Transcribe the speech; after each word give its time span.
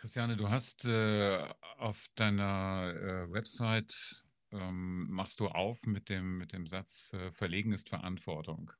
Christiane, 0.00 0.34
du 0.34 0.48
hast 0.48 0.86
äh, 0.86 1.46
auf 1.76 2.06
deiner 2.14 2.94
äh, 2.96 3.30
Website 3.30 4.24
ähm, 4.50 5.06
machst 5.10 5.40
du 5.40 5.48
auf 5.48 5.84
mit 5.84 6.08
dem, 6.08 6.38
mit 6.38 6.54
dem 6.54 6.66
Satz, 6.66 7.12
äh, 7.12 7.30
Verlegen 7.30 7.74
ist 7.74 7.90
Verantwortung. 7.90 8.72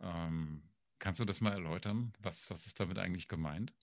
Ähm, 0.00 0.62
kannst 0.98 1.20
du 1.20 1.26
das 1.26 1.42
mal 1.42 1.52
erläutern? 1.52 2.14
Was, 2.18 2.48
was 2.48 2.64
ist 2.64 2.80
damit 2.80 2.98
eigentlich 2.98 3.28
gemeint? 3.28 3.74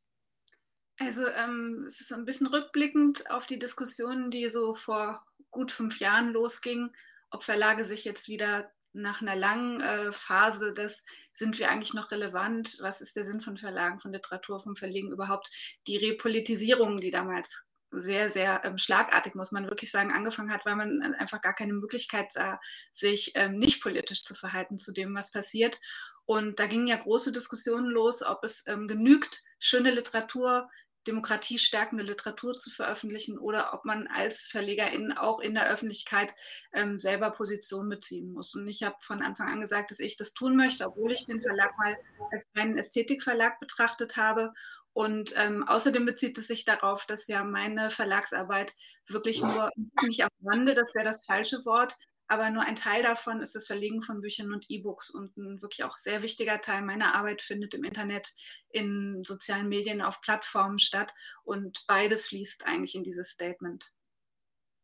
Also 0.97 1.27
ähm, 1.27 1.83
es 1.85 2.01
ist 2.01 2.11
ein 2.13 2.25
bisschen 2.25 2.47
rückblickend 2.47 3.29
auf 3.29 3.45
die 3.45 3.59
Diskussionen, 3.59 4.31
die 4.31 4.49
so 4.49 4.73
vor 4.73 5.23
gut 5.51 5.71
fünf 5.71 5.99
Jahren 5.99 6.33
losgingen, 6.33 6.95
ob 7.29 7.43
Verlage 7.43 7.83
sich 7.83 8.05
jetzt 8.05 8.27
wieder 8.27 8.73
nach 8.95 9.21
einer 9.21 9.35
langen 9.35 9.81
äh, 9.81 10.11
Phase 10.11 10.73
des, 10.73 11.05
sind 11.29 11.59
wir 11.59 11.69
eigentlich 11.69 11.93
noch 11.93 12.11
relevant, 12.11 12.77
was 12.79 13.01
ist 13.01 13.15
der 13.15 13.25
Sinn 13.25 13.41
von 13.41 13.57
Verlagen, 13.57 13.99
von 13.99 14.13
Literatur, 14.13 14.59
vom 14.59 14.75
Verlegen 14.75 15.11
überhaupt, 15.11 15.49
die 15.87 15.97
Repolitisierung, 15.97 16.99
die 16.99 17.11
damals 17.11 17.67
sehr, 17.91 18.29
sehr 18.29 18.61
ähm, 18.63 18.77
schlagartig, 18.77 19.35
muss 19.35 19.51
man 19.51 19.67
wirklich 19.67 19.91
sagen, 19.91 20.11
angefangen 20.11 20.51
hat, 20.51 20.65
weil 20.65 20.75
man 20.75 21.13
einfach 21.15 21.41
gar 21.41 21.53
keine 21.53 21.73
Möglichkeit 21.73 22.31
sah, 22.31 22.59
sich 22.91 23.33
ähm, 23.35 23.57
nicht 23.57 23.81
politisch 23.81 24.23
zu 24.23 24.33
verhalten 24.33 24.77
zu 24.77 24.91
dem, 24.91 25.15
was 25.15 25.31
passiert. 25.31 25.79
Und 26.25 26.59
da 26.59 26.65
gingen 26.65 26.87
ja 26.87 26.95
große 26.95 27.31
Diskussionen 27.31 27.85
los, 27.85 28.23
ob 28.23 28.43
es 28.43 28.65
ähm, 28.67 28.87
genügt, 28.87 29.43
schöne 29.59 29.91
Literatur 29.91 30.69
demokratiestärkende 31.07 32.03
Literatur 32.03 32.57
zu 32.57 32.69
veröffentlichen 32.69 33.37
oder 33.37 33.73
ob 33.73 33.85
man 33.85 34.07
als 34.07 34.47
Verlegerin 34.47 35.11
auch 35.13 35.39
in 35.39 35.53
der 35.53 35.69
Öffentlichkeit 35.69 36.33
ähm, 36.73 36.97
selber 36.97 37.31
Position 37.31 37.89
beziehen 37.89 38.33
muss. 38.33 38.55
Und 38.55 38.67
ich 38.67 38.83
habe 38.83 38.95
von 38.99 39.21
Anfang 39.21 39.49
an 39.49 39.61
gesagt, 39.61 39.91
dass 39.91 39.99
ich 39.99 40.17
das 40.17 40.33
tun 40.33 40.55
möchte, 40.55 40.85
obwohl 40.85 41.11
ich 41.11 41.25
den 41.25 41.41
Verlag 41.41 41.77
mal 41.77 41.97
als 42.31 42.47
reinen 42.55 42.77
Ästhetikverlag 42.77 43.59
betrachtet 43.59 44.17
habe. 44.17 44.53
Und 44.93 45.33
ähm, 45.35 45.67
außerdem 45.67 46.05
bezieht 46.05 46.37
es 46.37 46.47
sich 46.47 46.63
darauf, 46.63 47.05
dass 47.05 47.27
ja 47.27 47.43
meine 47.43 47.89
Verlagsarbeit 47.89 48.73
wirklich 49.07 49.41
nur 49.41 49.69
nicht 50.03 50.23
auf 50.23 50.31
Rande, 50.43 50.73
das 50.73 50.95
wäre 50.95 51.05
das 51.05 51.25
falsche 51.25 51.65
Wort, 51.65 51.97
aber 52.27 52.49
nur 52.49 52.63
ein 52.63 52.75
Teil 52.75 53.03
davon 53.03 53.41
ist 53.41 53.55
das 53.55 53.67
Verlegen 53.67 54.01
von 54.01 54.21
Büchern 54.21 54.51
und 54.51 54.69
E-Books 54.69 55.09
und 55.09 55.37
ein 55.37 55.61
wirklich 55.61 55.83
auch 55.83 55.95
sehr 55.95 56.21
wichtiger 56.21 56.59
Teil 56.59 56.81
meiner 56.81 57.13
Arbeit 57.13 57.41
findet 57.41 57.73
im 57.73 57.83
Internet, 57.83 58.33
in 58.69 59.23
sozialen 59.23 59.69
Medien, 59.69 60.01
auf 60.01 60.21
Plattformen 60.21 60.79
statt 60.79 61.13
und 61.43 61.85
beides 61.87 62.27
fließt 62.27 62.65
eigentlich 62.65 62.95
in 62.95 63.03
dieses 63.03 63.29
Statement. 63.29 63.93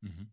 Mhm. 0.02 0.31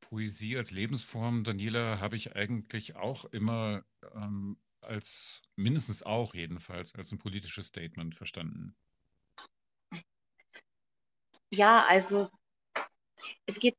Poesie 0.00 0.56
als 0.56 0.70
Lebensform, 0.70 1.44
Daniela, 1.44 2.00
habe 2.00 2.16
ich 2.16 2.34
eigentlich 2.34 2.96
auch 2.96 3.24
immer 3.26 3.84
ähm, 4.14 4.58
als, 4.80 5.42
mindestens 5.56 6.02
auch 6.02 6.34
jedenfalls, 6.34 6.94
als 6.94 7.12
ein 7.12 7.18
politisches 7.18 7.68
Statement 7.68 8.14
verstanden. 8.14 8.76
Ja, 11.52 11.84
also 11.86 12.30
es 13.46 13.58
geht 13.58 13.76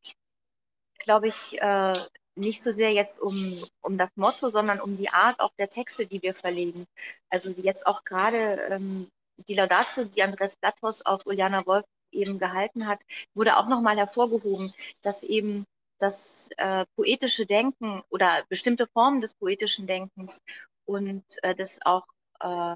glaube 1.03 1.27
ich, 1.27 1.61
äh, 1.61 1.93
nicht 2.35 2.61
so 2.61 2.71
sehr 2.71 2.91
jetzt 2.91 3.19
um, 3.19 3.61
um 3.81 3.97
das 3.97 4.15
Motto, 4.15 4.49
sondern 4.49 4.79
um 4.79 4.97
die 4.97 5.09
Art 5.09 5.39
auch 5.39 5.51
der 5.57 5.69
Texte, 5.69 6.07
die 6.07 6.21
wir 6.21 6.33
verlegen. 6.33 6.85
Also 7.29 7.51
jetzt 7.51 7.85
auch 7.85 8.03
gerade 8.03 8.61
ähm, 8.69 9.09
die 9.47 9.55
Laudatio, 9.55 10.05
die 10.05 10.23
Andres 10.23 10.55
Blatthaus 10.55 11.05
auf 11.05 11.25
Uliana 11.25 11.65
Wolf 11.65 11.85
eben 12.11 12.39
gehalten 12.39 12.87
hat, 12.87 13.01
wurde 13.33 13.57
auch 13.57 13.67
nochmal 13.67 13.97
hervorgehoben, 13.97 14.73
dass 15.01 15.23
eben 15.23 15.65
das 15.99 16.49
äh, 16.57 16.85
poetische 16.95 17.45
Denken 17.45 18.01
oder 18.09 18.43
bestimmte 18.49 18.87
Formen 18.87 19.21
des 19.21 19.33
poetischen 19.33 19.87
Denkens 19.87 20.41
und 20.85 21.23
äh, 21.43 21.55
des 21.55 21.79
auch 21.85 22.05
äh, 22.39 22.75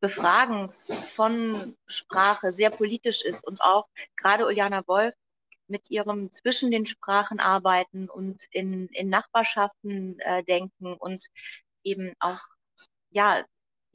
Befragens 0.00 0.92
von 1.14 1.76
Sprache 1.86 2.52
sehr 2.52 2.70
politisch 2.70 3.22
ist 3.22 3.42
und 3.42 3.60
auch 3.62 3.86
gerade 4.16 4.46
Uliana 4.46 4.86
Wolf 4.86 5.14
mit 5.68 5.90
ihrem 5.90 6.30
zwischen 6.30 6.70
den 6.70 6.86
Sprachen 6.86 7.40
arbeiten 7.40 8.08
und 8.08 8.42
in, 8.50 8.88
in 8.88 9.08
Nachbarschaften 9.08 10.18
äh, 10.20 10.44
denken 10.44 10.94
und 10.94 11.26
eben 11.82 12.14
auch 12.20 12.40
ja 13.10 13.44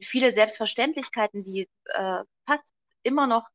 viele 0.00 0.32
Selbstverständlichkeiten, 0.32 1.44
die 1.44 1.68
äh, 1.86 2.22
fast 2.46 2.64
immer 3.02 3.26
noch 3.26 3.48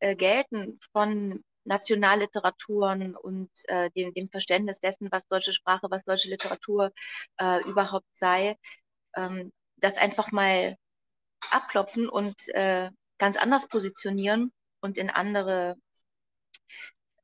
äh, 0.00 0.16
gelten 0.16 0.80
von 0.92 1.44
Nationalliteraturen 1.64 3.14
und 3.16 3.50
äh, 3.68 3.90
dem, 3.90 4.14
dem 4.14 4.30
Verständnis 4.30 4.80
dessen, 4.80 5.08
was 5.10 5.26
deutsche 5.28 5.52
Sprache, 5.52 5.86
was 5.90 6.04
deutsche 6.04 6.28
Literatur 6.28 6.92
äh, 7.38 7.60
überhaupt 7.68 8.08
sei, 8.14 8.56
ähm, 9.14 9.52
das 9.76 9.96
einfach 9.96 10.32
mal 10.32 10.76
abklopfen 11.50 12.08
und 12.08 12.36
äh, 12.48 12.90
ganz 13.18 13.36
anders 13.36 13.68
positionieren 13.68 14.52
und 14.80 14.98
in 14.98 15.10
andere 15.10 15.76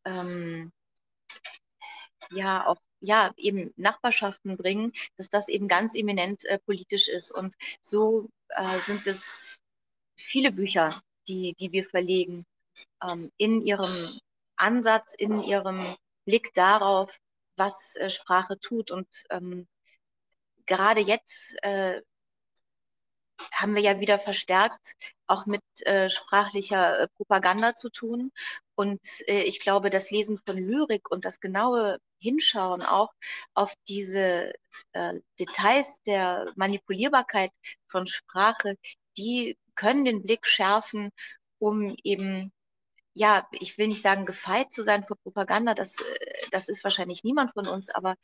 ähm, 0.07 0.73
ja 2.31 2.67
auch 2.67 2.79
ja 3.01 3.33
eben 3.37 3.73
Nachbarschaften 3.77 4.57
bringen, 4.57 4.93
dass 5.17 5.29
das 5.29 5.49
eben 5.49 5.69
ganz 5.69 5.95
eminent 5.95 6.45
äh, 6.47 6.59
politisch 6.59 7.09
ist. 7.09 7.31
Und 7.31 7.55
so 7.81 8.29
äh, 8.49 8.79
sind 8.81 9.07
es 9.07 9.39
viele 10.17 10.53
Bücher, 10.53 10.91
die, 11.29 11.55
die 11.59 11.73
wir 11.73 11.85
verlegen, 11.89 12.47
ähm, 13.03 13.31
in 13.37 13.65
ihrem 13.65 14.21
Ansatz, 14.57 15.15
in 15.15 15.43
ihrem 15.43 15.97
Blick 16.25 16.53
darauf, 16.55 17.19
was 17.57 17.97
äh, 17.97 18.11
Sprache 18.11 18.59
tut. 18.59 18.91
Und 18.91 19.09
ähm, 19.31 19.67
gerade 20.67 21.01
jetzt 21.01 21.55
äh, 21.63 22.01
haben 23.53 23.75
wir 23.75 23.83
ja 23.83 24.01
wieder 24.01 24.19
verstärkt 24.19 24.95
auch 25.27 25.47
mit 25.47 25.63
äh, 25.83 26.09
sprachlicher 26.11 27.01
äh, 27.01 27.09
Propaganda 27.17 27.75
zu 27.75 27.91
tun. 27.91 28.33
Und 28.75 29.01
äh, 29.27 29.43
ich 29.43 29.61
glaube, 29.61 29.91
das 29.91 30.11
Lesen 30.11 30.39
von 30.47 30.57
Lyrik 30.57 31.11
und 31.11 31.25
das 31.25 31.41
genaue 31.41 31.99
Hinschauen 32.19 32.83
auch 32.83 33.13
auf 33.55 33.73
diese 33.89 34.53
äh, 34.93 35.15
Details 35.39 36.01
der 36.07 36.51
Manipulierbarkeit 36.57 37.51
von 37.89 38.07
Sprache, 38.07 38.77
die 39.17 39.57
können 39.75 40.05
den 40.05 40.23
Blick 40.23 40.47
schärfen, 40.47 41.11
um 41.59 41.97
eben 42.05 42.53
ja, 43.15 43.49
ich 43.51 43.79
will 43.79 43.89
nicht 43.89 44.03
sagen, 44.03 44.27
gefeit 44.27 44.73
zu 44.73 44.85
sein 44.85 45.05
vor 45.05 45.17
Propaganda, 45.23 45.75
das, 45.75 45.99
äh, 46.01 46.47
das 46.51 46.69
ist 46.69 46.85
wahrscheinlich 46.85 47.25
niemand 47.25 47.53
von 47.55 47.67
uns, 47.67 47.89
aber 47.91 48.17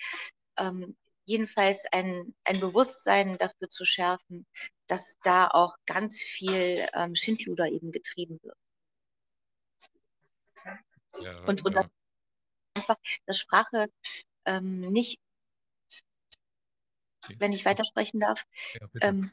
ähm, 0.59 0.97
jedenfalls 1.25 1.85
ein, 1.93 2.35
ein 2.45 2.61
Bewusstsein 2.61 3.39
dafür 3.39 3.69
zu 3.69 3.85
schärfen, 3.85 4.47
dass 4.87 5.19
da 5.23 5.49
auch 5.49 5.77
ganz 5.87 6.21
viel 6.21 6.87
ähm, 6.95 7.15
Schindluder 7.15 7.67
eben 7.67 7.93
getrieben 7.93 8.41
wird. 8.43 8.57
Ja, 11.21 11.45
und, 11.45 11.65
und 11.65 11.77
ja. 11.77 11.89
einfach, 12.75 12.97
dass 13.27 13.39
Sprache 13.39 13.91
ähm, 14.45 14.81
nicht, 14.81 15.21
wenn 17.39 17.53
ich 17.53 17.65
weitersprechen 17.65 18.21
darf, 18.21 18.45
ja, 18.75 18.89
ähm, 19.01 19.31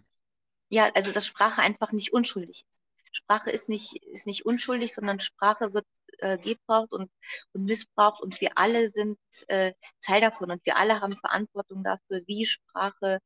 ja, 0.70 0.92
also 0.94 1.12
dass 1.12 1.26
Sprache 1.26 1.62
einfach 1.62 1.92
nicht 1.92 2.14
unschuldig 2.14 2.64
ist. 2.70 2.79
Sprache 3.12 3.52
ist 3.52 3.70
nicht, 3.70 3.96
ist 4.06 4.28
nicht 4.28 4.46
unschuldig, 4.46 4.94
sondern 4.94 5.20
Sprache 5.20 5.74
wird 5.74 5.86
äh, 6.20 6.38
gebraucht 6.38 6.92
und, 6.92 7.12
und 7.54 7.66
missbraucht 7.66 8.22
und 8.22 8.40
wir 8.42 8.58
alle 8.58 8.90
sind 8.90 9.18
äh, 9.48 9.74
Teil 10.02 10.22
davon 10.22 10.52
und 10.52 10.64
wir 10.66 10.78
alle 10.78 11.02
haben 11.02 11.18
Verantwortung 11.18 11.84
dafür, 11.84 12.22
wie 12.28 12.46
Sprache 12.46 13.20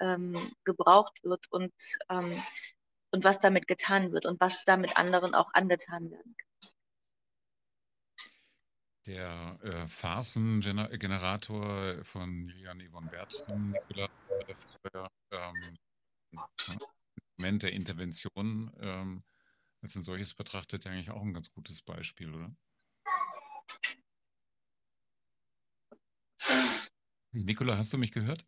ähm, 0.00 0.36
gebraucht 0.64 1.22
wird 1.22 1.46
und, 1.50 1.72
ähm, 2.08 2.42
und 3.10 3.22
was 3.24 3.38
damit 3.38 3.68
getan 3.68 4.12
wird 4.12 4.26
und 4.26 4.40
was 4.40 4.64
damit 4.64 4.96
anderen 4.96 5.34
auch 5.34 5.50
angetan 5.52 6.10
werden 6.10 6.34
kann. 6.36 6.46
Der 9.06 9.58
äh, 9.62 9.88
Phasengenerator 9.88 12.04
von 12.04 12.48
Lilian 12.48 12.86
Yvonne 12.86 13.08
Bert, 13.10 13.46
Nicola, 13.48 14.10
ähm, 15.32 15.78
Moment 17.40 17.62
der 17.62 17.72
Intervention 17.72 18.70
ähm, 18.80 19.22
als 19.80 19.96
ein 19.96 20.02
solches 20.02 20.34
betrachtet, 20.34 20.86
eigentlich 20.86 21.10
auch 21.10 21.22
ein 21.22 21.32
ganz 21.32 21.50
gutes 21.50 21.80
Beispiel, 21.80 22.34
oder? 22.34 22.54
Nicola, 27.32 27.78
hast 27.78 27.94
du 27.94 27.98
mich 27.98 28.12
gehört? 28.12 28.44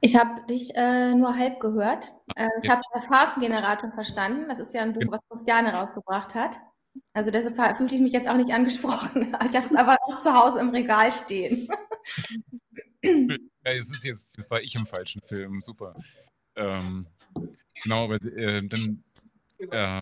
Ich 0.00 0.16
habe 0.16 0.46
dich 0.46 0.74
äh, 0.74 1.12
nur 1.12 1.36
halb 1.36 1.60
gehört. 1.60 2.14
Äh, 2.34 2.48
ich 2.62 2.64
ja. 2.64 2.72
habe 2.72 2.82
den 2.94 3.02
Phasengenerator 3.02 3.92
verstanden. 3.92 4.48
Das 4.48 4.58
ist 4.58 4.72
ja 4.72 4.80
ein 4.80 4.94
Buch, 4.94 5.12
was 5.12 5.20
Christiane 5.28 5.74
rausgebracht 5.74 6.34
hat. 6.34 6.58
Also 7.12 7.30
deshalb 7.30 7.76
fühlte 7.76 7.94
ich 7.94 8.00
mich 8.00 8.12
jetzt 8.12 8.26
auch 8.26 8.38
nicht 8.38 8.54
angesprochen. 8.54 9.36
Ich 9.46 9.54
habe 9.54 9.66
es 9.66 9.74
aber 9.74 9.98
auch 10.06 10.18
zu 10.18 10.32
Hause 10.32 10.60
im 10.60 10.70
Regal 10.70 11.12
stehen. 11.12 11.68
Ja, 13.02 13.72
es 13.72 13.90
ist 13.90 14.04
jetzt, 14.04 14.38
das 14.38 14.50
war 14.50 14.62
ich 14.62 14.74
im 14.74 14.86
falschen 14.86 15.20
Film, 15.20 15.60
super. 15.60 15.94
Ähm, 16.56 17.06
genau, 17.82 18.04
aber 18.04 18.16
äh, 18.22 18.66
dann 18.66 19.02
äh, 19.58 20.00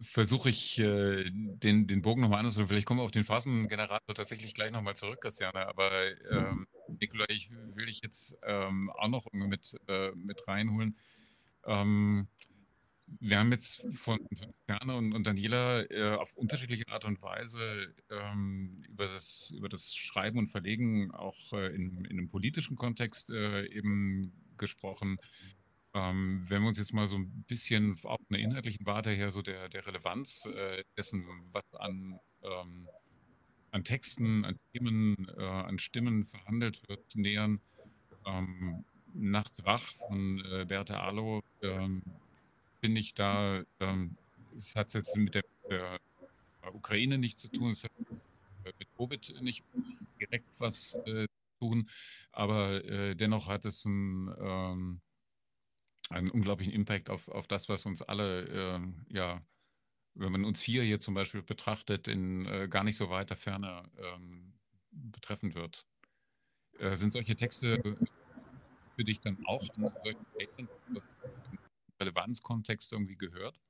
versuche 0.00 0.50
ich 0.50 0.78
äh, 0.78 1.24
den, 1.30 1.86
den 1.86 2.02
Bogen 2.02 2.22
nochmal 2.22 2.40
anders. 2.40 2.58
Vielleicht 2.58 2.86
kommen 2.86 3.00
wir 3.00 3.04
auf 3.04 3.10
den 3.10 3.24
Phasengenerator 3.24 4.14
tatsächlich 4.14 4.54
gleich 4.54 4.70
nochmal 4.70 4.96
zurück, 4.96 5.20
Christiane. 5.20 5.66
Aber 5.66 5.90
ähm, 6.30 6.66
Nikola, 7.00 7.26
ich 7.28 7.50
will 7.50 7.86
dich 7.86 8.00
jetzt 8.02 8.38
ähm, 8.42 8.90
auch 8.90 9.08
noch 9.08 9.26
mit, 9.32 9.76
äh, 9.88 10.10
mit 10.12 10.46
reinholen. 10.48 10.96
Ähm, 13.08 13.18
wir 13.20 13.38
haben 13.38 13.52
jetzt 13.52 13.84
von, 13.92 14.18
Christiane 14.28 14.96
und, 14.96 15.12
und 15.12 15.26
Daniela 15.26 15.90
äh, 15.90 16.16
auf 16.16 16.34
unterschiedliche 16.34 16.88
Art 16.88 17.04
und 17.04 17.20
Weise 17.22 17.94
ähm, 18.10 18.82
über, 18.88 19.06
das, 19.08 19.52
über 19.56 19.68
das 19.68 19.94
Schreiben 19.94 20.38
und 20.38 20.48
Verlegen 20.48 21.10
auch 21.12 21.52
äh, 21.52 21.74
in, 21.74 22.04
in 22.04 22.18
einem 22.18 22.28
politischen 22.28 22.76
Kontext 22.76 23.30
äh, 23.30 23.66
eben 23.66 24.32
gesprochen. 24.56 25.18
Ähm, 25.94 26.44
wenn 26.48 26.62
wir 26.62 26.68
uns 26.68 26.78
jetzt 26.78 26.92
mal 26.92 27.06
so 27.06 27.16
ein 27.16 27.44
bisschen 27.46 27.98
auf 28.02 28.20
einer 28.28 28.38
inhaltlichen 28.38 28.84
Warte 28.86 29.10
her 29.10 29.30
so 29.30 29.42
der, 29.42 29.68
der 29.68 29.86
Relevanz 29.86 30.46
äh, 30.46 30.84
dessen, 30.96 31.24
was 31.50 31.64
an, 31.74 32.18
ähm, 32.42 32.88
an 33.70 33.84
Texten, 33.84 34.44
an 34.44 34.58
Themen, 34.72 35.28
äh, 35.36 35.42
an 35.42 35.78
Stimmen 35.78 36.24
verhandelt 36.24 36.86
wird, 36.88 37.16
nähern. 37.16 37.60
Ähm, 38.26 38.84
Nachts 39.14 39.64
wach 39.64 39.82
von 40.06 40.44
äh, 40.44 40.66
Bertha 40.66 41.00
Arlo 41.00 41.42
finde 42.80 43.00
ich 43.00 43.14
da, 43.14 43.62
ähm, 43.80 44.16
es 44.56 44.74
hat 44.76 44.92
jetzt 44.94 45.16
mit 45.16 45.34
der, 45.34 45.44
der, 45.70 46.00
Ukraine 46.72 47.16
nichts 47.16 47.42
zu 47.42 47.48
tun, 47.48 47.70
es 47.70 47.84
hat 47.84 47.92
mit 48.78 48.88
Covid 48.96 49.40
nicht 49.40 49.64
direkt 50.20 50.50
was 50.58 50.94
äh, 51.06 51.26
zu 51.26 51.58
tun, 51.60 51.88
aber 52.32 52.84
äh, 52.84 53.14
dennoch 53.14 53.48
hat 53.48 53.64
es 53.64 53.84
ein, 53.86 54.34
ähm, 54.38 55.00
einen 56.10 56.30
unglaublichen 56.30 56.72
Impact 56.72 57.08
auf, 57.08 57.28
auf 57.28 57.46
das, 57.46 57.68
was 57.68 57.86
uns 57.86 58.02
alle, 58.02 58.76
äh, 58.76 58.80
ja, 59.14 59.40
wenn 60.14 60.32
man 60.32 60.44
uns 60.44 60.60
hier 60.60 60.82
hier 60.82 61.00
zum 61.00 61.14
Beispiel 61.14 61.42
betrachtet, 61.42 62.08
in 62.08 62.44
äh, 62.46 62.68
gar 62.68 62.84
nicht 62.84 62.96
so 62.96 63.08
weiter 63.08 63.36
Ferne 63.36 63.84
ähm, 63.96 64.52
betreffen 64.90 65.54
wird. 65.54 65.86
Äh, 66.78 66.96
sind 66.96 67.12
solche 67.12 67.36
Texte 67.36 67.96
für 68.96 69.04
dich 69.04 69.20
dann 69.20 69.38
auch 69.46 69.62
an 69.76 69.92
solchen 70.02 70.26
was 70.34 70.68
Relevanzkontext 72.00 72.92
irgendwie 72.92 73.16
gehört? 73.16 73.60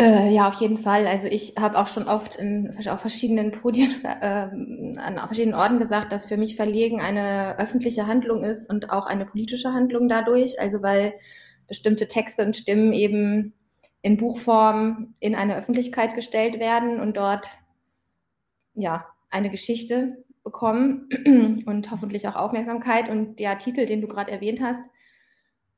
Äh, 0.00 0.32
ja, 0.34 0.48
auf 0.48 0.54
jeden 0.54 0.76
Fall. 0.76 1.06
Also 1.06 1.26
ich 1.26 1.54
habe 1.58 1.78
auch 1.78 1.86
schon 1.86 2.08
oft 2.08 2.36
in, 2.36 2.74
auf 2.88 3.00
verschiedenen 3.00 3.52
Podien, 3.52 4.04
äh, 4.04 4.48
an 4.98 5.18
verschiedenen 5.26 5.54
Orten 5.54 5.78
gesagt, 5.78 6.10
dass 6.12 6.26
für 6.26 6.36
mich 6.36 6.56
Verlegen 6.56 7.00
eine 7.00 7.58
öffentliche 7.58 8.06
Handlung 8.06 8.42
ist 8.42 8.68
und 8.68 8.90
auch 8.90 9.06
eine 9.06 9.26
politische 9.26 9.72
Handlung 9.72 10.08
dadurch. 10.08 10.58
Also 10.60 10.82
weil 10.82 11.14
bestimmte 11.68 12.08
Texte 12.08 12.44
und 12.44 12.56
Stimmen 12.56 12.92
eben 12.92 13.54
in 14.02 14.16
Buchform 14.16 15.14
in 15.20 15.34
eine 15.34 15.56
Öffentlichkeit 15.56 16.14
gestellt 16.14 16.58
werden 16.58 17.00
und 17.00 17.16
dort 17.16 17.48
ja 18.74 19.06
eine 19.30 19.50
Geschichte 19.50 20.24
bekommen 20.42 21.08
und 21.66 21.90
hoffentlich 21.90 22.26
auch 22.28 22.36
Aufmerksamkeit. 22.36 23.08
Und 23.08 23.38
der 23.38 23.58
Titel, 23.58 23.86
den 23.86 24.00
du 24.00 24.08
gerade 24.08 24.32
erwähnt 24.32 24.60
hast, 24.60 24.82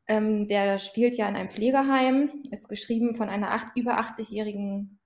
ähm, 0.09 0.47
der 0.47 0.79
spielt 0.79 1.17
ja 1.17 1.29
in 1.29 1.37
einem 1.37 1.51
Pflegeheim, 1.51 2.43
ist 2.51 2.69
geschrieben 2.69 3.15
von 3.15 3.29
einer 3.29 3.51
acht, 3.51 3.77
über 3.77 3.99
80-jährigen 3.99 4.99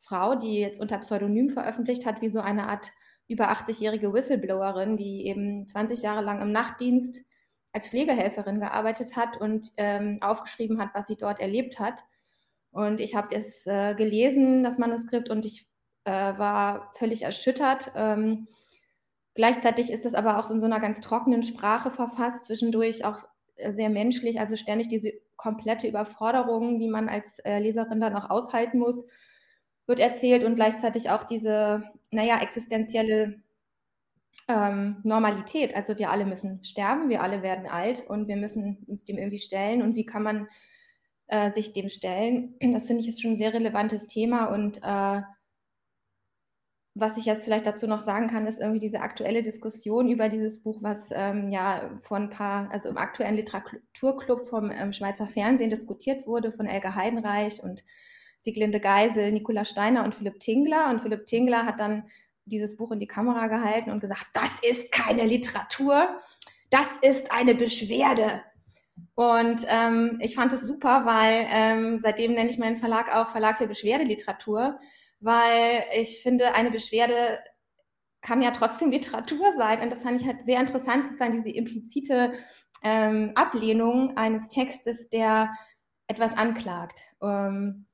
Frau, 0.00 0.34
die 0.36 0.58
jetzt 0.58 0.80
unter 0.80 0.98
Pseudonym 0.98 1.50
veröffentlicht 1.50 2.06
hat, 2.06 2.22
wie 2.22 2.28
so 2.28 2.40
eine 2.40 2.68
Art 2.68 2.92
über 3.28 3.50
80-jährige 3.50 4.12
Whistleblowerin, 4.12 4.96
die 4.96 5.26
eben 5.26 5.66
20 5.66 6.02
Jahre 6.02 6.22
lang 6.22 6.40
im 6.40 6.52
Nachtdienst 6.52 7.24
als 7.72 7.88
Pflegehelferin 7.88 8.60
gearbeitet 8.60 9.16
hat 9.16 9.36
und 9.40 9.72
ähm, 9.76 10.18
aufgeschrieben 10.22 10.80
hat, 10.80 10.90
was 10.94 11.08
sie 11.08 11.16
dort 11.16 11.40
erlebt 11.40 11.78
hat. 11.78 12.04
Und 12.70 13.00
ich 13.00 13.14
habe 13.14 13.34
das 13.34 13.66
äh, 13.66 13.94
gelesen, 13.94 14.62
das 14.62 14.78
Manuskript, 14.78 15.28
und 15.28 15.44
ich 15.44 15.66
äh, 16.04 16.10
war 16.10 16.92
völlig 16.94 17.22
erschüttert. 17.22 17.92
Ähm, 17.94 18.48
gleichzeitig 19.34 19.90
ist 19.90 20.06
es 20.06 20.14
aber 20.14 20.38
auch 20.38 20.50
in 20.50 20.60
so 20.60 20.66
einer 20.66 20.80
ganz 20.80 21.00
trockenen 21.00 21.42
Sprache 21.42 21.90
verfasst, 21.90 22.46
zwischendurch 22.46 23.04
auch 23.04 23.24
sehr 23.56 23.90
menschlich, 23.90 24.40
also 24.40 24.56
ständig 24.56 24.88
diese 24.88 25.12
komplette 25.36 25.88
Überforderung, 25.88 26.78
die 26.78 26.88
man 26.88 27.08
als 27.08 27.38
äh, 27.40 27.58
Leserin 27.58 28.00
dann 28.00 28.16
auch 28.16 28.30
aushalten 28.30 28.78
muss, 28.78 29.04
wird 29.86 30.00
erzählt 30.00 30.44
und 30.44 30.56
gleichzeitig 30.56 31.10
auch 31.10 31.24
diese, 31.24 31.82
naja, 32.10 32.40
existenzielle 32.40 33.36
ähm, 34.48 34.96
Normalität. 35.04 35.74
Also 35.74 35.98
wir 35.98 36.10
alle 36.10 36.26
müssen 36.26 36.62
sterben, 36.64 37.08
wir 37.08 37.22
alle 37.22 37.42
werden 37.42 37.66
alt 37.66 38.04
und 38.08 38.28
wir 38.28 38.36
müssen 38.36 38.84
uns 38.86 39.04
dem 39.04 39.18
irgendwie 39.18 39.38
stellen. 39.38 39.82
Und 39.82 39.94
wie 39.94 40.06
kann 40.06 40.22
man 40.22 40.48
äh, 41.28 41.50
sich 41.52 41.72
dem 41.72 41.88
stellen? 41.88 42.56
Das 42.60 42.86
finde 42.86 43.02
ich 43.02 43.08
ist 43.08 43.22
schon 43.22 43.32
ein 43.32 43.38
sehr 43.38 43.54
relevantes 43.54 44.06
Thema 44.06 44.46
und 44.46 44.80
äh, 44.82 45.22
was 46.98 47.18
ich 47.18 47.26
jetzt 47.26 47.44
vielleicht 47.44 47.66
dazu 47.66 47.86
noch 47.86 48.00
sagen 48.00 48.26
kann, 48.26 48.46
ist 48.46 48.58
irgendwie 48.58 48.78
diese 48.78 49.00
aktuelle 49.00 49.42
Diskussion 49.42 50.08
über 50.08 50.30
dieses 50.30 50.62
Buch, 50.62 50.78
was 50.80 51.08
ähm, 51.12 51.50
ja 51.50 51.90
vor 52.00 52.16
ein 52.16 52.30
paar, 52.30 52.70
also 52.72 52.88
im 52.88 52.96
aktuellen 52.96 53.36
Literaturclub 53.36 54.48
vom 54.48 54.70
ähm, 54.70 54.94
Schweizer 54.94 55.26
Fernsehen 55.26 55.68
diskutiert 55.68 56.26
wurde, 56.26 56.52
von 56.52 56.64
Elke 56.64 56.94
Heidenreich 56.94 57.62
und 57.62 57.84
Sieglinde 58.40 58.80
Geisel, 58.80 59.30
Nicola 59.30 59.66
Steiner 59.66 60.04
und 60.04 60.14
Philipp 60.14 60.40
Tingler. 60.40 60.88
Und 60.88 61.02
Philipp 61.02 61.26
Tingler 61.26 61.66
hat 61.66 61.80
dann 61.80 62.04
dieses 62.46 62.78
Buch 62.78 62.90
in 62.92 62.98
die 62.98 63.06
Kamera 63.06 63.48
gehalten 63.48 63.90
und 63.90 64.00
gesagt, 64.00 64.28
das 64.32 64.58
ist 64.66 64.90
keine 64.90 65.26
Literatur, 65.26 66.08
das 66.70 66.96
ist 67.02 67.30
eine 67.30 67.54
Beschwerde. 67.54 68.40
Und 69.14 69.66
ähm, 69.68 70.18
ich 70.22 70.34
fand 70.34 70.50
es 70.54 70.62
super, 70.62 71.04
weil 71.04 71.46
ähm, 71.50 71.98
seitdem 71.98 72.32
nenne 72.32 72.48
ich 72.48 72.58
meinen 72.58 72.78
Verlag 72.78 73.14
auch 73.14 73.28
Verlag 73.28 73.58
für 73.58 73.66
Beschwerdeliteratur 73.66 74.78
weil 75.20 75.84
ich 75.94 76.22
finde, 76.22 76.54
eine 76.54 76.70
Beschwerde 76.70 77.40
kann 78.20 78.42
ja 78.42 78.50
trotzdem 78.50 78.90
Literatur 78.92 79.52
sein. 79.58 79.80
Und 79.80 79.90
das 79.90 80.02
fand 80.02 80.20
ich 80.20 80.26
halt 80.26 80.46
sehr 80.46 80.60
interessant, 80.60 81.04
sozusagen 81.04 81.32
diese 81.32 81.50
implizite 81.50 82.32
ähm, 82.82 83.32
Ablehnung 83.34 84.16
eines 84.16 84.48
Textes, 84.48 85.08
der 85.08 85.50
etwas 86.08 86.36
anklagt, 86.36 87.00
ähm, 87.22 87.86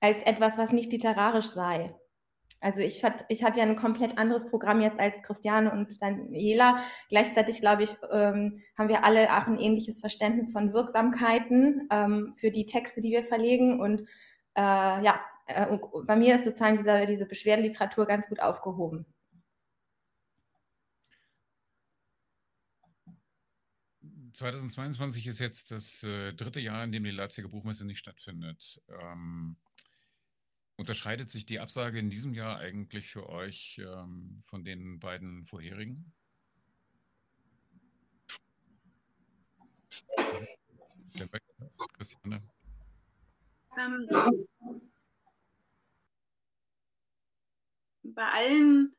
als 0.00 0.22
etwas, 0.22 0.58
was 0.58 0.72
nicht 0.72 0.90
literarisch 0.92 1.50
sei. 1.50 1.94
Also 2.62 2.80
ich, 2.80 3.02
ich 3.28 3.42
habe 3.42 3.58
ja 3.58 3.64
ein 3.64 3.74
komplett 3.76 4.18
anderes 4.18 4.46
Programm 4.46 4.80
jetzt 4.80 5.00
als 5.00 5.20
Christiane 5.22 5.72
und 5.72 6.00
Daniela. 6.00 6.78
Gleichzeitig, 7.08 7.60
glaube 7.60 7.82
ich, 7.82 7.96
ähm, 8.12 8.62
haben 8.78 8.88
wir 8.88 9.04
alle 9.04 9.28
auch 9.30 9.48
ein 9.48 9.58
ähnliches 9.58 9.98
Verständnis 9.98 10.52
von 10.52 10.72
Wirksamkeiten 10.72 11.88
ähm, 11.90 12.34
für 12.36 12.52
die 12.52 12.66
Texte, 12.66 13.00
die 13.00 13.10
wir 13.10 13.24
verlegen. 13.24 13.80
Und 13.80 14.02
äh, 14.54 14.62
ja, 15.04 15.20
äh, 15.46 15.78
bei 16.04 16.16
mir 16.16 16.36
ist 16.36 16.44
sozusagen 16.44 16.78
dieser, 16.78 17.06
diese 17.06 17.26
Beschwerdeliteratur 17.26 18.06
ganz 18.06 18.26
gut 18.28 18.40
aufgehoben. 18.40 19.06
...2022 24.34 25.28
ist 25.28 25.40
jetzt 25.40 25.70
das 25.70 26.02
äh, 26.04 26.32
dritte 26.32 26.58
Jahr, 26.58 26.84
in 26.84 26.92
dem 26.92 27.04
die 27.04 27.10
Leipziger 27.10 27.48
Buchmesse 27.48 27.84
nicht 27.84 27.98
stattfindet. 27.98 28.80
Ähm, 28.88 29.56
unterscheidet 30.76 31.30
sich 31.30 31.44
die 31.44 31.60
Absage 31.60 31.98
in 31.98 32.08
diesem 32.08 32.32
Jahr 32.32 32.58
eigentlich 32.58 33.10
für 33.10 33.28
euch 33.28 33.78
ähm, 33.78 34.40
von 34.42 34.64
den 34.64 34.98
beiden 35.00 35.44
vorherigen? 35.44 36.14
Christiane? 41.92 42.42
Ähm, 43.78 44.08
bei 48.02 48.26
allen 48.26 48.94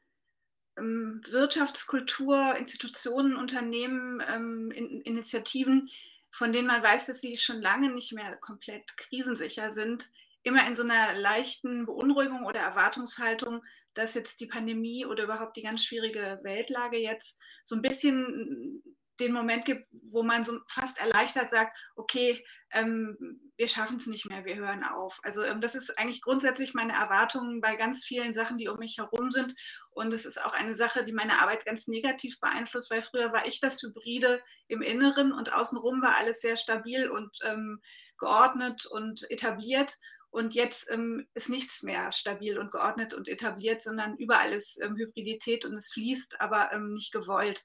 ähm, 0.78 1.22
Wirtschaftskultur, 1.30 2.56
Institutionen, 2.58 3.36
Unternehmen, 3.36 4.22
ähm, 4.28 4.72
in, 4.72 5.02
Initiativen, 5.02 5.90
von 6.32 6.52
denen 6.52 6.68
man 6.68 6.82
weiß, 6.82 7.06
dass 7.08 7.22
sie 7.22 7.38
schon 7.38 7.62
lange 7.62 7.94
nicht 7.94 8.14
mehr 8.14 8.36
komplett 8.38 8.98
krisensicher 8.98 9.72
sind, 9.72 10.10
immer 10.42 10.68
in 10.68 10.76
so 10.76 10.84
einer 10.84 11.14
leichten 11.14 11.86
Beunruhigung 11.86 12.46
oder 12.46 12.60
Erwartungshaltung, 12.60 13.62
dass 13.94 14.14
jetzt 14.14 14.40
die 14.40 14.48
Pandemie 14.48 15.06
oder 15.06 15.24
überhaupt 15.24 15.56
die 15.58 15.62
ganz 15.62 15.84
schwierige 15.84 16.40
Weltlage 16.44 16.98
jetzt 16.98 17.42
so 17.64 17.76
ein 17.76 17.82
bisschen 17.82 18.84
den 19.24 19.34
Moment 19.34 19.66
gibt, 19.66 19.88
wo 20.12 20.24
man 20.24 20.44
so 20.44 20.60
fast 20.68 20.98
erleichtert 21.00 21.50
sagt, 21.50 21.78
okay, 21.96 22.44
ähm, 22.72 23.18
wir 23.56 23.68
schaffen 23.68 23.98
es 23.98 24.08
nicht 24.08 24.26
mehr, 24.26 24.46
wir 24.46 24.56
hören 24.56 24.84
auf. 24.84 25.20
Also 25.24 25.44
ähm, 25.44 25.62
das 25.62 25.76
ist 25.76 25.98
eigentlich 25.98 26.22
grundsätzlich 26.22 26.74
meine 26.74 26.94
Erwartung 26.94 27.62
bei 27.62 27.76
ganz 27.76 28.04
vielen 28.04 28.34
Sachen, 28.34 28.58
die 28.58 28.68
um 28.68 28.78
mich 28.80 28.98
herum 28.98 29.32
sind. 29.32 29.54
Und 29.92 30.14
es 30.14 30.26
ist 30.26 30.44
auch 30.44 30.54
eine 30.54 30.76
Sache, 30.76 31.04
die 31.04 31.14
meine 31.14 31.42
Arbeit 31.42 31.66
ganz 31.66 31.88
negativ 31.88 32.40
beeinflusst, 32.40 32.92
weil 32.92 33.02
früher 33.02 33.32
war 33.32 33.46
ich 33.46 33.60
das 33.60 33.82
Hybride 33.82 34.42
im 34.68 34.82
Inneren 34.82 35.32
und 35.32 35.54
außenrum 35.54 36.02
war 36.02 36.18
alles 36.18 36.42
sehr 36.42 36.58
stabil 36.58 37.10
und 37.10 37.40
ähm, 37.44 37.80
geordnet 38.18 38.86
und 38.86 39.30
etabliert. 39.30 39.98
Und 40.32 40.56
jetzt 40.56 40.90
ähm, 40.90 41.28
ist 41.36 41.50
nichts 41.50 41.84
mehr 41.84 42.12
stabil 42.12 42.58
und 42.58 42.72
geordnet 42.72 43.14
und 43.14 43.28
etabliert, 43.28 43.82
sondern 43.82 44.18
überall 44.18 44.52
ist 44.52 44.82
ähm, 44.84 44.96
Hybridität 44.96 45.64
und 45.64 45.76
es 45.76 45.92
fließt, 45.92 46.42
aber 46.42 46.72
ähm, 46.74 46.96
nicht 46.96 47.14
gewollt. 47.14 47.64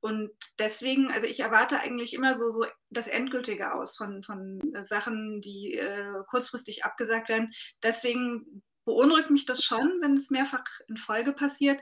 Und 0.00 0.30
deswegen, 0.58 1.10
also 1.10 1.26
ich 1.26 1.40
erwarte 1.40 1.78
eigentlich 1.78 2.14
immer 2.14 2.34
so, 2.34 2.50
so 2.50 2.64
das 2.88 3.06
Endgültige 3.06 3.74
aus 3.74 3.96
von, 3.96 4.22
von 4.22 4.60
Sachen, 4.82 5.40
die 5.40 5.74
äh, 5.74 6.22
kurzfristig 6.28 6.84
abgesagt 6.84 7.28
werden. 7.28 7.50
Deswegen 7.82 8.62
beunruhigt 8.84 9.30
mich 9.30 9.44
das 9.44 9.62
schon, 9.62 9.98
wenn 10.00 10.14
es 10.14 10.30
mehrfach 10.30 10.64
in 10.88 10.96
Folge 10.96 11.32
passiert. 11.32 11.80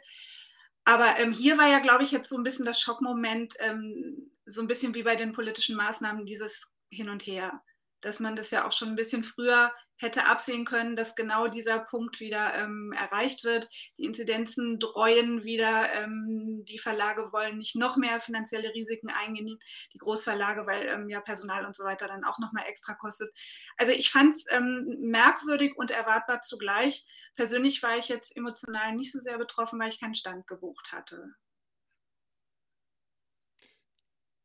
Aber 0.84 1.18
ähm, 1.18 1.32
hier 1.32 1.58
war 1.58 1.68
ja, 1.68 1.78
glaube 1.78 2.02
ich, 2.02 2.10
jetzt 2.10 2.28
so 2.28 2.36
ein 2.36 2.42
bisschen 2.42 2.64
das 2.64 2.80
Schockmoment, 2.80 3.54
ähm, 3.60 4.32
so 4.46 4.62
ein 4.62 4.68
bisschen 4.68 4.94
wie 4.94 5.02
bei 5.02 5.16
den 5.16 5.32
politischen 5.32 5.76
Maßnahmen 5.76 6.24
dieses 6.24 6.74
Hin 6.90 7.08
und 7.10 7.26
Her 7.26 7.62
dass 8.00 8.20
man 8.20 8.36
das 8.36 8.50
ja 8.50 8.66
auch 8.66 8.72
schon 8.72 8.88
ein 8.88 8.96
bisschen 8.96 9.24
früher 9.24 9.72
hätte 9.98 10.26
absehen 10.26 10.64
können, 10.64 10.96
dass 10.96 11.16
genau 11.16 11.48
dieser 11.48 11.80
Punkt 11.80 12.20
wieder 12.20 12.54
ähm, 12.54 12.92
erreicht 12.96 13.44
wird. 13.44 13.68
Die 13.98 14.04
Inzidenzen 14.04 14.78
dreuen 14.78 15.44
wieder, 15.44 15.92
ähm, 15.92 16.64
die 16.64 16.78
Verlage 16.78 17.32
wollen 17.32 17.58
nicht 17.58 17.76
noch 17.76 17.96
mehr 17.96 18.20
finanzielle 18.20 18.72
Risiken 18.74 19.10
eingehen, 19.10 19.58
die 19.92 19.98
Großverlage, 19.98 20.66
weil 20.66 20.86
ähm, 20.88 21.08
ja 21.08 21.20
Personal 21.20 21.66
und 21.66 21.74
so 21.74 21.84
weiter 21.84 22.06
dann 22.06 22.24
auch 22.24 22.38
nochmal 22.38 22.64
extra 22.66 22.94
kostet. 22.94 23.30
Also 23.76 23.92
ich 23.92 24.10
fand 24.10 24.34
es 24.34 24.46
ähm, 24.50 24.96
merkwürdig 25.00 25.76
und 25.76 25.90
erwartbar 25.90 26.40
zugleich. 26.42 27.04
Persönlich 27.34 27.82
war 27.82 27.98
ich 27.98 28.08
jetzt 28.08 28.36
emotional 28.36 28.94
nicht 28.94 29.12
so 29.12 29.18
sehr 29.18 29.38
betroffen, 29.38 29.80
weil 29.80 29.88
ich 29.88 30.00
keinen 30.00 30.14
Stand 30.14 30.46
gebucht 30.46 30.92
hatte. 30.92 31.34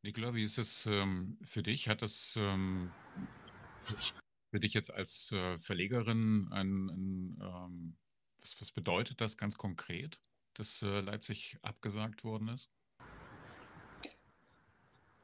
Nicola, 0.01 0.33
wie 0.33 0.43
ist 0.43 0.57
es 0.57 0.85
ähm, 0.85 1.37
für 1.45 1.63
dich? 1.63 1.87
Hat 1.87 2.01
das 2.01 2.37
für 4.53 4.59
dich 4.59 4.75
jetzt 4.75 4.93
als 4.93 5.31
äh, 5.31 5.57
Verlegerin 5.57 6.47
ein, 6.51 6.87
ein 6.89 7.41
ähm, 7.41 7.95
was, 8.39 8.55
was, 8.61 8.71
bedeutet 8.71 9.19
das 9.19 9.35
ganz 9.35 9.57
konkret, 9.57 10.19
dass 10.53 10.83
äh, 10.83 10.99
Leipzig 10.99 11.57
abgesagt 11.63 12.23
worden 12.23 12.49
ist? 12.49 12.69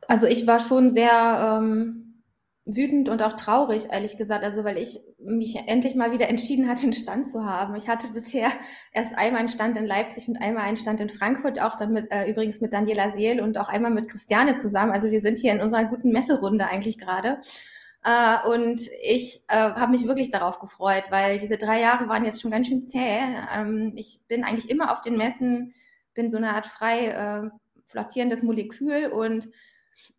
Also 0.08 0.26
ich 0.26 0.48
war 0.48 0.60
schon 0.60 0.90
sehr 0.90 1.60
ähm, 1.62 2.24
wütend 2.66 3.08
und 3.08 3.22
auch 3.22 3.34
traurig, 3.34 3.90
ehrlich 3.92 4.18
gesagt, 4.18 4.44
also 4.44 4.64
weil 4.64 4.80
ich 4.80 5.00
mich 5.20 5.58
endlich 5.68 5.94
mal 5.94 6.12
wieder 6.12 6.28
entschieden 6.28 6.68
hatte, 6.68 6.84
einen 6.84 6.94
Stand 6.94 7.28
zu 7.28 7.46
haben. 7.46 7.76
Ich 7.76 7.88
hatte 7.88 8.08
bisher 8.08 8.50
erst 8.94 9.16
einmal 9.16 9.42
einen 9.42 9.50
Stand 9.50 9.78
in 9.78 9.86
Leipzig 9.86 10.28
und 10.28 10.38
einmal 10.38 10.64
einen 10.64 10.78
Stand 10.78 11.02
in 11.02 11.10
Frankfurt, 11.10 11.62
auch 11.62 11.76
dann 11.76 11.94
mit, 11.94 12.12
äh, 12.12 12.28
übrigens 12.28 12.62
mit 12.62 12.74
Daniela 12.74 13.12
Seel 13.12 13.42
und 13.42 13.60
auch 13.60 13.70
einmal 13.70 13.92
mit 13.92 14.10
Christiane 14.10 14.56
zusammen. 14.56 14.92
Also 14.92 15.12
wir 15.12 15.22
sind 15.22 15.38
hier 15.38 15.52
in 15.52 15.62
unserer 15.62 15.86
guten 15.86 16.10
Messerunde 16.12 16.66
eigentlich 16.66 16.98
gerade. 16.98 17.42
Äh, 18.04 18.48
und 18.48 18.82
ich 19.04 19.44
äh, 19.50 19.56
habe 19.74 19.92
mich 19.92 20.06
wirklich 20.08 20.30
darauf 20.30 20.60
gefreut, 20.60 21.06
weil 21.10 21.38
diese 21.38 21.58
drei 21.58 21.82
Jahre 21.82 22.08
waren 22.08 22.26
jetzt 22.26 22.42
schon 22.42 22.52
ganz 22.52 22.68
schön 22.68 22.84
zäh. 22.84 23.20
Ähm, 23.54 23.94
ich 23.96 24.22
bin 24.28 24.44
eigentlich 24.44 24.70
immer 24.70 24.92
auf 24.92 25.02
den 25.02 25.18
Messen, 25.18 25.74
bin 26.14 26.30
so 26.30 26.38
eine 26.38 26.56
Art 26.56 26.68
frei 26.68 27.08
äh, 27.08 27.50
flottierendes 27.88 28.44
Molekül 28.44 29.08
und 29.08 29.50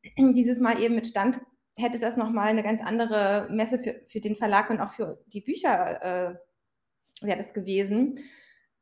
dieses 0.18 0.60
Mal 0.60 0.80
eben 0.82 0.94
mit 0.94 1.06
Stand 1.06 1.40
hätte 1.76 1.99
das 1.99 2.16
nochmal 2.16 2.49
eine 2.49 2.62
ganz 2.62 2.82
andere 2.82 3.49
Messe 3.50 3.78
für, 3.78 4.02
für 4.08 4.20
den 4.20 4.37
Verlag 4.37 4.68
und 4.70 4.80
auch 4.80 4.92
für 4.92 5.22
die 5.28 5.40
Bücher 5.40 6.02
äh, 6.02 6.34
wäre 7.22 7.38
das 7.38 7.54
gewesen 7.54 8.18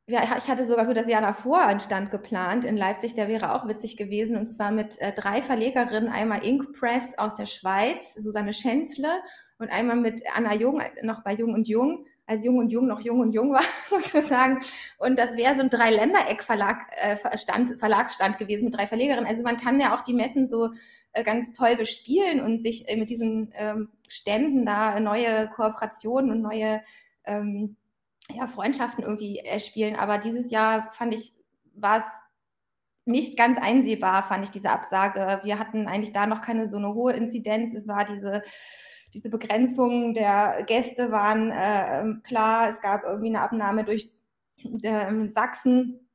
ja, 0.08 0.22
ich 0.38 0.48
hatte 0.48 0.64
sogar 0.64 0.86
für 0.86 0.94
das 0.94 1.06
Jahr 1.06 1.20
davor 1.20 1.60
einen 1.60 1.80
Stand 1.80 2.10
geplant 2.10 2.64
in 2.64 2.78
Leipzig, 2.78 3.14
der 3.14 3.28
wäre 3.28 3.54
auch 3.54 3.68
witzig 3.68 3.98
gewesen, 3.98 4.36
und 4.36 4.46
zwar 4.46 4.70
mit 4.70 4.98
äh, 5.00 5.12
drei 5.12 5.42
Verlegerinnen, 5.42 6.08
einmal 6.08 6.44
Ink 6.44 6.72
Press 6.72 7.16
aus 7.18 7.34
der 7.34 7.44
Schweiz, 7.44 8.14
Susanne 8.14 8.54
Schänzle, 8.54 9.08
und 9.58 9.70
einmal 9.70 9.96
mit 9.96 10.22
Anna 10.34 10.54
Jung, 10.54 10.80
noch 11.02 11.22
bei 11.24 11.34
Jung 11.34 11.52
und 11.52 11.68
Jung, 11.68 12.06
als 12.26 12.44
Jung 12.44 12.58
und 12.58 12.72
Jung 12.72 12.86
noch 12.86 13.00
Jung 13.00 13.20
und 13.20 13.32
Jung 13.32 13.52
war, 13.52 13.62
sozusagen. 13.90 14.60
Und 14.98 15.18
das 15.18 15.36
wäre 15.36 15.54
so 15.56 15.62
ein 15.62 15.70
Dreiländereck-Verlag, 15.70 16.86
äh, 16.96 17.16
Verlagsstand 17.16 18.38
gewesen 18.38 18.66
mit 18.66 18.76
drei 18.76 18.86
Verlegerinnen. 18.86 19.28
Also 19.28 19.42
man 19.42 19.56
kann 19.58 19.80
ja 19.80 19.94
auch 19.94 20.02
die 20.02 20.14
Messen 20.14 20.48
so 20.48 20.70
äh, 21.12 21.22
ganz 21.22 21.52
toll 21.52 21.76
bespielen 21.76 22.40
und 22.40 22.62
sich 22.62 22.88
äh, 22.88 22.96
mit 22.96 23.10
diesen 23.10 23.52
ähm, 23.54 23.90
Ständen 24.08 24.64
da 24.64 25.00
neue 25.00 25.48
Kooperationen 25.48 26.30
und 26.30 26.40
neue 26.40 26.82
ähm, 27.24 27.76
ja, 28.34 28.46
Freundschaften 28.46 29.04
irgendwie 29.04 29.38
erspielen. 29.38 29.96
Aber 29.96 30.18
dieses 30.18 30.50
Jahr 30.50 30.90
fand 30.92 31.14
ich, 31.14 31.32
war 31.74 31.98
es 31.98 32.04
nicht 33.04 33.38
ganz 33.38 33.58
einsehbar, 33.58 34.22
fand 34.22 34.44
ich 34.44 34.50
diese 34.50 34.70
Absage. 34.70 35.40
Wir 35.42 35.58
hatten 35.58 35.88
eigentlich 35.88 36.12
da 36.12 36.26
noch 36.26 36.42
keine 36.42 36.68
so 36.68 36.76
eine 36.76 36.92
hohe 36.94 37.14
Inzidenz. 37.14 37.72
Es 37.74 37.88
war 37.88 38.04
diese, 38.04 38.42
diese 39.14 39.30
Begrenzung 39.30 40.12
der 40.12 40.64
Gäste 40.66 41.10
waren 41.10 41.50
äh, 41.50 42.20
klar. 42.22 42.68
Es 42.68 42.80
gab 42.80 43.04
irgendwie 43.04 43.28
eine 43.28 43.40
Abnahme 43.40 43.84
durch 43.84 44.14
äh, 44.82 45.28
Sachsen. 45.30 46.08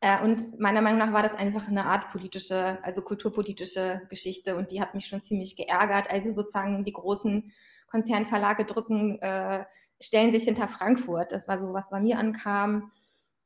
Äh, 0.00 0.22
und 0.22 0.58
meiner 0.58 0.80
Meinung 0.80 0.98
nach 0.98 1.12
war 1.12 1.22
das 1.22 1.34
einfach 1.34 1.68
eine 1.68 1.84
Art 1.84 2.10
politische, 2.10 2.78
also 2.82 3.02
kulturpolitische 3.02 4.02
Geschichte 4.08 4.56
und 4.56 4.72
die 4.72 4.80
hat 4.80 4.94
mich 4.94 5.06
schon 5.06 5.22
ziemlich 5.22 5.56
geärgert. 5.56 6.10
Also 6.10 6.32
sozusagen 6.32 6.82
die 6.82 6.92
großen 6.92 7.52
Konzernverlage 7.88 8.64
drücken 8.64 9.20
äh, 9.20 9.66
stellen 10.02 10.32
sich 10.32 10.44
hinter 10.44 10.68
Frankfurt. 10.68 11.32
Das 11.32 11.48
war 11.48 11.58
so, 11.58 11.72
was 11.72 11.90
bei 11.90 12.00
mir 12.00 12.18
ankam. 12.18 12.90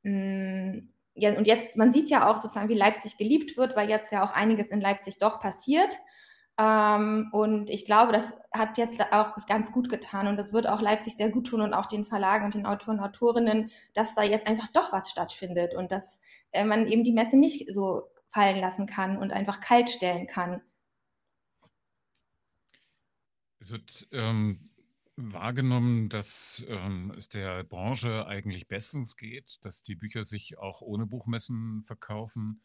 Mm, 0.02 0.88
und 1.14 1.46
jetzt, 1.46 1.76
man 1.76 1.92
sieht 1.92 2.10
ja 2.10 2.30
auch 2.30 2.36
sozusagen, 2.36 2.68
wie 2.68 2.74
Leipzig 2.74 3.16
geliebt 3.16 3.56
wird, 3.56 3.76
weil 3.76 3.88
jetzt 3.88 4.12
ja 4.12 4.24
auch 4.24 4.32
einiges 4.32 4.68
in 4.68 4.80
Leipzig 4.80 5.18
doch 5.18 5.40
passiert. 5.40 5.96
Ähm, 6.58 7.28
und 7.32 7.70
ich 7.70 7.84
glaube, 7.84 8.12
das 8.12 8.32
hat 8.52 8.78
jetzt 8.78 9.00
auch 9.12 9.36
ganz 9.46 9.72
gut 9.72 9.88
getan 9.90 10.26
und 10.26 10.36
das 10.36 10.52
wird 10.52 10.66
auch 10.66 10.80
Leipzig 10.80 11.16
sehr 11.16 11.30
gut 11.30 11.48
tun 11.48 11.60
und 11.60 11.74
auch 11.74 11.86
den 11.86 12.06
Verlagen 12.06 12.46
und 12.46 12.54
den 12.54 12.66
Autoren 12.66 12.98
und 12.98 13.04
Autorinnen, 13.04 13.70
dass 13.92 14.14
da 14.14 14.22
jetzt 14.22 14.46
einfach 14.46 14.68
doch 14.68 14.92
was 14.92 15.10
stattfindet 15.10 15.74
und 15.74 15.92
dass 15.92 16.20
äh, 16.52 16.64
man 16.64 16.86
eben 16.86 17.04
die 17.04 17.12
Messe 17.12 17.36
nicht 17.36 17.72
so 17.72 18.08
fallen 18.28 18.58
lassen 18.58 18.86
kann 18.86 19.18
und 19.18 19.32
einfach 19.32 19.60
kalt 19.60 19.90
stellen 19.90 20.26
kann. 20.26 20.62
Es 23.58 23.70
wird 23.70 24.08
ähm, 24.12 24.70
wahrgenommen, 25.16 26.08
dass 26.08 26.64
ähm, 26.68 27.12
es 27.16 27.28
der 27.28 27.64
Branche 27.64 28.26
eigentlich 28.26 28.68
bestens 28.68 29.16
geht, 29.16 29.64
dass 29.64 29.82
die 29.82 29.96
Bücher 29.96 30.24
sich 30.24 30.58
auch 30.58 30.82
ohne 30.82 31.06
Buchmessen 31.06 31.82
verkaufen. 31.84 32.62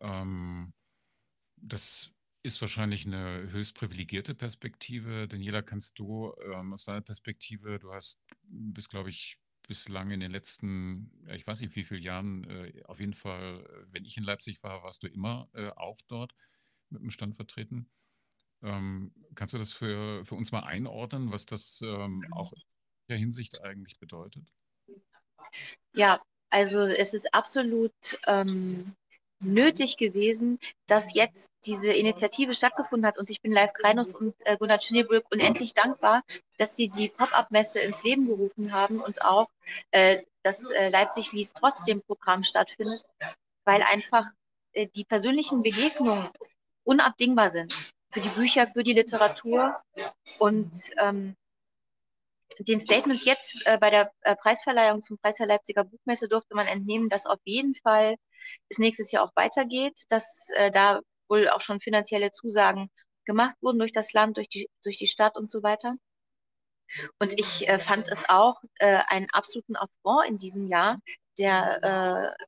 Ähm, 0.00 0.72
das 1.56 2.10
ist 2.42 2.60
wahrscheinlich 2.60 3.06
eine 3.06 3.50
höchst 3.50 3.74
privilegierte 3.74 4.34
Perspektive. 4.34 5.28
Daniela, 5.28 5.62
kannst 5.62 5.98
du 5.98 6.34
ähm, 6.44 6.74
aus 6.74 6.84
deiner 6.84 7.00
Perspektive, 7.00 7.78
du 7.78 7.92
hast, 7.92 8.20
bist, 8.42 8.90
glaube 8.90 9.10
ich, 9.10 9.38
bislang 9.66 10.10
in 10.10 10.20
den 10.20 10.30
letzten, 10.30 11.10
ich 11.32 11.46
weiß 11.46 11.60
nicht 11.60 11.74
wie 11.74 11.84
viele 11.84 12.00
Jahren, 12.00 12.44
äh, 12.44 12.82
auf 12.84 13.00
jeden 13.00 13.14
Fall, 13.14 13.66
wenn 13.90 14.04
ich 14.04 14.16
in 14.18 14.24
Leipzig 14.24 14.62
war, 14.62 14.82
warst 14.82 15.02
du 15.02 15.06
immer 15.06 15.48
äh, 15.54 15.70
auch 15.70 16.00
dort 16.06 16.34
mit 16.90 17.00
dem 17.00 17.10
Stand 17.10 17.34
vertreten. 17.36 17.88
Ähm, 18.64 19.12
kannst 19.34 19.52
du 19.52 19.58
das 19.58 19.72
für, 19.72 20.24
für 20.24 20.34
uns 20.34 20.50
mal 20.50 20.64
einordnen, 20.64 21.30
was 21.30 21.44
das 21.44 21.82
ähm, 21.82 22.26
auch 22.32 22.52
in 22.52 22.62
der 23.10 23.18
Hinsicht 23.18 23.62
eigentlich 23.62 23.98
bedeutet? 23.98 24.44
Ja, 25.92 26.22
also 26.50 26.80
es 26.80 27.12
ist 27.12 27.34
absolut 27.34 27.92
ähm, 28.26 28.94
nötig 29.40 29.98
gewesen, 29.98 30.58
dass 30.86 31.14
jetzt 31.14 31.50
diese 31.66 31.92
Initiative 31.92 32.54
stattgefunden 32.54 33.06
hat. 33.06 33.18
Und 33.18 33.28
ich 33.28 33.42
bin 33.42 33.52
Live 33.52 33.74
Kreinus 33.74 34.14
und 34.14 34.34
äh, 34.40 34.56
Gunnar 34.56 34.80
Schneebrück 34.80 35.26
unendlich 35.30 35.74
dankbar, 35.74 36.22
dass 36.58 36.74
die 36.74 36.88
die 36.88 37.08
Pop-Up-Messe 37.08 37.80
ins 37.80 38.02
Leben 38.02 38.26
gerufen 38.26 38.72
haben 38.72 39.00
und 39.00 39.22
auch 39.22 39.48
äh, 39.90 40.22
das 40.42 40.70
äh, 40.70 40.88
Leipzig 40.88 41.32
liest 41.32 41.56
trotzdem 41.58 42.02
Programm 42.02 42.44
stattfindet, 42.44 43.04
weil 43.64 43.82
einfach 43.82 44.26
äh, 44.72 44.88
die 44.94 45.04
persönlichen 45.04 45.62
Begegnungen 45.62 46.28
unabdingbar 46.84 47.50
sind 47.50 47.93
für 48.14 48.20
die 48.20 48.28
Bücher, 48.30 48.68
für 48.68 48.84
die 48.84 48.92
Literatur 48.92 49.76
und 50.38 50.72
ähm, 50.98 51.36
den 52.60 52.80
Statements 52.80 53.24
jetzt 53.24 53.60
äh, 53.66 53.76
bei 53.78 53.90
der 53.90 54.12
äh, 54.22 54.36
Preisverleihung 54.36 55.02
zum 55.02 55.18
Preis 55.18 55.36
der 55.36 55.46
Leipziger 55.46 55.84
Buchmesse 55.84 56.28
durfte 56.28 56.54
man 56.54 56.68
entnehmen, 56.68 57.08
dass 57.08 57.26
auf 57.26 57.40
jeden 57.44 57.74
Fall 57.74 58.14
es 58.68 58.78
nächstes 58.78 59.10
Jahr 59.10 59.24
auch 59.24 59.32
weitergeht, 59.34 60.00
dass 60.08 60.48
äh, 60.54 60.70
da 60.70 61.00
wohl 61.28 61.48
auch 61.48 61.60
schon 61.60 61.80
finanzielle 61.80 62.30
Zusagen 62.30 62.88
gemacht 63.24 63.56
wurden 63.60 63.80
durch 63.80 63.92
das 63.92 64.12
Land, 64.12 64.36
durch 64.36 64.48
die, 64.48 64.70
durch 64.84 64.98
die 64.98 65.08
Stadt 65.08 65.36
und 65.36 65.50
so 65.50 65.64
weiter. 65.64 65.96
Und 67.18 67.32
ich 67.40 67.66
äh, 67.66 67.80
fand 67.80 68.08
es 68.10 68.28
auch 68.28 68.62
äh, 68.78 69.00
einen 69.08 69.28
absoluten 69.30 69.74
Affront 69.74 70.28
in 70.28 70.38
diesem 70.38 70.68
Jahr, 70.68 71.00
der, 71.38 72.36
äh, 72.38 72.44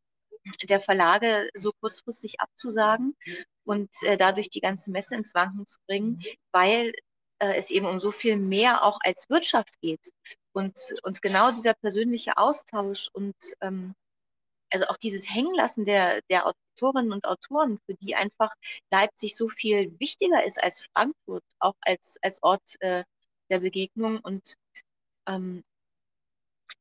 der 0.69 0.81
Verlage 0.81 1.51
so 1.55 1.73
kurzfristig 1.81 2.41
abzusagen 2.41 3.17
und 3.65 3.91
äh, 4.03 4.17
dadurch 4.17 4.51
die 4.51 4.61
ganze 4.61 4.91
Messe 4.91 5.15
ins 5.15 5.35
Wanken 5.35 5.67
zu 5.67 5.79
bringen, 5.87 6.23
weil 6.53 6.93
äh, 7.39 7.55
es 7.57 7.71
eben 7.71 7.87
um 7.87 8.01
so 8.01 8.13
viel 8.13 8.37
mehr 8.37 8.85
auch 8.85 8.99
als 9.03 9.29
Wirtschaft 9.29 9.81
geht. 9.81 10.13
Und, 10.53 10.79
und 11.03 11.21
genau 11.21 11.53
dieser 11.53 11.75
persönliche 11.75 12.39
Austausch 12.39 13.11
und 13.13 13.37
ähm, 13.61 13.95
also 14.71 14.87
auch 14.87 14.97
dieses 14.97 15.29
Hängenlassen 15.33 15.85
der, 15.85 16.23
der 16.31 16.47
Autorinnen 16.47 17.13
und 17.13 17.27
Autoren, 17.27 17.79
für 17.87 17.95
die 17.95 18.15
einfach 18.15 18.53
Leipzig 18.91 19.37
so 19.37 19.49
viel 19.49 19.99
wichtiger 20.01 20.45
ist 20.45 20.63
als 20.63 20.87
Frankfurt, 20.93 21.45
auch 21.59 21.77
als, 21.81 22.19
als 22.23 22.43
Ort 22.43 22.81
äh, 22.81 23.05
der 23.51 23.61
Begegnung 23.61 24.19
und 24.21 24.55
ähm, 25.27 25.63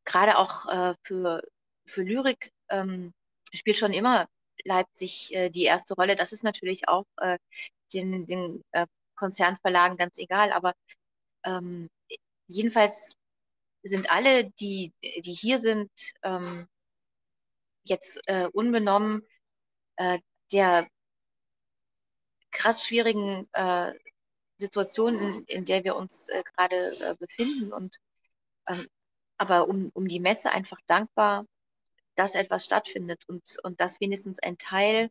gerade 0.05 0.37
auch 0.37 0.67
äh, 0.67 0.95
für, 1.03 1.43
für 1.85 2.03
Lyrik 2.03 2.51
ähm, 2.69 3.13
spielt 3.55 3.77
schon 3.77 3.93
immer 3.93 4.27
Leipzig 4.63 5.33
äh, 5.33 5.49
die 5.49 5.63
erste 5.63 5.95
Rolle. 5.95 6.15
Das 6.15 6.31
ist 6.31 6.43
natürlich 6.43 6.87
auch 6.87 7.05
äh, 7.17 7.37
den, 7.93 8.25
den 8.25 8.63
äh, 8.71 8.87
Konzernverlagen 9.15 9.97
ganz 9.97 10.17
egal, 10.17 10.51
aber 10.51 10.73
ähm, 11.43 11.89
jedenfalls 12.47 13.15
sind 13.83 14.09
alle, 14.11 14.51
die, 14.59 14.93
die 15.01 15.33
hier 15.33 15.59
sind, 15.59 15.91
ähm, 16.23 16.67
jetzt 17.83 18.19
äh, 18.27 18.47
unbenommen 18.47 19.23
äh, 19.97 20.19
der 20.51 20.87
krass 22.51 22.85
schwierigen 22.85 23.47
äh, 23.53 23.93
Situation, 24.57 25.19
in, 25.19 25.43
in, 25.45 25.65
der 25.65 25.83
wir 25.83 25.95
uns 25.95 26.29
äh, 26.29 26.43
gerade 26.43 26.77
äh, 26.77 27.15
befinden. 27.19 27.73
Und 27.73 27.97
ähm, 28.67 28.87
aber 29.37 29.67
um, 29.67 29.89
um 29.93 30.07
die 30.07 30.19
Messe 30.19 30.51
einfach 30.51 30.79
dankbar, 30.87 31.45
dass 32.15 32.35
etwas 32.35 32.65
stattfindet 32.65 33.23
und, 33.27 33.57
und 33.63 33.79
dass 33.79 33.99
wenigstens 33.99 34.39
ein 34.39 34.57
Teil 34.57 35.09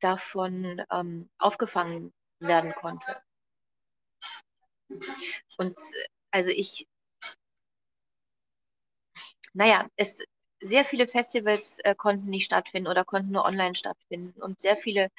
davon 0.00 0.82
ähm, 0.90 1.28
aufgefangen 1.38 2.12
werden 2.40 2.74
konnte. 2.74 3.16
Und 5.58 5.78
also 6.30 6.50
ich, 6.50 6.86
naja, 9.54 9.88
es, 9.96 10.18
sehr 10.60 10.84
viele 10.84 11.06
Festivals 11.06 11.78
äh, 11.80 11.94
konnten 11.94 12.30
nicht 12.30 12.46
stattfinden 12.46 12.88
oder 12.88 13.04
konnten 13.04 13.30
nur 13.32 13.44
online 13.44 13.74
stattfinden 13.74 14.40
und 14.40 14.60
sehr 14.60 14.76
viele 14.76 15.10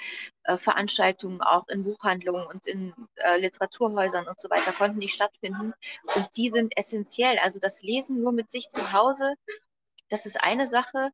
äh, 0.44 0.58
Veranstaltungen 0.58 1.41
auch 1.41 1.67
in 1.67 1.84
Buchhandlungen 1.84 2.46
und 2.48 2.67
in 2.67 2.94
äh, 3.15 3.38
Literaturhäusern 3.39 4.27
und 4.27 4.39
so 4.39 4.50
weiter 4.50 4.74
konnten 4.74 4.98
nicht 4.98 5.13
stattfinden 5.13 5.74
und 6.15 6.29
die 6.38 6.50
sind 6.50 6.75
essentiell. 6.77 7.38
Also 7.39 7.60
das 7.60 7.84
Lesen 7.84 8.22
nur 8.22 8.32
mit 8.32 8.50
sich 8.51 8.70
zu 8.70 8.91
Hause, 8.91 9.36
das 10.10 10.25
ist 10.25 10.41
eine 10.41 10.65
Sache, 10.65 11.12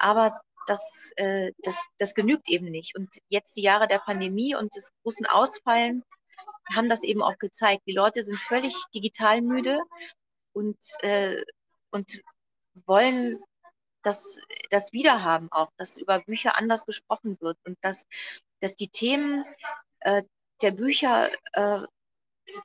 aber 0.00 0.40
das, 0.66 1.12
äh, 1.16 1.52
das, 1.58 1.76
das 1.98 2.14
genügt 2.14 2.48
eben 2.48 2.70
nicht. 2.70 2.96
Und 2.96 3.08
jetzt 3.28 3.56
die 3.56 3.62
Jahre 3.62 3.88
der 3.88 3.98
Pandemie 3.98 4.54
und 4.54 4.74
des 4.74 4.92
großen 5.02 5.26
Ausfallen 5.26 6.04
haben 6.74 6.88
das 6.88 7.02
eben 7.02 7.22
auch 7.22 7.38
gezeigt. 7.38 7.82
Die 7.86 7.92
Leute 7.92 8.22
sind 8.22 8.38
völlig 8.38 8.74
digital 8.94 9.40
müde 9.40 9.80
und, 10.52 10.78
äh, 11.00 11.42
und 11.90 12.22
wollen 12.86 13.42
das, 14.02 14.40
das 14.70 14.92
Wiederhaben 14.92 15.50
auch, 15.50 15.70
dass 15.76 15.96
über 15.96 16.20
Bücher 16.20 16.56
anders 16.56 16.86
gesprochen 16.86 17.36
wird 17.40 17.58
und 17.64 17.76
dass, 17.82 18.06
dass 18.60 18.74
die 18.74 18.88
Themen 18.88 19.44
äh, 20.00 20.22
der 20.62 20.70
Bücher, 20.70 21.30
äh, 21.52 21.86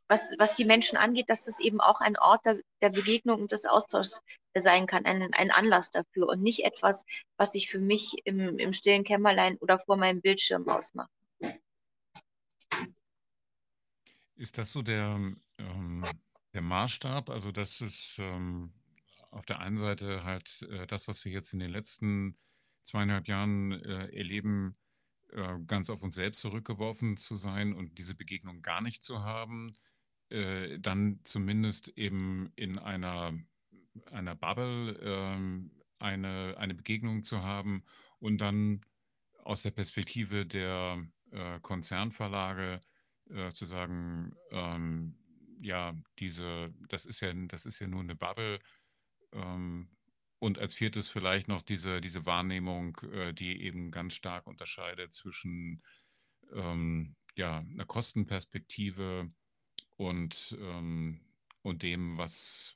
was, 0.07 0.21
was 0.37 0.53
die 0.53 0.65
Menschen 0.65 0.97
angeht, 0.97 1.29
dass 1.29 1.43
das 1.43 1.59
eben 1.59 1.81
auch 1.81 2.01
ein 2.01 2.17
Ort 2.17 2.45
der, 2.45 2.59
der 2.81 2.89
Begegnung 2.89 3.41
und 3.41 3.51
des 3.51 3.65
Austauschs 3.65 4.21
sein 4.61 4.87
kann, 4.87 5.05
ein, 5.05 5.33
ein 5.33 5.51
Anlass 5.51 5.91
dafür 5.91 6.29
und 6.29 6.41
nicht 6.41 6.63
etwas, 6.63 7.05
was 7.37 7.51
sich 7.51 7.69
für 7.69 7.79
mich 7.79 8.15
im, 8.25 8.57
im 8.59 8.73
stillen 8.73 9.03
Kämmerlein 9.03 9.57
oder 9.57 9.79
vor 9.79 9.97
meinem 9.97 10.21
Bildschirm 10.21 10.67
ausmacht. 10.67 11.09
Ist 14.35 14.57
das 14.57 14.71
so 14.71 14.81
der, 14.81 15.19
ähm, 15.57 16.05
der 16.53 16.61
Maßstab? 16.61 17.29
Also, 17.29 17.51
dass 17.51 17.81
es 17.81 18.17
ähm, 18.19 18.73
auf 19.31 19.45
der 19.45 19.59
einen 19.59 19.77
Seite 19.77 20.23
halt 20.23 20.67
äh, 20.69 20.87
das, 20.87 21.07
was 21.07 21.23
wir 21.25 21.31
jetzt 21.31 21.53
in 21.53 21.59
den 21.59 21.71
letzten 21.71 22.35
zweieinhalb 22.83 23.27
Jahren 23.27 23.71
äh, 23.71 24.07
erleben, 24.15 24.73
äh, 25.31 25.57
ganz 25.67 25.89
auf 25.89 26.03
uns 26.03 26.15
selbst 26.15 26.41
zurückgeworfen 26.41 27.17
zu 27.17 27.35
sein 27.35 27.73
und 27.73 27.97
diese 27.97 28.15
Begegnung 28.15 28.61
gar 28.61 28.81
nicht 28.81 29.03
zu 29.03 29.23
haben, 29.23 29.75
äh, 30.29 30.79
dann 30.79 31.19
zumindest 31.23 31.89
eben 31.89 32.51
in 32.55 32.79
einer, 32.79 33.33
einer 34.11 34.35
Bubble 34.35 34.97
ähm, 35.01 35.71
eine, 35.99 36.55
eine 36.57 36.75
Begegnung 36.75 37.23
zu 37.23 37.43
haben 37.43 37.83
und 38.19 38.39
dann 38.41 38.81
aus 39.43 39.63
der 39.63 39.71
Perspektive 39.71 40.45
der 40.45 41.05
äh, 41.31 41.59
Konzernverlage 41.61 42.81
äh, 43.29 43.51
zu 43.51 43.65
sagen, 43.65 44.35
ähm, 44.51 45.17
ja, 45.61 45.93
diese, 46.19 46.73
das 46.89 47.05
ist 47.05 47.21
ja, 47.21 47.33
das 47.33 47.65
ist 47.65 47.79
ja 47.79 47.87
nur 47.87 48.01
eine 48.01 48.15
Bubble, 48.15 48.59
ähm, 49.31 49.89
und 50.39 50.59
als 50.59 50.75
viertes 50.75 51.09
vielleicht 51.09 51.47
noch 51.47 51.61
diese, 51.61 52.01
diese 52.01 52.25
Wahrnehmung, 52.25 52.97
äh, 53.11 53.33
die 53.33 53.61
eben 53.61 53.91
ganz 53.91 54.13
stark 54.13 54.47
unterscheidet 54.47 55.13
zwischen 55.13 55.81
ähm, 56.53 57.15
ja, 57.35 57.59
einer 57.59 57.85
Kostenperspektive 57.85 59.29
und, 59.97 60.55
ähm, 60.59 61.21
und 61.61 61.83
dem, 61.83 62.17
was 62.17 62.75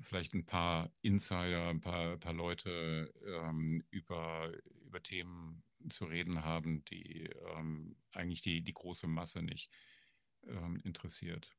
vielleicht 0.00 0.34
ein 0.34 0.46
paar 0.46 0.90
Insider, 1.02 1.68
ein 1.68 1.80
paar, 1.80 2.12
ein 2.12 2.20
paar 2.20 2.32
Leute 2.32 3.12
ähm, 3.24 3.84
über, 3.90 4.52
über 4.86 5.02
Themen 5.02 5.62
zu 5.88 6.04
reden 6.04 6.44
haben, 6.44 6.84
die 6.86 7.28
ähm, 7.56 7.96
eigentlich 8.12 8.42
die, 8.42 8.62
die 8.62 8.72
große 8.72 9.06
Masse 9.06 9.42
nicht 9.42 9.70
ähm, 10.46 10.80
interessiert. 10.84 11.54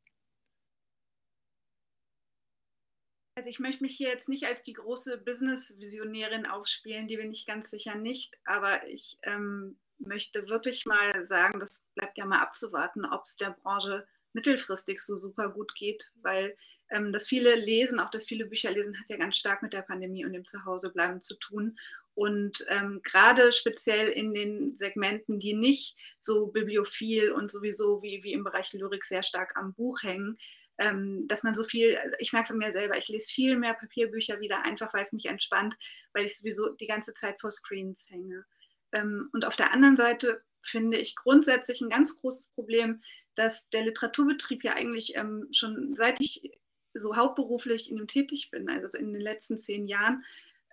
Also 3.36 3.50
ich 3.50 3.60
möchte 3.60 3.84
mich 3.84 3.96
hier 3.96 4.10
jetzt 4.10 4.30
nicht 4.30 4.46
als 4.46 4.62
die 4.64 4.74
große 4.74 5.18
Business-Visionärin 5.18 6.46
aufspielen, 6.46 7.08
die 7.08 7.18
bin 7.18 7.32
ich 7.32 7.48
ganz 7.48 7.72
sicher 7.72 7.96
nicht, 7.96 8.36
aber 8.46 8.88
ich 8.88 9.18
ähm, 9.24 9.80
möchte 9.98 10.48
wirklich 10.50 10.86
mal 10.86 11.26
sagen, 11.26 11.60
das 11.60 11.88
bleibt 11.96 12.18
ja 12.18 12.26
mal 12.26 12.42
abzuwarten, 12.42 13.06
ob 13.06 13.24
es 13.24 13.36
der 13.36 13.52
Branche 13.52 14.08
mittelfristig 14.34 15.00
so 15.00 15.16
super 15.16 15.50
gut 15.50 15.74
geht, 15.76 16.12
weil 16.22 16.56
ähm, 16.90 17.14
das 17.14 17.28
viele 17.28 17.56
Lesen, 17.56 18.00
auch 18.00 18.10
das 18.10 18.26
viele 18.26 18.46
Bücher 18.46 18.72
lesen, 18.72 19.00
hat 19.00 19.10
ja 19.10 19.18
ganz 19.18 19.38
stark 19.38 19.62
mit 19.64 19.74
der 19.74 19.82
Pandemie 19.82 20.26
und 20.26 20.34
dem 20.34 20.46
Zuhausebleiben 20.46 21.22
zu 21.22 21.38
tun. 21.40 21.78
Und 22.16 22.64
ähm, 22.70 23.02
gerade 23.04 23.52
speziell 23.52 24.10
in 24.10 24.34
den 24.34 24.76
Segmenten, 24.76 25.40
die 25.40 25.54
nicht 25.54 25.98
so 26.20 26.48
bibliophil 26.48 27.32
und 27.32 27.50
sowieso 27.50 28.04
wie, 28.04 28.24
wie 28.24 28.34
im 28.34 28.44
Bereich 28.44 28.72
Lyrik 28.74 29.04
sehr 29.04 29.24
stark 29.24 29.58
am 29.58 29.74
Buch 29.74 30.04
hängen, 30.04 30.38
ähm, 30.78 31.28
dass 31.28 31.44
man 31.44 31.54
so 31.54 31.64
viel, 31.64 31.98
also 31.98 32.16
ich 32.20 32.34
merke 32.34 32.52
es 32.52 32.56
mir 32.56 32.72
selber, 32.72 32.98
ich 32.98 33.08
lese 33.08 33.32
viel 33.32 33.58
mehr 33.58 33.74
Papierbücher 33.74 34.40
wieder, 34.40 34.64
einfach 34.64 34.94
weil 34.94 35.02
es 35.02 35.14
mich 35.14 35.26
entspannt, 35.26 35.76
weil 36.14 36.26
ich 36.26 36.38
sowieso 36.38 36.70
die 36.70 36.88
ganze 36.88 37.14
Zeit 37.14 37.40
vor 37.40 37.52
Screens 37.52 38.10
hänge. 38.12 38.46
Ähm, 38.92 39.30
und 39.34 39.46
auf 39.46 39.56
der 39.56 39.72
anderen 39.72 39.96
Seite 39.96 40.44
finde 40.62 40.98
ich 40.98 41.16
grundsätzlich 41.16 41.82
ein 41.82 41.90
ganz 41.90 42.22
großes 42.22 42.50
Problem, 42.50 43.02
dass 43.36 43.70
der 43.70 43.84
Literaturbetrieb 43.84 44.64
ja 44.64 44.74
eigentlich 44.74 45.16
ähm, 45.16 45.48
schon 45.52 45.96
seit 45.96 46.20
ich 46.22 46.52
so 46.94 47.16
hauptberuflich 47.16 47.90
in 47.90 47.98
ihm 47.98 48.08
tätig 48.08 48.50
bin, 48.52 48.70
also 48.70 48.98
in 48.98 49.14
den 49.14 49.22
letzten 49.22 49.58
zehn 49.58 49.88
Jahren, 49.88 50.24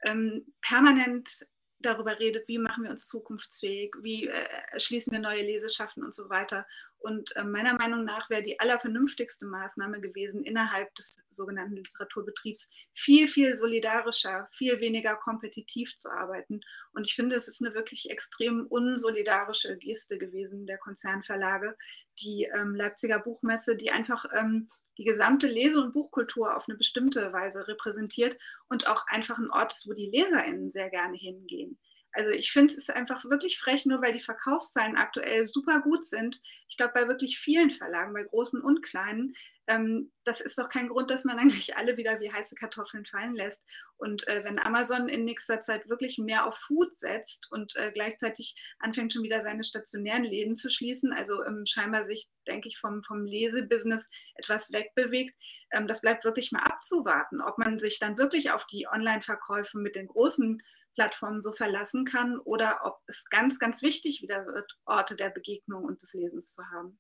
ähm, 0.03 0.47
permanent 0.63 1.47
darüber 1.81 2.19
redet, 2.19 2.47
wie 2.47 2.59
machen 2.59 2.85
wir 2.85 2.91
uns 2.91 3.09
zukunftsfähig, 3.09 3.95
wie 4.03 4.29
äh, 4.29 4.47
schließen 4.79 5.13
wir 5.13 5.19
neue 5.19 5.43
Leseschaften 5.43 6.05
und 6.05 6.15
so 6.15 6.29
weiter. 6.29 6.67
Und 6.99 7.35
äh, 7.37 7.45
meiner 7.45 7.75
Meinung 7.75 8.05
nach 8.05 8.29
wäre 8.29 8.43
die 8.43 8.61
allervernünftigste 8.61 9.47
Maßnahme 9.47 10.01
gewesen, 10.01 10.45
innerhalb 10.45 10.95
des 10.95 11.25
sogenannten 11.31 11.77
Literaturbetriebs 11.77 12.71
viel, 12.93 13.27
viel 13.27 13.55
solidarischer, 13.55 14.49
viel 14.53 14.81
weniger 14.81 15.17
kompetitiv 15.17 15.97
zu 15.97 16.11
arbeiten. 16.11 16.61
Und 16.93 17.07
ich 17.07 17.15
finde, 17.15 17.37
es 17.37 17.49
ist 17.49 17.65
eine 17.65 17.75
wirklich 17.75 18.11
extrem 18.11 18.67
unsolidarische 18.67 19.79
Geste 19.79 20.19
gewesen 20.19 20.67
der 20.67 20.79
Konzernverlage, 20.79 21.77
die 22.19 22.47
ähm, 22.55 22.75
Leipziger 22.75 23.19
Buchmesse, 23.19 23.77
die 23.77 23.91
einfach 23.91 24.27
ähm, 24.37 24.69
die 25.01 25.05
gesamte 25.05 25.49
Lese- 25.49 25.81
und 25.81 25.95
Buchkultur 25.95 26.55
auf 26.55 26.69
eine 26.69 26.77
bestimmte 26.77 27.33
Weise 27.33 27.67
repräsentiert 27.67 28.37
und 28.69 28.87
auch 28.87 29.07
einfach 29.07 29.39
ein 29.39 29.51
Ort 29.51 29.73
ist, 29.73 29.89
wo 29.89 29.95
die 29.95 30.11
LeserInnen 30.11 30.71
sehr 30.71 30.91
gerne 30.91 31.17
hingehen. 31.17 31.79
Also 32.13 32.29
ich 32.29 32.53
finde 32.53 32.67
es 32.67 32.77
ist 32.77 32.95
einfach 32.95 33.25
wirklich 33.25 33.59
frech, 33.59 33.87
nur 33.87 34.03
weil 34.03 34.13
die 34.13 34.21
Verkaufszahlen 34.21 34.99
aktuell 34.99 35.47
super 35.47 35.81
gut 35.81 36.05
sind. 36.05 36.43
Ich 36.69 36.77
glaube, 36.77 36.93
bei 36.93 37.09
wirklich 37.09 37.39
vielen 37.39 37.71
Verlagen, 37.71 38.13
bei 38.13 38.25
großen 38.25 38.61
und 38.61 38.83
kleinen, 38.83 39.35
ähm, 39.71 40.11
das 40.25 40.41
ist 40.41 40.59
doch 40.59 40.69
kein 40.69 40.89
Grund, 40.89 41.11
dass 41.11 41.25
man 41.25 41.37
dann 41.37 41.49
gleich 41.49 41.77
alle 41.77 41.97
wieder 41.97 42.21
wie 42.21 42.33
heiße 42.33 42.57
Kartoffeln 42.57 43.07
fallen 43.07 43.35
lässt. 43.35 43.63
Und 43.97 44.27
äh, 44.27 44.43
wenn 44.45 44.59
Amazon 44.59 45.09
in 45.09 45.25
nächster 45.25 45.61
Zeit 45.61 45.89
wirklich 45.89 46.19
mehr 46.19 46.47
auf 46.47 46.57
Food 46.57 46.97
setzt 46.97 47.51
und 47.53 47.77
äh, 47.77 47.93
gleichzeitig 47.93 48.57
anfängt 48.81 49.13
schon 49.13 49.23
wieder 49.23 49.41
seine 49.41 49.63
stationären 49.63 50.25
Läden 50.25 50.57
zu 50.57 50.71
schließen, 50.71 51.13
also 51.13 51.45
ähm, 51.45 51.65
scheinbar 51.67 52.05
sich, 52.05 52.29
denke 52.47 52.69
ich, 52.69 52.79
vom, 52.79 53.03
vom 53.05 53.25
Lesebusiness 53.25 54.09
etwas 54.35 54.73
wegbewegt, 54.73 55.35
ähm, 55.71 55.87
das 55.87 56.01
bleibt 56.01 56.25
wirklich 56.25 56.51
mal 56.51 56.65
abzuwarten, 56.65 57.41
ob 57.41 57.59
man 57.59 57.79
sich 57.79 57.99
dann 58.01 58.19
wirklich 58.19 58.51
auf 58.51 58.67
die 58.67 58.89
Online-Verkäufe 58.89 59.79
mit 59.79 59.95
den 59.95 60.09
großen 60.09 60.61
Plattformen 60.95 61.41
so 61.41 61.53
verlassen 61.53 62.05
kann 62.05 62.41
oder 62.41 62.81
ob 62.83 62.99
es 63.07 63.25
ganz, 63.31 63.61
ganz 63.61 63.81
wichtig 63.83 64.21
wieder 64.23 64.45
wird, 64.47 64.77
Orte 64.85 65.15
der 65.15 65.31
Begegnung 65.31 65.85
und 65.85 66.03
des 66.03 66.15
Lesens 66.15 66.53
zu 66.53 66.65
haben. 66.73 66.99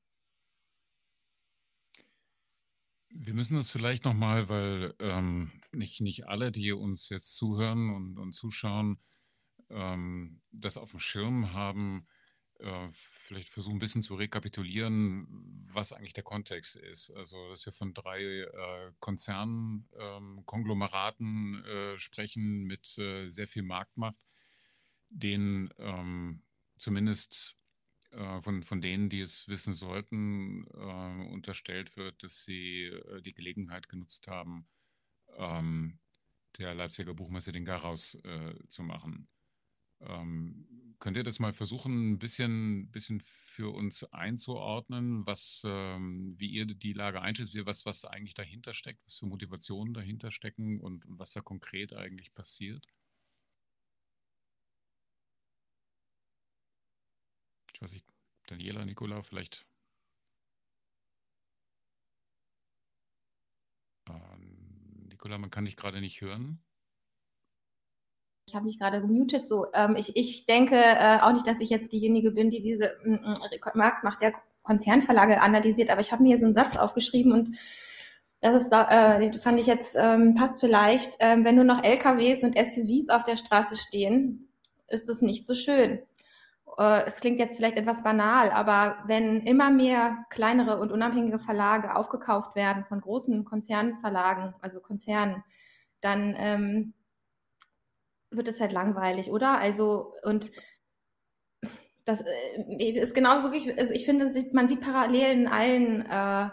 Wir 3.13 3.35
müssen 3.35 3.57
das 3.57 3.71
vielleicht 3.71 4.05
nochmal, 4.05 4.49
weil 4.49 4.95
ähm, 5.01 5.51
nicht, 5.73 6.01
nicht 6.01 6.29
alle, 6.29 6.53
die 6.53 6.73
uns 6.73 7.09
jetzt 7.09 7.37
zuhören 7.37 7.91
und, 7.91 8.19
und 8.19 8.33
zuschauen, 8.33 9.01
ähm, 9.69 10.41
das 10.53 10.77
auf 10.77 10.91
dem 10.91 11.01
Schirm 11.01 11.53
haben, 11.53 12.07
äh, 12.61 12.89
vielleicht 12.93 13.49
versuchen 13.49 13.77
ein 13.77 13.81
bisschen 13.81 14.03
zu 14.03 14.15
rekapitulieren, 14.15 15.27
was 15.73 15.93
eigentlich 15.93 16.13
der 16.13 16.25
Kontext 16.25 16.77
ist. 16.77 17.11
Also, 17.11 17.49
dass 17.49 17.67
wir 17.67 17.73
von 17.73 17.95
drei 17.95 18.23
äh, 18.23 18.93
Konzernkonglomeraten 19.01 21.27
ähm, 21.27 21.65
äh, 21.65 21.99
sprechen 21.99 22.65
mit 22.65 22.99
äh, 22.99 23.29
sehr 23.29 23.49
viel 23.49 23.63
Marktmacht, 23.63 24.19
denen 25.09 25.71
ähm, 25.79 26.43
zumindest 26.77 27.57
äh, 28.11 28.41
von, 28.41 28.63
von 28.63 28.81
denen, 28.81 29.09
die 29.09 29.21
es 29.21 29.49
wissen 29.49 29.75
sollten, 29.75 30.67
äh, 30.75 31.33
unterstellt 31.33 31.97
wird, 31.97 32.23
dass 32.23 32.43
sie 32.43 32.87
äh, 32.87 33.23
die 33.23 33.35
Gelegenheit 33.35 33.89
genutzt 33.89 34.29
haben, 34.29 34.67
ähm, 35.37 35.99
der 36.59 36.75
Leipziger 36.75 37.15
Buchmesse 37.15 37.53
den 37.53 37.65
Garaus 37.65 38.17
äh, 38.25 38.55
zu 38.69 38.83
machen. 38.83 39.29
Ähm, 40.01 40.97
könnt 40.99 41.17
ihr 41.17 41.25
das 41.25 41.39
mal 41.39 41.53
versuchen, 41.53 42.13
ein 42.13 42.19
bisschen, 42.19 42.91
bisschen 42.91 43.21
für 43.21 43.75
uns 43.75 44.05
einzuordnen, 44.05 45.27
was, 45.27 45.63
ähm, 45.67 46.35
wie 46.39 46.49
ihr 46.49 46.67
die 46.67 46.93
Lage 46.93 47.21
einschätzt, 47.21 47.55
was, 47.67 47.85
was 47.87 48.05
eigentlich 48.05 48.35
dahinter 48.35 48.75
steckt, 48.75 49.05
was 49.07 49.19
für 49.19 49.27
Motivationen 49.27 49.95
dahinter 49.95 50.31
stecken 50.31 50.81
und 50.81 51.05
was 51.07 51.33
da 51.33 51.41
konkret 51.41 51.93
eigentlich 51.93 52.33
passiert? 52.35 52.87
Ich 57.81 57.85
weiß 57.85 57.93
nicht, 57.93 58.07
Daniela, 58.47 58.85
Nicola, 58.85 59.23
vielleicht. 59.23 59.65
Ähm, 64.07 65.07
Nicola, 65.09 65.39
man 65.39 65.49
kann 65.49 65.65
dich 65.65 65.77
gerade 65.77 66.03
nicht 66.03 66.21
hören. 66.21 66.63
Ich 68.47 68.55
habe 68.55 68.67
mich 68.67 68.79
gerade 68.79 69.01
gemutet. 69.01 69.47
So, 69.47 69.69
ähm, 69.73 69.97
ich, 69.97 70.15
ich 70.15 70.45
denke 70.45 70.77
äh, 70.77 71.21
auch 71.23 71.33
nicht, 71.33 71.47
dass 71.47 71.61
ich 71.61 71.71
jetzt 71.71 71.95
diejenige 71.95 72.33
bin, 72.33 72.51
die 72.51 72.61
diese 72.61 72.99
mm, 73.03 73.15
mm, 73.15 73.35
Marktmacht 73.73 74.21
der 74.21 74.35
Konzernverlage 74.63 75.41
analysiert, 75.41 75.89
aber 75.89 76.03
ich 76.03 76.13
habe 76.13 76.23
mir 76.23 76.31
hier 76.31 76.39
so 76.39 76.45
einen 76.45 76.55
Satz 76.55 76.77
aufgeschrieben 76.77 77.33
und 77.33 77.57
das 78.41 78.63
ist, 78.63 78.73
äh, 78.73 79.39
fand 79.39 79.59
ich 79.59 79.67
jetzt, 79.67 79.95
ähm, 79.97 80.35
passt 80.35 80.61
vielleicht, 80.61 81.17
ähm, 81.21 81.47
wenn 81.47 81.55
nur 81.55 81.65
noch 81.65 81.83
LKWs 81.83 82.45
und 82.45 82.59
SUVs 82.59 83.09
auf 83.09 83.25
der 83.25 83.39
Straße 83.39 83.79
stehen, 83.79 84.51
ist 84.89 85.09
das 85.09 85.23
nicht 85.23 85.47
so 85.47 85.55
schön. 85.55 86.03
Äh, 86.81 87.05
es 87.07 87.17
klingt 87.21 87.39
jetzt 87.39 87.57
vielleicht 87.57 87.77
etwas 87.77 88.03
banal, 88.03 88.51
aber 88.51 88.97
wenn 89.07 89.43
immer 89.43 89.71
mehr 89.71 90.25
kleinere 90.31 90.79
und 90.81 90.91
unabhängige 90.91 91.39
Verlage 91.39 91.95
aufgekauft 91.95 92.57
werden 92.57 92.85
von 92.87 93.01
großen 93.01 93.45
Konzernverlagen, 93.45 94.55
also 94.63 94.81
Konzernen, 94.81 95.45
dann 96.01 96.35
ähm, 96.39 96.95
wird 98.31 98.49
es 98.49 98.61
halt 98.61 98.73
langweilig, 98.73 99.31
oder? 99.31 99.59
Also, 99.59 100.15
und 100.25 100.51
das 102.07 102.23
äh, 102.23 102.91
ist 102.93 103.15
genau 103.15 103.43
wirklich, 103.43 103.79
also 103.79 103.93
ich 103.93 104.07
finde, 104.07 104.33
man 104.53 104.67
sieht 104.67 104.81
Parallelen 104.81 105.43
in 105.43 105.49
allen 105.49 106.07
äh, 106.07 106.51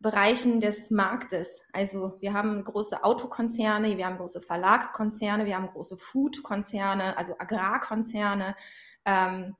Bereichen 0.00 0.60
des 0.60 0.90
Marktes. 0.90 1.60
Also 1.72 2.16
wir 2.20 2.32
haben 2.32 2.64
große 2.64 3.04
Autokonzerne, 3.04 3.96
wir 3.98 4.06
haben 4.06 4.18
große 4.18 4.40
Verlagskonzerne, 4.40 5.44
wir 5.44 5.56
haben 5.56 5.68
große 5.68 5.98
Foodkonzerne, 5.98 7.18
also 7.18 7.34
Agrarkonzerne. 7.38 8.54
Ähm, 9.06 9.56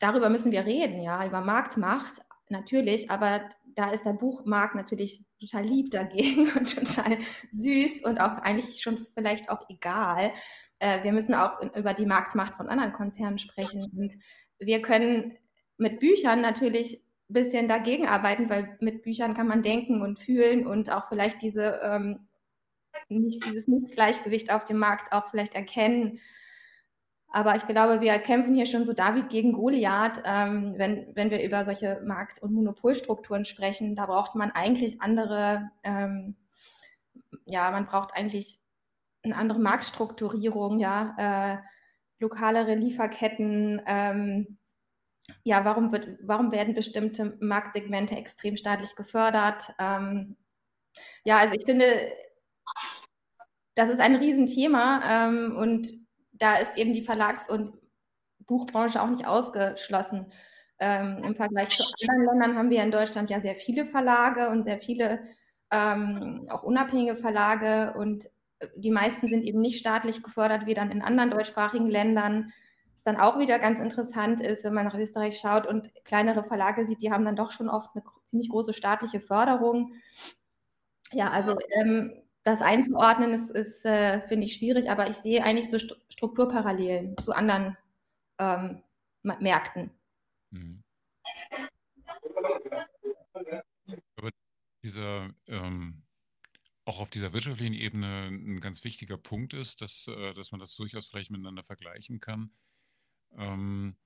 darüber 0.00 0.30
müssen 0.30 0.50
wir 0.50 0.66
reden, 0.66 1.02
ja, 1.02 1.24
über 1.24 1.40
Marktmacht 1.40 2.22
natürlich, 2.48 3.10
aber 3.10 3.42
da 3.76 3.90
ist 3.90 4.04
der 4.04 4.14
Buchmarkt 4.14 4.74
natürlich 4.74 5.22
total 5.38 5.64
lieb 5.64 5.92
dagegen 5.92 6.50
und 6.56 6.74
total 6.74 7.18
süß 7.50 8.04
und 8.04 8.20
auch 8.20 8.38
eigentlich 8.38 8.82
schon 8.82 8.98
vielleicht 9.14 9.50
auch 9.50 9.68
egal 9.68 10.32
äh, 10.78 11.02
wir 11.02 11.12
müssen 11.12 11.34
auch 11.34 11.60
über 11.74 11.94
die 11.94 12.06
Marktmacht 12.06 12.56
von 12.56 12.68
anderen 12.68 12.92
Konzernen 12.92 13.38
sprechen. 13.38 13.90
Und 13.96 14.14
wir 14.58 14.82
können 14.82 15.36
mit 15.76 16.00
Büchern 16.00 16.40
natürlich 16.40 17.02
ein 17.28 17.34
bisschen 17.34 17.68
dagegen 17.68 18.06
arbeiten, 18.06 18.48
weil 18.48 18.76
mit 18.80 19.02
Büchern 19.02 19.34
kann 19.34 19.48
man 19.48 19.62
denken 19.62 20.02
und 20.02 20.18
fühlen 20.18 20.66
und 20.66 20.90
auch 20.90 21.08
vielleicht 21.08 21.42
diese, 21.42 21.80
ähm, 21.82 22.28
nicht, 23.08 23.44
dieses 23.44 23.68
Nicht-Gleichgewicht 23.68 24.52
auf 24.52 24.64
dem 24.64 24.78
Markt 24.78 25.12
auch 25.12 25.28
vielleicht 25.30 25.54
erkennen. 25.54 26.20
Aber 27.30 27.56
ich 27.56 27.66
glaube, 27.66 28.00
wir 28.00 28.18
kämpfen 28.18 28.54
hier 28.54 28.66
schon 28.66 28.84
so 28.84 28.94
David 28.94 29.28
gegen 29.28 29.52
Goliath, 29.52 30.22
ähm, 30.24 30.74
wenn, 30.78 31.14
wenn 31.14 31.30
wir 31.30 31.42
über 31.42 31.64
solche 31.64 32.00
Markt- 32.04 32.42
und 32.42 32.52
Monopolstrukturen 32.52 33.44
sprechen. 33.44 33.94
Da 33.94 34.06
braucht 34.06 34.34
man 34.34 34.50
eigentlich 34.50 35.02
andere, 35.02 35.70
ähm, 35.82 36.36
ja, 37.44 37.70
man 37.70 37.86
braucht 37.86 38.14
eigentlich 38.14 38.60
eine 39.22 39.36
andere 39.36 39.58
Marktstrukturierung, 39.58 40.78
ja, 40.78 41.14
äh, 41.18 41.58
lokalere 42.18 42.74
Lieferketten, 42.74 43.82
ähm, 43.86 44.58
ja, 45.44 45.64
warum, 45.64 45.92
wird, 45.92 46.18
warum 46.22 46.52
werden 46.52 46.74
bestimmte 46.74 47.36
Marktsegmente 47.40 48.16
extrem 48.16 48.56
staatlich 48.56 48.96
gefördert? 48.96 49.74
Ähm, 49.78 50.36
ja, 51.24 51.38
also 51.38 51.54
ich 51.54 51.64
finde, 51.64 51.84
das 53.74 53.90
ist 53.90 54.00
ein 54.00 54.16
Riesenthema 54.16 55.02
ähm, 55.04 55.56
und 55.56 55.92
da 56.38 56.56
ist 56.56 56.76
eben 56.76 56.92
die 56.92 57.02
Verlags- 57.02 57.48
und 57.48 57.74
Buchbranche 58.46 59.02
auch 59.02 59.10
nicht 59.10 59.26
ausgeschlossen. 59.26 60.32
Ähm, 60.78 61.22
Im 61.24 61.34
Vergleich 61.34 61.70
zu 61.70 61.84
anderen 62.08 62.26
Ländern 62.26 62.56
haben 62.56 62.70
wir 62.70 62.82
in 62.82 62.90
Deutschland 62.90 63.30
ja 63.30 63.40
sehr 63.40 63.56
viele 63.56 63.84
Verlage 63.84 64.48
und 64.50 64.64
sehr 64.64 64.80
viele 64.80 65.24
ähm, 65.70 66.46
auch 66.50 66.62
unabhängige 66.62 67.16
Verlage 67.16 67.94
und 67.98 68.30
die 68.76 68.90
meisten 68.90 69.28
sind 69.28 69.44
eben 69.44 69.60
nicht 69.60 69.78
staatlich 69.78 70.22
gefördert, 70.22 70.66
wie 70.66 70.74
dann 70.74 70.90
in 70.90 71.02
anderen 71.02 71.30
deutschsprachigen 71.30 71.88
Ländern. 71.88 72.52
Was 72.94 73.04
dann 73.04 73.20
auch 73.20 73.38
wieder 73.38 73.58
ganz 73.58 73.78
interessant 73.78 74.40
ist, 74.40 74.64
wenn 74.64 74.74
man 74.74 74.86
nach 74.86 74.96
Österreich 74.96 75.38
schaut 75.38 75.66
und 75.66 75.92
kleinere 76.04 76.42
Verlage 76.42 76.84
sieht, 76.84 77.00
die 77.00 77.12
haben 77.12 77.24
dann 77.24 77.36
doch 77.36 77.52
schon 77.52 77.68
oft 77.68 77.94
eine 77.94 78.04
ziemlich 78.24 78.48
große 78.48 78.72
staatliche 78.72 79.20
Förderung. 79.20 79.92
Ja, 81.12 81.30
also 81.30 81.56
ähm, 81.70 82.12
das 82.48 82.60
einzuordnen 82.60 83.32
ist, 83.32 83.50
ist 83.50 83.84
äh, 83.84 84.20
finde 84.22 84.46
ich, 84.46 84.54
schwierig, 84.54 84.90
aber 84.90 85.08
ich 85.08 85.16
sehe 85.16 85.44
eigentlich 85.44 85.70
so 85.70 85.78
Strukturparallelen 85.78 87.16
zu 87.18 87.32
anderen 87.32 87.76
ähm, 88.38 88.82
Märkten. 89.22 89.90
Mhm. 90.50 90.82
Aber 94.16 94.30
dieser 94.82 95.30
ähm, 95.46 96.02
auch 96.88 97.00
auf 97.00 97.10
dieser 97.10 97.34
wirtschaftlichen 97.34 97.74
Ebene 97.74 98.28
ein 98.28 98.60
ganz 98.60 98.82
wichtiger 98.82 99.18
Punkt 99.18 99.52
ist, 99.52 99.82
dass, 99.82 100.08
äh, 100.08 100.32
dass 100.32 100.52
man 100.52 100.58
das 100.58 100.74
durchaus 100.74 101.06
vielleicht 101.06 101.30
miteinander 101.30 101.62
vergleichen 101.62 102.18
kann. 102.18 102.50
Ähm, 103.36 103.96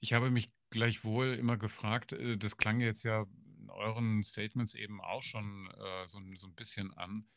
ich 0.00 0.14
habe 0.14 0.30
mich 0.30 0.50
gleichwohl 0.70 1.34
immer 1.34 1.58
gefragt, 1.58 2.12
äh, 2.12 2.38
das 2.38 2.56
klang 2.56 2.80
jetzt 2.80 3.02
ja 3.02 3.26
in 3.60 3.68
euren 3.68 4.22
Statements 4.22 4.74
eben 4.74 5.02
auch 5.02 5.22
schon 5.22 5.70
äh, 5.70 6.06
so, 6.06 6.18
so, 6.36 6.46
ein 6.46 6.54
bisschen 6.54 6.92
an. 6.94 7.28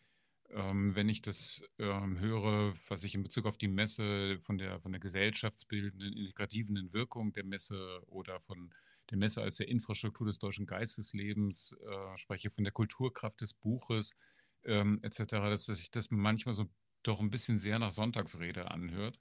Ähm, 0.49 0.95
wenn 0.95 1.09
ich 1.09 1.21
das 1.21 1.63
ähm, 1.79 2.19
höre, 2.19 2.73
was 2.87 3.03
ich 3.03 3.15
in 3.15 3.23
Bezug 3.23 3.45
auf 3.45 3.57
die 3.57 3.67
Messe 3.67 4.37
von 4.39 4.57
der, 4.57 4.79
von 4.79 4.91
der 4.91 5.01
gesellschaftsbildenden, 5.01 6.13
integrativen 6.13 6.93
Wirkung 6.93 7.33
der 7.33 7.43
Messe 7.43 8.01
oder 8.07 8.39
von 8.39 8.73
der 9.09 9.17
Messe 9.17 9.41
als 9.41 9.57
der 9.57 9.67
Infrastruktur 9.67 10.27
des 10.27 10.39
deutschen 10.39 10.65
Geisteslebens 10.65 11.73
äh, 11.73 12.17
spreche, 12.17 12.49
von 12.49 12.63
der 12.63 12.73
Kulturkraft 12.73 13.41
des 13.41 13.53
Buches, 13.53 14.15
ähm, 14.63 14.99
etc., 15.01 15.25
dass 15.49 15.65
sich 15.65 15.91
das 15.91 16.11
manchmal 16.11 16.53
so 16.55 16.69
doch 17.03 17.19
ein 17.19 17.29
bisschen 17.29 17.57
sehr 17.57 17.79
nach 17.79 17.91
Sonntagsrede 17.91 18.69
anhört. 18.71 19.19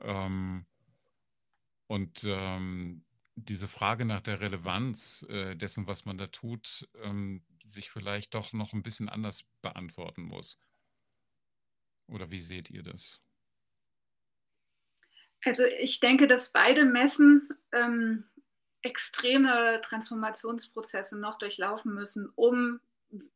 Ähm, 0.00 0.66
und 1.86 2.24
ähm, 2.24 3.04
diese 3.36 3.68
Frage 3.68 4.04
nach 4.04 4.20
der 4.20 4.40
Relevanz 4.40 5.24
äh, 5.28 5.56
dessen, 5.56 5.86
was 5.86 6.04
man 6.04 6.18
da 6.18 6.26
tut, 6.26 6.88
ähm, 7.02 7.42
sich 7.64 7.90
vielleicht 7.90 8.34
doch 8.34 8.52
noch 8.52 8.72
ein 8.72 8.82
bisschen 8.82 9.08
anders 9.08 9.44
beantworten 9.62 10.22
muss. 10.22 10.58
Oder 12.06 12.30
wie 12.30 12.40
seht 12.40 12.70
ihr 12.70 12.82
das? 12.82 13.20
Also 15.44 15.64
ich 15.78 16.00
denke, 16.00 16.26
dass 16.26 16.52
beide 16.52 16.84
Messen 16.84 17.48
ähm, 17.72 18.24
extreme 18.82 19.80
Transformationsprozesse 19.82 21.18
noch 21.18 21.38
durchlaufen 21.38 21.94
müssen, 21.94 22.30
um 22.34 22.80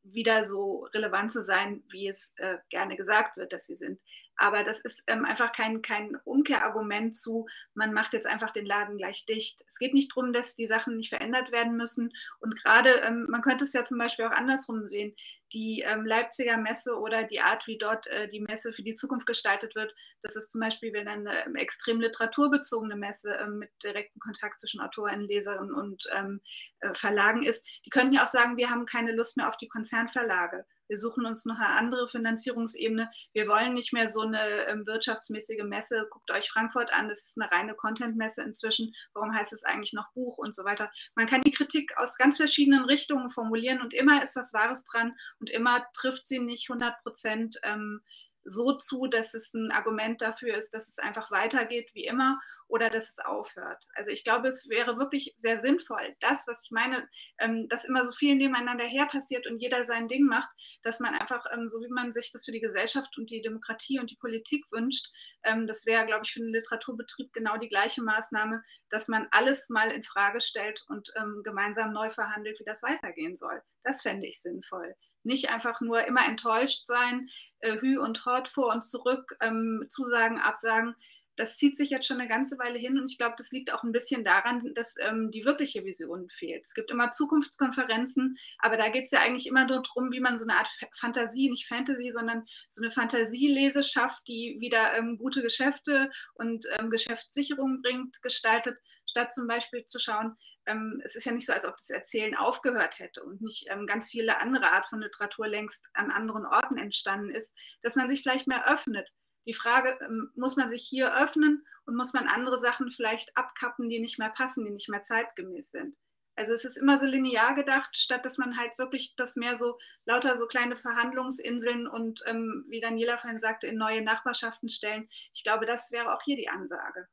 wieder 0.03 0.45
so 0.45 0.85
relevant 0.93 1.33
zu 1.33 1.43
sein, 1.43 1.83
wie 1.89 2.09
es 2.09 2.35
äh, 2.37 2.59
gerne 2.69 2.97
gesagt 2.97 3.37
wird, 3.37 3.53
dass 3.53 3.67
sie 3.67 3.77
sind. 3.77 4.01
Aber 4.37 4.65
das 4.65 4.81
ist 4.81 5.05
ähm, 5.07 5.25
einfach 5.25 5.53
kein, 5.53 5.83
kein 5.83 6.17
Umkehrargument 6.25 7.17
zu, 7.17 7.47
man 7.75 7.93
macht 7.93 8.13
jetzt 8.13 8.27
einfach 8.27 8.51
den 8.51 8.67
Laden 8.67 8.97
gleich 8.97 9.27
dicht. 9.27 9.63
Es 9.67 9.79
geht 9.79 9.95
nicht 9.95 10.11
darum, 10.15 10.33
dass 10.33 10.57
die 10.57 10.67
Sachen 10.67 10.97
nicht 10.97 11.11
verändert 11.11 11.53
werden 11.53 11.77
müssen. 11.77 12.13
Und 12.41 12.61
gerade, 12.63 12.91
ähm, 13.03 13.27
man 13.29 13.43
könnte 13.43 13.65
es 13.65 13.73
ja 13.73 13.85
zum 13.85 13.99
Beispiel 13.99 14.25
auch 14.25 14.33
andersrum 14.33 14.87
sehen, 14.87 15.15
die 15.53 15.83
ähm, 15.87 16.05
Leipziger 16.05 16.57
Messe 16.57 16.99
oder 16.99 17.23
die 17.25 17.41
Art, 17.41 17.67
wie 17.69 17.79
dort 17.79 18.09
äh, 18.09 18.29
die 18.29 18.41
Messe 18.41 18.73
für 18.73 18.83
die 18.83 18.97
Zukunft 18.97 19.27
gestaltet 19.27 19.77
wird, 19.77 19.95
das 20.23 20.35
ist 20.35 20.51
zum 20.51 20.61
Beispiel, 20.61 20.93
wenn 20.93 21.07
eine 21.07 21.47
ähm, 21.47 21.55
extrem 21.55 22.01
literaturbezogene 22.01 22.97
Messe 22.97 23.33
ähm, 23.35 23.59
mit 23.59 23.71
direktem 23.83 24.21
Kontakt 24.21 24.59
zwischen 24.59 24.81
Autorinnen, 24.81 25.29
Leserinnen 25.29 25.73
und 25.73 26.05
ähm, 26.13 26.41
äh, 26.81 26.93
Verlagen 26.95 27.45
ist, 27.45 27.67
die 27.87 27.91
könnten 27.91 28.15
ja 28.15 28.25
auch 28.25 28.29
sagen, 28.29 28.57
wir 28.57 28.69
haben 28.69 28.85
keine 28.87 29.13
Lust 29.13 29.37
mehr 29.37 29.49
auf 29.49 29.57
die 29.57 29.69
Konzernverlage 29.69 30.67
wir 30.89 30.97
suchen 30.97 31.27
uns 31.27 31.45
noch 31.45 31.59
eine 31.59 31.77
andere 31.77 32.07
Finanzierungsebene. 32.09 33.11
Wir 33.33 33.49
wollen 33.49 33.75
nicht 33.75 33.93
mehr 33.93 34.09
so 34.09 34.23
eine 34.23 34.67
ähm, 34.67 34.87
wirtschaftsmäßige 34.87 35.63
Messe. 35.65 36.07
Guckt 36.11 36.31
euch 36.31 36.51
Frankfurt 36.51 36.93
an, 36.93 37.09
das 37.09 37.25
ist 37.25 37.41
eine 37.41 37.51
reine 37.51 37.75
Content-Messe 37.75 38.43
inzwischen. 38.43 38.95
Warum 39.13 39.35
heißt 39.35 39.53
es 39.53 39.65
eigentlich 39.65 39.93
noch 39.93 40.13
Buch 40.13 40.39
und 40.39 40.55
so 40.55 40.65
weiter? 40.65 40.91
Man 41.15 41.27
kann 41.27 41.43
die 41.43 41.53
Kritik 41.53 41.97
aus 41.97 42.17
ganz 42.17 42.37
verschiedenen 42.37 42.85
Richtungen 42.85 43.31
formulieren 43.31 43.81
und 43.81 43.95
immer 43.95 44.23
ist 44.23 44.37
was 44.37 44.53
Wahres 44.53 44.85
dran 44.85 45.17
und 45.41 45.51
immer 45.51 45.87
trifft 45.95 46.27
sie 46.27 46.39
nicht 46.39 46.69
100 46.71 47.03
Prozent 47.03 47.59
ähm, 47.63 48.03
so 48.45 48.77
zu, 48.77 49.07
dass 49.07 49.35
es 49.35 49.55
ein 49.55 49.71
Argument 49.71 50.21
dafür 50.21 50.57
ist, 50.57 50.75
dass 50.75 50.89
es 50.89 50.99
einfach 50.99 51.31
weitergeht 51.31 51.91
wie 51.95 52.05
immer 52.05 52.41
oder 52.69 52.91
dass 52.91 53.11
es 53.11 53.19
aufhört. 53.19 53.83
Also 53.95 54.11
ich 54.11 54.25
glaube, 54.25 54.49
es 54.49 54.69
wäre 54.69 54.99
wirklich 54.99 55.33
sehr 55.37 55.59
sinnvoll, 55.59 56.15
das, 56.21 56.47
was 56.47 56.63
ich 56.65 56.71
meine, 56.71 57.09
ähm, 57.39 57.69
dass 57.69 57.85
immer 57.85 58.05
so 58.05 58.13
viel 58.13 58.37
nebeneinander 58.37 58.85
her 58.85 59.07
passiert 59.07 59.47
und 59.47 59.59
jeder 59.59 59.85
sein 59.85 60.09
Ding 60.09 60.25
macht, 60.27 60.49
dass 60.83 61.01
man 61.01 61.15
einfach, 61.15 61.45
ähm, 61.53 61.69
so 61.69 61.81
wie 61.81 61.93
man 61.93 62.13
sich 62.13 62.31
das 62.33 62.45
für 62.45 62.53
die 62.53 62.61
Gesellschaft 62.61 63.17
und 63.17 63.31
die 63.31 63.43
Demokratie 63.43 63.99
und 63.99 64.11
die 64.11 64.17
Politik 64.17 64.65
wünscht, 64.71 65.07
ähm, 65.45 65.67
das 65.67 65.87
wäre, 65.87 66.07
glaube 66.07 66.23
ich, 66.25 66.33
für 66.33 66.41
den 66.41 66.53
Literaturbetrieb 66.53 67.33
genau 67.33 67.57
die 67.57 67.69
gleiche 67.69 68.03
Maßnahme, 68.03 68.63
dass 68.91 69.09
man 69.09 69.29
alles 69.31 69.69
mal 69.69 69.91
in 69.91 70.03
Frage 70.03 70.41
stellt 70.41 70.85
und 70.89 71.13
ähm, 71.17 71.43
gemeinsam 71.45 71.93
neu 71.93 72.11
verhandelt, 72.11 72.59
wie 72.61 72.65
das 72.65 72.83
weitergehen 72.83 73.37
soll. 73.37 73.63
Das 73.83 74.03
fände 74.03 74.27
ich 74.27 74.41
sinnvoll 74.41 74.95
nicht 75.25 75.51
einfach 75.51 75.81
nur 75.81 76.05
immer 76.07 76.27
enttäuscht 76.27 76.87
sein, 76.87 77.29
äh, 77.61 77.81
Hü 77.81 77.99
und 77.99 78.25
Hort 78.27 78.49
vor 78.49 78.73
und 78.73 78.85
zurück, 78.85 79.37
ähm, 79.41 79.85
Zusagen, 79.89 80.39
Absagen. 80.39 80.95
Das 81.37 81.57
zieht 81.57 81.77
sich 81.77 81.91
jetzt 81.91 82.07
schon 82.07 82.21
eine 82.21 82.29
ganze 82.29 82.59
Weile 82.59 82.79
hin 82.79 82.97
und 82.97 83.11
ich 83.11 83.19
glaube, 83.19 83.35
das 83.37 83.51
liegt 83.51 83.73
auch 83.73 83.83
ein 83.83 83.91
bisschen 83.91 84.23
daran, 84.23 84.73
dass 84.75 84.95
ähm, 85.01 85.33
die 85.33 85.45
wirkliche 85.45 85.85
Vision 85.85 86.29
fehlt. 86.31 86.63
Es 86.63 86.75
gibt 86.75 86.93
immer 86.93 87.11
Zukunftskonferenzen, 87.11 88.39
aber 88.61 88.77
da 88.77 88.89
geht 88.89 89.07
es 89.07 89.11
ja 89.11 89.21
eigentlich 89.21 89.49
immer 89.49 89.67
nur 89.67 89.83
darum, 89.83 90.13
wie 90.13 90.21
man 90.21 90.39
so 90.39 90.45
eine 90.45 90.57
Art 90.57 90.71
Fantasie, 90.93 91.51
nicht 91.51 91.67
Fantasy, 91.67 92.11
sondern 92.11 92.45
so 92.69 92.83
eine 92.83 92.93
Fantasielese 92.93 93.83
schafft, 93.83 94.29
die 94.29 94.59
wieder 94.61 94.97
ähm, 94.97 95.19
gute 95.19 95.43
Geschäfte 95.43 96.09
und 96.35 96.67
ähm, 96.79 96.91
Geschäftssicherung 96.91 97.83
bringt, 97.83 98.23
gestaltet, 98.23 98.79
statt 99.15 99.33
zum 99.33 99.47
Beispiel 99.47 99.85
zu 99.85 100.01
schauen, 100.01 100.37
ähm, 100.67 101.01
es 101.05 101.15
ist 101.15 101.25
ja 101.25 101.31
nicht 101.31 101.47
so, 101.47 101.53
als 101.53 101.65
ob 101.65 101.77
das 101.77 101.91
Erzählen 101.91 102.35
aufgehört 102.35 102.99
hätte 102.99 103.23
und 103.23 103.41
nicht 103.41 103.67
ähm, 103.71 103.87
ganz 103.87 104.11
viele 104.11 104.39
andere 104.41 104.73
Art 104.73 104.89
von 104.89 105.01
Literatur 105.01 105.47
längst 105.47 105.89
an 105.93 106.11
anderen 106.11 106.45
Orten 106.45 106.79
entstanden 106.79 107.31
ist, 107.31 107.57
dass 107.83 107.95
man 107.95 108.09
sich 108.09 108.23
vielleicht 108.23 108.49
mehr 108.49 108.69
öffnet. 108.69 109.09
Die 109.47 109.53
Frage, 109.55 109.97
ähm, 110.01 110.33
muss 110.35 110.57
man 110.57 110.69
sich 110.69 110.85
hier 110.85 111.15
öffnen 111.17 111.65
und 111.87 111.95
muss 111.95 112.13
man 112.13 112.27
andere 112.27 112.59
Sachen 112.59 112.91
vielleicht 112.91 113.37
abkappen, 113.37 113.89
die 113.89 114.01
nicht 114.01 114.19
mehr 114.19 114.31
passen, 114.31 114.65
die 114.65 114.73
nicht 114.73 114.89
mehr 114.89 115.03
zeitgemäß 115.03 115.71
sind? 115.71 115.95
Also 116.35 116.53
es 116.53 116.65
ist 116.65 116.77
immer 116.77 116.97
so 116.97 117.07
linear 117.07 117.55
gedacht, 117.55 117.97
statt 117.97 118.25
dass 118.25 118.39
man 118.39 118.59
halt 118.59 118.77
wirklich 118.79 119.15
das 119.15 119.37
mehr 119.37 119.55
so 119.55 119.79
lauter 120.07 120.37
so 120.37 120.49
kleine 120.49 120.75
Verhandlungsinseln 120.75 121.87
und 121.87 122.25
ähm, 122.27 122.65
wie 122.69 122.81
Daniela 122.81 123.17
vorhin 123.17 123.39
sagte, 123.39 123.69
in 123.69 123.77
neue 123.77 124.03
Nachbarschaften 124.03 124.69
stellen. 124.69 125.09
Ich 125.33 125.45
glaube, 125.45 125.67
das 125.67 125.93
wäre 125.93 126.13
auch 126.13 126.23
hier 126.25 126.37
die 126.37 126.49
Ansage. 126.49 127.07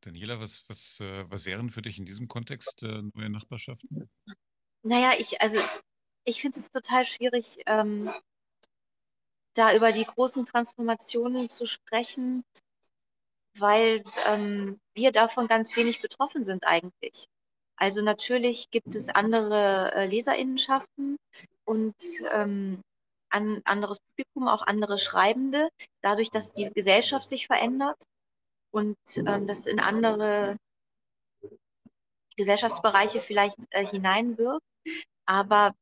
Daniela, 0.00 0.40
was, 0.40 0.64
was, 0.68 1.00
äh, 1.00 1.30
was 1.30 1.44
wären 1.44 1.70
für 1.70 1.82
dich 1.82 1.98
in 1.98 2.06
diesem 2.06 2.28
Kontext 2.28 2.82
äh, 2.82 3.02
neue 3.14 3.30
Nachbarschaften? 3.30 4.08
Naja, 4.82 5.12
ich, 5.18 5.40
also 5.40 5.60
ich 6.24 6.40
finde 6.40 6.60
es 6.60 6.70
total 6.70 7.04
schwierig, 7.04 7.58
ähm, 7.66 8.10
da 9.54 9.74
über 9.74 9.92
die 9.92 10.04
großen 10.04 10.46
Transformationen 10.46 11.50
zu 11.50 11.66
sprechen, 11.66 12.44
weil 13.58 14.04
ähm, 14.26 14.80
wir 14.94 15.12
davon 15.12 15.48
ganz 15.48 15.76
wenig 15.76 16.00
betroffen 16.00 16.44
sind 16.44 16.66
eigentlich. 16.66 17.26
Also 17.76 18.02
natürlich 18.02 18.70
gibt 18.70 18.94
es 18.94 19.08
andere 19.08 19.92
äh, 19.94 20.06
Leserinnenschaften 20.06 21.18
und 21.64 21.94
ähm, 22.32 22.80
ein 23.30 23.60
anderes 23.64 23.98
Publikum, 24.00 24.48
auch 24.48 24.62
andere 24.62 24.98
Schreibende, 24.98 25.68
dadurch, 26.00 26.30
dass 26.30 26.52
die 26.52 26.70
Gesellschaft 26.70 27.28
sich 27.28 27.46
verändert 27.46 28.02
und 28.70 28.98
ähm, 29.16 29.46
das 29.46 29.66
in 29.66 29.80
andere 29.80 30.56
Gesellschaftsbereiche 32.36 33.20
vielleicht 33.20 33.58
äh, 33.70 33.86
hineinwirkt. 33.86 34.64
Aber 35.26 35.74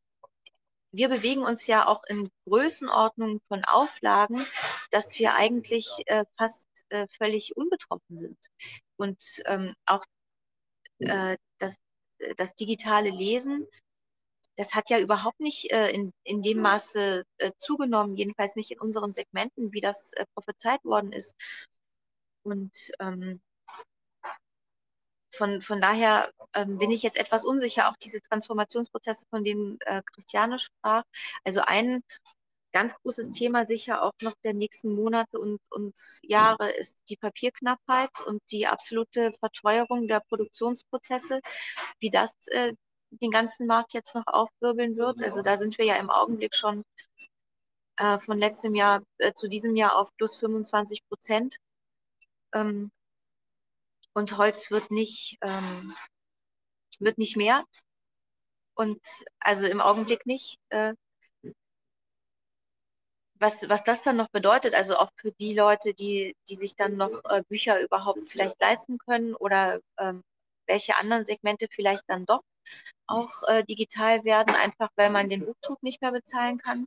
wir 0.90 1.09
bewegen 1.09 1.42
uns 1.42 1.66
ja 1.66 1.87
auch 1.87 2.03
in 2.05 2.31
Größenordnungen 2.46 3.40
von 3.48 3.64
Auflagen, 3.64 4.44
dass 4.90 5.18
wir 5.18 5.35
eigentlich 5.35 5.88
äh, 6.07 6.24
fast 6.37 6.66
äh, 6.88 7.07
völlig 7.18 7.57
unbetroffen 7.57 8.16
sind. 8.16 8.38
Und 8.96 9.42
ähm, 9.46 9.74
auch 9.87 10.05
äh, 10.98 11.37
das, 11.59 11.77
das 12.37 12.55
digitale 12.55 13.11
Lesen, 13.11 13.66
das 14.57 14.74
hat 14.74 14.90
ja 14.90 14.98
überhaupt 14.98 15.38
nicht 15.40 15.70
äh, 15.70 15.90
in, 15.90 16.12
in 16.24 16.42
dem 16.42 16.59
Maße 16.59 17.24
äh, 17.37 17.53
zugenommen, 17.59 18.16
jedenfalls 18.16 18.57
nicht 18.57 18.72
in 18.72 18.81
unseren 18.81 19.14
Segmenten, 19.14 19.72
wie 19.72 19.81
das 19.81 20.12
äh, 20.14 20.24
prophezeit 20.35 20.85
worden 20.85 21.12
ist. 21.12 21.37
Und 22.51 22.93
ähm, 23.01 23.41
von, 25.35 25.63
von 25.63 25.81
daher 25.81 26.33
ähm, 26.55 26.79
bin 26.79 26.91
ich 26.91 27.03
jetzt 27.03 27.19
etwas 27.19 27.45
unsicher, 27.45 27.89
auch 27.89 27.97
diese 27.97 28.21
Transformationsprozesse, 28.23 29.27
von 29.31 29.45
denen 29.45 29.79
äh, 29.83 30.03
Christiane 30.05 30.59
sprach. 30.59 31.05
Also 31.45 31.61
ein 31.61 32.03
ganz 32.73 32.95
großes 33.03 33.31
Thema 33.31 33.67
sicher 33.67 34.03
auch 34.03 34.13
noch 34.23 34.35
der 34.45 34.55
nächsten 34.55 34.93
Monate 34.93 35.39
und, 35.39 35.61
und 35.71 35.97
Jahre 36.23 36.71
ist 36.71 36.97
die 37.09 37.17
Papierknappheit 37.17 38.11
und 38.27 38.43
die 38.51 38.67
absolute 38.67 39.33
Verteuerung 39.41 40.07
der 40.07 40.21
Produktionsprozesse, 40.21 41.41
wie 42.01 42.11
das 42.11 42.31
äh, 42.49 42.75
den 43.11 43.31
ganzen 43.31 43.67
Markt 43.67 43.95
jetzt 43.95 44.15
noch 44.15 44.27
aufwirbeln 44.27 44.97
wird. 44.97 45.23
Also 45.23 45.43
da 45.43 45.57
sind 45.57 45.79
wir 45.79 45.87
ja 45.87 45.97
im 45.97 46.11
Augenblick 46.11 46.55
schon 46.55 46.85
äh, 47.97 48.19
von 48.21 48.39
letztem 48.39 48.75
Jahr 48.75 49.03
äh, 49.19 49.33
zu 49.33 49.49
diesem 49.49 49.77
Jahr 49.77 49.97
auf 49.97 50.11
plus 50.17 50.37
25 50.37 51.07
Prozent. 51.09 51.57
Ähm, 52.59 52.90
und 54.14 54.37
Holz 54.37 54.71
wird 54.71 54.90
nicht, 54.90 55.38
ähm, 55.42 55.94
wird 56.99 57.18
nicht 57.18 57.37
mehr. 57.37 57.64
Und 58.75 59.01
also 59.40 59.66
im 59.66 59.81
Augenblick 59.81 60.27
nicht. 60.27 60.59
Äh, 60.71 60.94
was, 63.40 63.68
was 63.68 63.85
das 63.85 64.03
dann 64.03 64.16
noch 64.16 64.29
bedeutet, 64.31 64.75
also 64.75 64.97
auch 64.97 65.11
für 65.16 65.31
die 65.33 65.55
Leute, 65.55 65.94
die, 65.94 66.35
die 66.49 66.57
sich 66.57 66.75
dann 66.75 66.97
noch 66.97 67.25
äh, 67.25 67.42
Bücher 67.49 67.81
überhaupt 67.81 68.31
vielleicht 68.31 68.61
leisten 68.61 68.99
können 68.99 69.35
oder 69.35 69.81
ähm, 69.99 70.25
welche 70.66 70.97
anderen 70.97 71.25
Segmente 71.25 71.68
vielleicht 71.71 72.03
dann 72.09 72.27
doch 72.27 72.42
auch 73.07 73.42
äh, 73.44 73.64
digital 73.64 74.25
werden, 74.25 74.55
einfach 74.55 74.90
weil 74.97 75.11
man 75.11 75.31
den 75.31 75.47
Buchdruck 75.47 75.83
nicht 75.83 76.03
mehr 76.03 76.12
bezahlen 76.12 76.59
kann. 76.59 76.87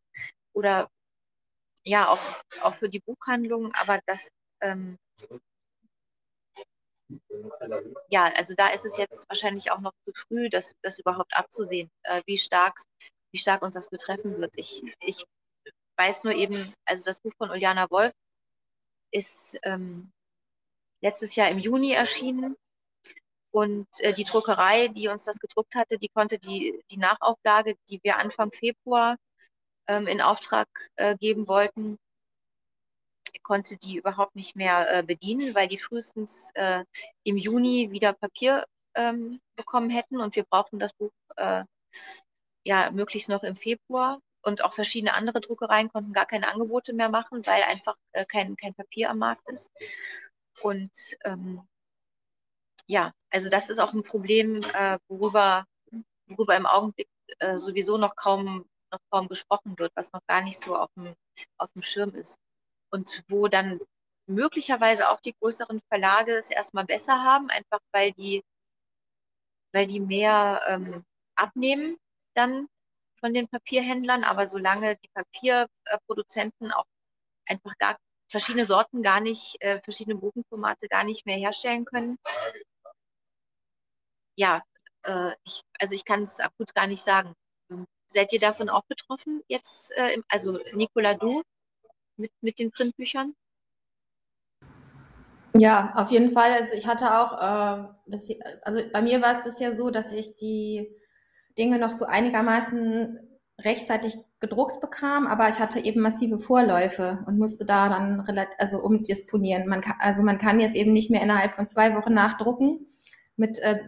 Oder 0.53 0.89
ja, 1.83 2.09
auch, 2.09 2.19
auch 2.61 2.75
für 2.75 2.89
die 2.89 2.99
Buchhandlungen, 2.99 3.73
aber 3.73 4.01
das 4.05 4.19
ähm, 4.61 4.97
ja, 8.09 8.31
also 8.35 8.53
da 8.55 8.69
ist 8.69 8.85
es 8.85 8.97
jetzt 8.97 9.27
wahrscheinlich 9.29 9.71
auch 9.71 9.79
noch 9.79 9.93
zu 10.05 10.11
früh, 10.13 10.49
das, 10.49 10.75
das 10.81 10.99
überhaupt 10.99 11.35
abzusehen, 11.35 11.89
äh, 12.03 12.21
wie, 12.25 12.37
stark, 12.37 12.79
wie 13.31 13.39
stark 13.39 13.61
uns 13.61 13.75
das 13.75 13.89
betreffen 13.89 14.39
wird. 14.39 14.53
Ich, 14.57 14.83
ich 14.99 15.25
weiß 15.97 16.23
nur 16.23 16.33
eben, 16.33 16.73
also 16.85 17.03
das 17.03 17.19
Buch 17.19 17.33
von 17.37 17.49
Uliana 17.49 17.89
Wolf 17.89 18.13
ist 19.11 19.57
ähm, 19.63 20.11
letztes 21.01 21.35
Jahr 21.35 21.49
im 21.49 21.59
Juni 21.59 21.91
erschienen 21.91 22.55
und 23.51 23.87
äh, 23.99 24.13
die 24.13 24.23
Druckerei, 24.23 24.87
die 24.87 25.07
uns 25.09 25.25
das 25.25 25.39
gedruckt 25.39 25.75
hatte, 25.75 25.97
die 25.97 26.09
konnte 26.09 26.39
die, 26.39 26.81
die 26.89 26.97
Nachauflage, 26.97 27.75
die 27.89 27.99
wir 28.03 28.17
Anfang 28.17 28.51
Februar 28.51 29.17
ähm, 29.87 30.07
in 30.07 30.21
Auftrag 30.21 30.67
äh, 30.95 31.17
geben 31.17 31.47
wollten, 31.47 31.97
konnte 33.39 33.77
die 33.77 33.97
überhaupt 33.97 34.35
nicht 34.35 34.55
mehr 34.55 34.99
äh, 34.99 35.03
bedienen, 35.03 35.55
weil 35.55 35.67
die 35.67 35.79
frühestens 35.79 36.51
äh, 36.55 36.83
im 37.23 37.37
Juni 37.37 37.91
wieder 37.91 38.13
Papier 38.13 38.65
ähm, 38.95 39.39
bekommen 39.55 39.89
hätten 39.89 40.19
und 40.19 40.35
wir 40.35 40.43
brauchten 40.43 40.79
das 40.79 40.93
Buch 40.93 41.11
äh, 41.37 41.63
ja 42.63 42.91
möglichst 42.91 43.29
noch 43.29 43.43
im 43.43 43.55
Februar. 43.55 44.19
Und 44.43 44.63
auch 44.63 44.73
verschiedene 44.73 45.13
andere 45.13 45.39
Druckereien 45.39 45.89
konnten 45.91 46.13
gar 46.13 46.25
keine 46.25 46.47
Angebote 46.47 46.93
mehr 46.93 47.09
machen, 47.09 47.45
weil 47.45 47.61
einfach 47.63 47.95
äh, 48.11 48.25
kein, 48.25 48.55
kein 48.55 48.73
Papier 48.73 49.11
am 49.11 49.19
Markt 49.19 49.47
ist. 49.47 49.71
Und 50.63 50.91
ähm, 51.23 51.61
ja, 52.87 53.13
also 53.29 53.49
das 53.49 53.69
ist 53.69 53.79
auch 53.79 53.93
ein 53.93 54.03
Problem, 54.03 54.61
äh, 54.73 54.97
worüber, 55.07 55.65
worüber 56.25 56.57
im 56.57 56.65
Augenblick 56.65 57.07
äh, 57.39 57.57
sowieso 57.57 57.97
noch 57.97 58.15
kaum, 58.15 58.65
noch 58.91 58.99
kaum 59.11 59.27
gesprochen 59.27 59.77
wird, 59.77 59.91
was 59.95 60.11
noch 60.11 60.25
gar 60.27 60.41
nicht 60.41 60.59
so 60.59 60.75
auf 60.75 60.89
dem, 60.95 61.15
auf 61.57 61.71
dem 61.73 61.83
Schirm 61.83 62.15
ist 62.15 62.39
und 62.91 63.23
wo 63.27 63.47
dann 63.47 63.79
möglicherweise 64.27 65.09
auch 65.09 65.19
die 65.21 65.33
größeren 65.33 65.81
Verlage 65.89 66.37
es 66.37 66.49
erstmal 66.49 66.85
besser 66.85 67.23
haben, 67.23 67.49
einfach 67.49 67.79
weil 67.91 68.11
die, 68.13 68.43
weil 69.73 69.87
die 69.87 69.99
mehr 69.99 70.61
ähm, 70.67 71.03
abnehmen 71.35 71.97
dann 72.35 72.67
von 73.19 73.33
den 73.33 73.47
Papierhändlern, 73.47 74.23
aber 74.23 74.47
solange 74.47 74.97
die 74.97 75.09
Papierproduzenten 75.13 76.71
auch 76.71 76.85
einfach 77.45 77.77
gar 77.77 77.97
verschiedene 78.29 78.65
Sorten 78.65 79.03
gar 79.03 79.19
nicht, 79.19 79.61
äh, 79.61 79.81
verschiedene 79.81 80.15
Bogenformate 80.15 80.87
gar 80.87 81.03
nicht 81.03 81.25
mehr 81.25 81.37
herstellen 81.37 81.85
können. 81.85 82.17
Ja, 84.37 84.63
äh, 85.03 85.33
ich, 85.43 85.63
also 85.79 85.93
ich 85.93 86.05
kann 86.05 86.23
es 86.23 86.39
akut 86.39 86.73
gar 86.73 86.87
nicht 86.87 87.03
sagen. 87.03 87.35
Seid 88.07 88.33
ihr 88.33 88.39
davon 88.39 88.69
auch 88.69 88.83
betroffen 88.83 89.43
jetzt? 89.47 89.91
Äh, 89.91 90.21
also 90.29 90.59
Nicola, 90.73 91.13
du? 91.13 91.43
Mit, 92.21 92.31
mit 92.41 92.59
den 92.59 92.71
Printbüchern? 92.71 93.35
Ja, 95.53 95.93
auf 95.95 96.11
jeden 96.11 96.31
Fall. 96.31 96.53
Also 96.53 96.73
ich 96.73 96.87
hatte 96.87 97.19
auch, 97.19 97.33
äh, 97.33 98.17
also 98.61 98.81
bei 98.93 99.01
mir 99.01 99.21
war 99.21 99.33
es 99.33 99.43
bisher 99.43 99.73
so, 99.73 99.89
dass 99.89 100.11
ich 100.11 100.35
die 100.37 100.95
Dinge 101.57 101.77
noch 101.77 101.91
so 101.91 102.05
einigermaßen 102.05 103.19
rechtzeitig 103.59 104.17
gedruckt 104.39 104.81
bekam, 104.81 105.27
aber 105.27 105.47
ich 105.49 105.59
hatte 105.59 105.79
eben 105.79 106.01
massive 106.01 106.39
Vorläufe 106.39 107.23
und 107.27 107.37
musste 107.37 107.65
da 107.65 107.89
dann 107.89 108.25
also 108.57 108.79
umdisponieren. 108.81 109.67
Man 109.67 109.81
kann, 109.81 109.97
also 109.99 110.23
man 110.23 110.37
kann 110.37 110.59
jetzt 110.59 110.75
eben 110.75 110.93
nicht 110.93 111.11
mehr 111.11 111.21
innerhalb 111.21 111.53
von 111.53 111.65
zwei 111.65 111.95
Wochen 111.95 112.13
nachdrucken 112.13 112.87
mit 113.35 113.59
äh, 113.59 113.79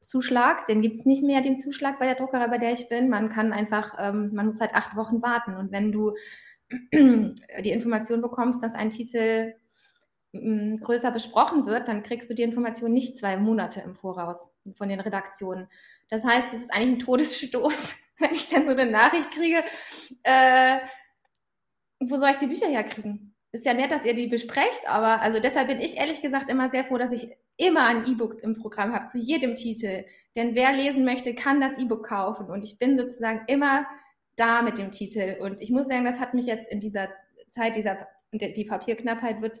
Zuschlag. 0.00 0.66
Den 0.66 0.82
gibt's 0.82 1.06
nicht 1.06 1.22
mehr, 1.22 1.40
den 1.40 1.58
Zuschlag 1.58 1.98
bei 1.98 2.06
der 2.06 2.16
Druckerei, 2.16 2.48
bei 2.48 2.58
der 2.58 2.72
ich 2.72 2.88
bin. 2.88 3.08
Man 3.08 3.30
kann 3.30 3.52
einfach, 3.52 3.94
ähm, 3.98 4.34
man 4.34 4.46
muss 4.46 4.60
halt 4.60 4.74
acht 4.74 4.96
Wochen 4.96 5.22
warten. 5.22 5.56
Und 5.56 5.72
wenn 5.72 5.92
du 5.92 6.14
die 6.92 7.70
Information 7.70 8.20
bekommst, 8.20 8.62
dass 8.62 8.74
ein 8.74 8.90
Titel 8.90 9.54
mm, 10.32 10.76
größer 10.76 11.10
besprochen 11.10 11.66
wird, 11.66 11.88
dann 11.88 12.02
kriegst 12.02 12.30
du 12.30 12.34
die 12.34 12.42
Information 12.42 12.92
nicht 12.92 13.16
zwei 13.16 13.36
Monate 13.36 13.80
im 13.80 13.94
Voraus 13.94 14.50
von 14.74 14.88
den 14.88 15.00
Redaktionen. 15.00 15.68
Das 16.08 16.24
heißt, 16.24 16.48
es 16.52 16.62
ist 16.62 16.74
eigentlich 16.74 16.96
ein 16.96 16.98
Todesstoß, 16.98 17.94
wenn 18.18 18.32
ich 18.32 18.48
dann 18.48 18.68
so 18.68 18.74
eine 18.76 18.90
Nachricht 18.90 19.30
kriege, 19.30 19.62
äh, 20.22 20.78
wo 22.00 22.16
soll 22.16 22.30
ich 22.30 22.36
die 22.36 22.46
Bücher 22.46 22.68
herkriegen? 22.68 23.34
Ist 23.52 23.66
ja 23.66 23.74
nett, 23.74 23.92
dass 23.92 24.04
ihr 24.04 24.14
die 24.14 24.26
besprecht, 24.26 24.88
aber 24.88 25.20
also 25.20 25.38
deshalb 25.38 25.68
bin 25.68 25.80
ich 25.80 25.98
ehrlich 25.98 26.22
gesagt 26.22 26.50
immer 26.50 26.70
sehr 26.70 26.84
froh, 26.84 26.96
dass 26.96 27.12
ich 27.12 27.30
immer 27.58 27.86
ein 27.86 28.06
E-Book 28.06 28.42
im 28.42 28.56
Programm 28.56 28.94
habe, 28.94 29.06
zu 29.06 29.18
jedem 29.18 29.56
Titel. 29.56 30.04
Denn 30.34 30.54
wer 30.54 30.72
lesen 30.72 31.04
möchte, 31.04 31.34
kann 31.34 31.60
das 31.60 31.78
E-Book 31.78 32.06
kaufen. 32.06 32.46
Und 32.46 32.64
ich 32.64 32.78
bin 32.78 32.96
sozusagen 32.96 33.42
immer 33.46 33.86
da 34.36 34.62
mit 34.62 34.78
dem 34.78 34.90
Titel. 34.90 35.36
Und 35.40 35.60
ich 35.60 35.70
muss 35.70 35.86
sagen, 35.86 36.04
das 36.04 36.20
hat 36.20 36.34
mich 36.34 36.46
jetzt 36.46 36.70
in 36.70 36.80
dieser 36.80 37.08
Zeit, 37.48 37.76
dieser, 37.76 38.06
die 38.32 38.64
Papierknappheit 38.64 39.42
wird 39.42 39.60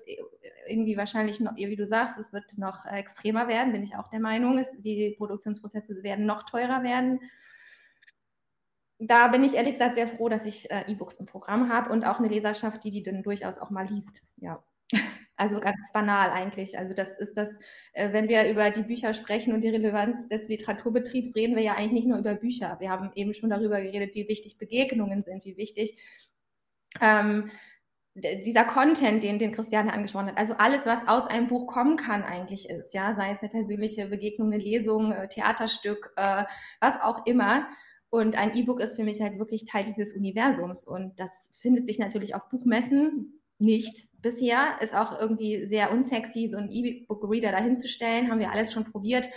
irgendwie 0.66 0.96
wahrscheinlich 0.96 1.40
noch, 1.40 1.56
wie 1.56 1.76
du 1.76 1.86
sagst, 1.86 2.18
es 2.18 2.32
wird 2.32 2.56
noch 2.56 2.86
extremer 2.86 3.48
werden, 3.48 3.72
bin 3.72 3.82
ich 3.82 3.96
auch 3.96 4.08
der 4.08 4.20
Meinung. 4.20 4.58
Es, 4.58 4.72
die 4.80 5.14
Produktionsprozesse 5.18 6.02
werden 6.02 6.26
noch 6.26 6.44
teurer 6.44 6.82
werden 6.82 7.20
da 9.04 9.28
bin 9.28 9.42
ich 9.42 9.54
ehrlich 9.54 9.72
gesagt 9.72 9.96
sehr 9.96 10.06
froh, 10.06 10.28
dass 10.28 10.46
ich 10.46 10.70
äh, 10.70 10.84
E-Books 10.86 11.16
im 11.16 11.26
Programm 11.26 11.72
habe 11.72 11.90
und 11.90 12.06
auch 12.06 12.18
eine 12.18 12.28
Leserschaft, 12.28 12.84
die 12.84 12.90
die 12.90 13.02
dann 13.02 13.22
durchaus 13.22 13.58
auch 13.58 13.70
mal 13.70 13.86
liest. 13.86 14.22
Ja. 14.36 14.62
Also 15.36 15.60
ganz 15.60 15.92
banal 15.92 16.30
eigentlich. 16.30 16.78
Also 16.78 16.94
das 16.94 17.18
ist 17.18 17.36
das, 17.36 17.48
äh, 17.94 18.12
wenn 18.12 18.28
wir 18.28 18.48
über 18.48 18.70
die 18.70 18.82
Bücher 18.82 19.14
sprechen 19.14 19.54
und 19.54 19.62
die 19.62 19.70
Relevanz 19.70 20.28
des 20.28 20.48
Literaturbetriebs, 20.48 21.34
reden 21.34 21.56
wir 21.56 21.62
ja 21.62 21.74
eigentlich 21.74 21.92
nicht 21.92 22.06
nur 22.06 22.18
über 22.18 22.34
Bücher. 22.34 22.76
Wir 22.80 22.90
haben 22.90 23.10
eben 23.14 23.34
schon 23.34 23.50
darüber 23.50 23.80
geredet, 23.80 24.14
wie 24.14 24.28
wichtig 24.28 24.58
Begegnungen 24.58 25.22
sind, 25.22 25.44
wie 25.44 25.56
wichtig 25.56 25.96
ähm, 27.00 27.50
dieser 28.14 28.64
Content, 28.64 29.22
den, 29.22 29.38
den 29.38 29.52
Christiane 29.52 29.92
angesprochen 29.92 30.26
hat, 30.26 30.38
also 30.38 30.54
alles, 30.58 30.84
was 30.84 31.08
aus 31.08 31.26
einem 31.28 31.48
Buch 31.48 31.66
kommen 31.66 31.96
kann, 31.96 32.22
eigentlich 32.22 32.68
ist, 32.68 32.92
ja, 32.92 33.14
sei 33.14 33.30
es 33.30 33.40
eine 33.40 33.48
persönliche 33.48 34.06
Begegnung, 34.06 34.52
eine 34.52 34.62
Lesung, 34.62 35.12
äh, 35.12 35.28
Theaterstück, 35.28 36.12
äh, 36.16 36.44
was 36.80 37.00
auch 37.00 37.24
immer. 37.26 37.66
Und 38.10 38.36
ein 38.36 38.54
E-Book 38.54 38.80
ist 38.80 38.96
für 38.96 39.04
mich 39.04 39.22
halt 39.22 39.38
wirklich 39.38 39.64
Teil 39.64 39.84
dieses 39.84 40.14
Universums. 40.14 40.84
Und 40.86 41.18
das 41.18 41.48
findet 41.62 41.86
sich 41.86 41.98
natürlich 41.98 42.34
auf 42.34 42.46
Buchmessen 42.50 43.41
nicht 43.62 44.08
bisher. 44.20 44.76
Ist 44.80 44.94
auch 44.94 45.18
irgendwie 45.18 45.66
sehr 45.66 45.92
unsexy, 45.92 46.46
so 46.46 46.58
ein 46.58 46.70
E-Book-Reader 46.70 47.52
dahinzustellen. 47.52 48.30
Haben 48.30 48.40
wir 48.40 48.52
alles 48.52 48.72
schon 48.72 48.84
probiert. 48.84 49.28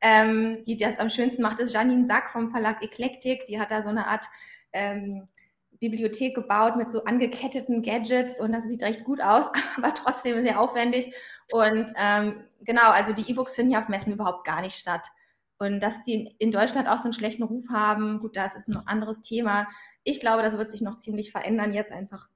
Ähm, 0.00 0.62
die 0.66 0.76
das 0.76 0.98
am 0.98 1.10
schönsten 1.10 1.42
macht, 1.42 1.60
ist 1.60 1.74
Janine 1.74 2.06
Sack 2.06 2.30
vom 2.30 2.50
Verlag 2.50 2.82
Eclectic. 2.82 3.44
Die 3.46 3.60
hat 3.60 3.70
da 3.70 3.82
so 3.82 3.88
eine 3.88 4.06
Art 4.06 4.26
ähm, 4.72 5.28
Bibliothek 5.80 6.34
gebaut 6.34 6.76
mit 6.76 6.90
so 6.90 7.04
angeketteten 7.04 7.82
Gadgets 7.82 8.40
und 8.40 8.52
das 8.52 8.64
sieht 8.68 8.82
recht 8.82 9.04
gut 9.04 9.20
aus, 9.20 9.46
aber 9.76 9.94
trotzdem 9.94 10.42
sehr 10.42 10.60
aufwendig. 10.60 11.14
Und 11.52 11.92
ähm, 11.96 12.44
genau, 12.62 12.90
also 12.90 13.12
die 13.12 13.30
E-Books 13.30 13.54
finden 13.54 13.72
ja 13.72 13.80
auf 13.80 13.88
Messen 13.88 14.12
überhaupt 14.12 14.44
gar 14.44 14.60
nicht 14.60 14.76
statt. 14.76 15.08
Und 15.60 15.80
dass 15.80 16.04
sie 16.04 16.34
in 16.38 16.52
Deutschland 16.52 16.88
auch 16.88 16.98
so 16.98 17.04
einen 17.04 17.12
schlechten 17.12 17.42
Ruf 17.42 17.64
haben, 17.70 18.20
gut, 18.20 18.36
das 18.36 18.54
ist 18.54 18.68
ein 18.68 18.76
anderes 18.86 19.20
Thema. 19.20 19.66
Ich 20.04 20.20
glaube, 20.20 20.42
das 20.42 20.56
wird 20.56 20.70
sich 20.70 20.82
noch 20.82 20.96
ziemlich 20.96 21.32
verändern 21.32 21.72
jetzt 21.72 21.92
einfach, 21.92 22.28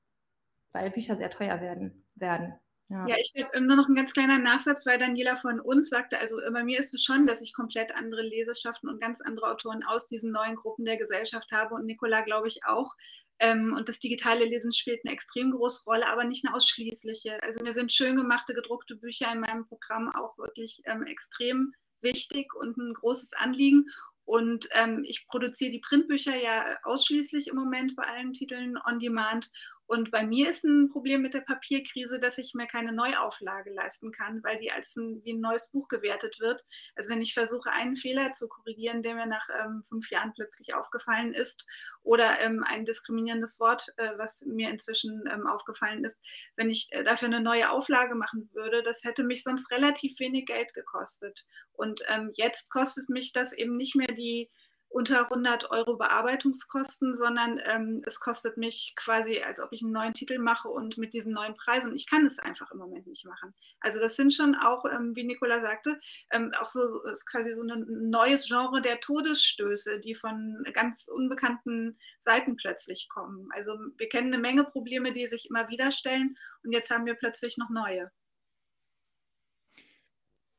weil 0.73 0.91
Bücher 0.91 1.17
sehr 1.17 1.31
teuer 1.31 1.61
werden. 1.61 2.05
werden. 2.15 2.55
Ja. 2.89 3.07
ja, 3.07 3.17
ich 3.17 3.33
habe 3.43 3.59
nur 3.61 3.77
noch 3.77 3.89
ein 3.89 3.95
ganz 3.95 4.13
kleiner 4.13 4.39
Nachsatz, 4.39 4.85
weil 4.85 4.99
Daniela 4.99 5.35
von 5.35 5.61
uns 5.61 5.89
sagte, 5.89 6.19
also 6.19 6.37
bei 6.53 6.63
mir 6.63 6.79
ist 6.79 6.93
es 6.93 7.03
schon, 7.03 7.27
dass 7.27 7.41
ich 7.41 7.55
komplett 7.55 7.95
andere 7.95 8.21
Leserschaften 8.21 8.91
und 8.91 9.01
ganz 9.01 9.23
andere 9.23 9.51
Autoren 9.51 9.83
aus 9.83 10.09
diesen 10.09 10.31
neuen 10.31 10.57
Gruppen 10.57 10.85
der 10.85 10.99
Gesellschaft 10.99 11.53
habe 11.53 11.75
und 11.75 11.87
Nicola 11.87 12.21
glaube 12.21 12.49
ich 12.49 12.67
auch. 12.67 12.95
Ähm, 13.39 13.75
und 13.75 13.89
das 13.89 13.99
digitale 13.99 14.45
Lesen 14.45 14.73
spielt 14.73 15.01
eine 15.05 15.15
extrem 15.15 15.53
große 15.53 15.85
Rolle, 15.85 16.07
aber 16.07 16.25
nicht 16.25 16.47
eine 16.47 16.55
ausschließliche. 16.55 17.43
Also 17.43 17.65
mir 17.65 17.73
sind 17.73 17.93
schön 17.93 18.15
gemachte, 18.15 18.53
gedruckte 18.53 18.95
Bücher 18.95 19.33
in 19.33 19.41
meinem 19.41 19.67
Programm 19.67 20.13
auch 20.15 20.37
wirklich 20.37 20.83
ähm, 20.85 21.05
extrem 21.07 21.73
wichtig 22.03 22.55
und 22.55 22.77
ein 22.77 22.93
großes 22.93 23.33
Anliegen. 23.33 23.87
Und 24.25 24.69
ähm, 24.73 25.05
ich 25.05 25.27
produziere 25.27 25.73
die 25.73 25.81
Printbücher 25.81 26.37
ja 26.37 26.77
ausschließlich 26.85 27.49
im 27.49 27.57
Moment 27.57 27.97
bei 27.97 28.05
allen 28.05 28.33
Titeln 28.33 28.79
on 28.87 28.99
demand. 28.99 29.51
Und 29.87 30.11
bei 30.11 30.25
mir 30.25 30.49
ist 30.49 30.65
ein 30.65 30.89
Problem 30.89 31.23
mit 31.23 31.35
der 31.35 31.41
Papierkrise, 31.41 32.19
dass 32.19 32.39
ich 32.39 32.55
mir 32.55 32.67
keine 32.67 32.93
Neuauflage 32.93 33.73
leisten 33.73 34.13
kann, 34.13 34.43
weil 34.43 34.59
die 34.59 34.73
als 34.73 34.97
ein, 34.97 35.23
wie 35.25 35.35
ein 35.35 35.41
neues 35.41 35.71
Buch 35.71 35.89
gewertet 35.89 36.41
wird. 36.41 36.65
Also 36.97 37.11
wenn 37.11 37.21
ich 37.21 37.35
versuche, 37.35 37.71
einen 37.71 37.97
Fehler 37.97 38.33
zu 38.33 38.49
korrigieren, 38.49 39.03
der 39.03 39.15
mir 39.15 39.27
nach 39.27 39.47
ähm, 39.63 39.85
fünf 39.89 40.11
Jahren 40.11 40.33
plötzlich 40.33 40.75
aufgefallen 40.75 41.35
ist, 41.35 41.67
oder 42.03 42.41
ähm, 42.41 42.65
ein 42.67 42.85
diskriminierendes 42.85 43.61
Wort, 43.61 43.87
äh, 43.97 44.11
was 44.17 44.45
mir 44.47 44.71
inzwischen 44.71 45.25
ähm, 45.31 45.47
aufgefallen 45.47 46.05
ist, 46.05 46.23
wenn 46.57 46.71
ich 46.71 46.89
äh, 46.93 47.05
dafür 47.05 47.29
eine 47.29 47.41
neue 47.41 47.71
Auflage 47.71 48.15
machen 48.15 48.49
würde, 48.53 48.83
das 48.83 49.05
hätte 49.05 49.25
mich 49.25 49.43
sonst 49.43 49.71
relativ 49.71 50.19
wenig 50.21 50.47
Geld 50.47 50.73
gekostet. 50.75 51.47
Und 51.73 52.03
ähm, 52.09 52.31
jetzt 52.35 52.71
kostet 52.71 53.09
mich 53.09 53.33
das 53.33 53.53
eben 53.53 53.77
nicht 53.77 53.95
mehr 53.95 54.13
die 54.13 54.51
unter 54.93 55.25
100 55.25 55.71
Euro 55.71 55.97
Bearbeitungskosten, 55.97 57.15
sondern 57.15 57.61
ähm, 57.65 58.03
es 58.05 58.21
kostet 58.21 58.57
mich 58.57 58.93
quasi, 58.97 59.41
als 59.41 59.61
ob 59.61 59.73
ich 59.73 59.83
einen 59.83 59.93
neuen 59.93 60.15
Titel 60.15 60.39
mache 60.39 60.69
und 60.69 60.99
mit 60.99 61.15
diesen 61.15 61.33
neuen 61.33 61.55
Preisen. 61.55 61.91
Und 61.91 61.97
ich 61.97 62.07
kann 62.07 62.27
es 62.27 62.39
einfach 62.39 62.71
im 62.71 62.79
Moment 62.79 63.07
nicht 63.07 63.25
machen. 63.25 63.55
Also 63.81 64.01
das 64.01 64.17
sind 64.17 64.33
schon 64.33 64.55
auch, 64.55 64.85
ähm, 64.85 65.17
wie 65.17 65.25
Nicola 65.25 65.59
sagte, 65.59 65.99
ähm, 66.31 66.53
auch 66.61 66.69
so, 66.69 66.87
so 66.87 67.03
ist 67.05 67.27
quasi 67.27 67.53
so 67.53 67.63
ein 67.63 68.11
neues 68.11 68.47
Genre 68.47 68.83
der 68.83 69.01
Todesstöße, 69.01 70.01
die 70.01 70.15
von 70.15 70.63
ganz 70.73 71.09
unbekannten 71.09 71.99
Seiten 72.19 72.57
plötzlich 72.57 73.09
kommen. 73.09 73.49
Also 73.53 73.79
wir 73.97 74.09
kennen 74.09 74.33
eine 74.33 74.43
Menge 74.43 74.65
Probleme, 74.65 75.13
die 75.13 75.27
sich 75.27 75.49
immer 75.49 75.69
wieder 75.69 75.91
stellen 75.91 76.37
und 76.65 76.73
jetzt 76.73 76.91
haben 76.91 77.07
wir 77.07 77.15
plötzlich 77.15 77.57
noch 77.57 77.71
neue. 77.71 78.11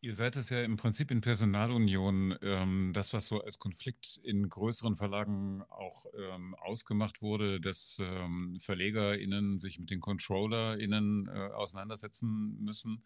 Ihr 0.03 0.13
seid 0.13 0.35
es 0.35 0.49
ja 0.49 0.61
im 0.61 0.75
Prinzip 0.75 1.09
in 1.11 1.21
Personalunion, 1.21 2.37
ähm, 2.41 2.91
das, 2.93 3.13
was 3.13 3.27
so 3.27 3.41
als 3.41 3.57
Konflikt 3.57 4.19
in 4.21 4.49
größeren 4.49 4.97
Verlagen 4.97 5.63
auch 5.69 6.05
ähm, 6.17 6.55
ausgemacht 6.55 7.21
wurde, 7.21 7.61
dass 7.61 7.99
ähm, 8.01 8.59
VerlegerInnen 8.59 9.59
sich 9.59 9.79
mit 9.79 9.91
den 9.91 10.01
ControllerInnen 10.01 11.29
äh, 11.29 11.51
auseinandersetzen 11.53 12.57
müssen. 12.59 13.05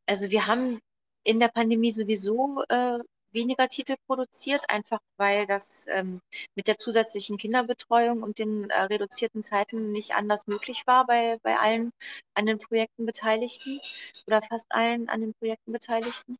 Also 0.05 0.29
wir 0.29 0.47
haben 0.47 0.79
in 1.23 1.39
der 1.39 1.49
Pandemie 1.49 1.91
sowieso, 1.91 2.63
äh, 2.69 2.99
weniger 3.31 3.67
Titel 3.67 3.95
produziert, 4.07 4.69
einfach 4.69 4.99
weil 5.17 5.45
das 5.45 5.85
ähm, 5.89 6.21
mit 6.55 6.67
der 6.67 6.77
zusätzlichen 6.77 7.37
Kinderbetreuung 7.37 8.23
und 8.23 8.39
den 8.39 8.69
äh, 8.69 8.83
reduzierten 8.83 9.43
Zeiten 9.43 9.91
nicht 9.91 10.15
anders 10.15 10.47
möglich 10.47 10.83
war 10.85 11.05
bei, 11.05 11.37
bei 11.43 11.57
allen 11.57 11.91
an 12.33 12.45
den 12.45 12.57
Projekten 12.57 13.05
Beteiligten 13.05 13.79
oder 14.25 14.41
fast 14.41 14.65
allen 14.69 15.09
an 15.09 15.21
den 15.21 15.33
Projekten 15.35 15.71
Beteiligten. 15.71 16.37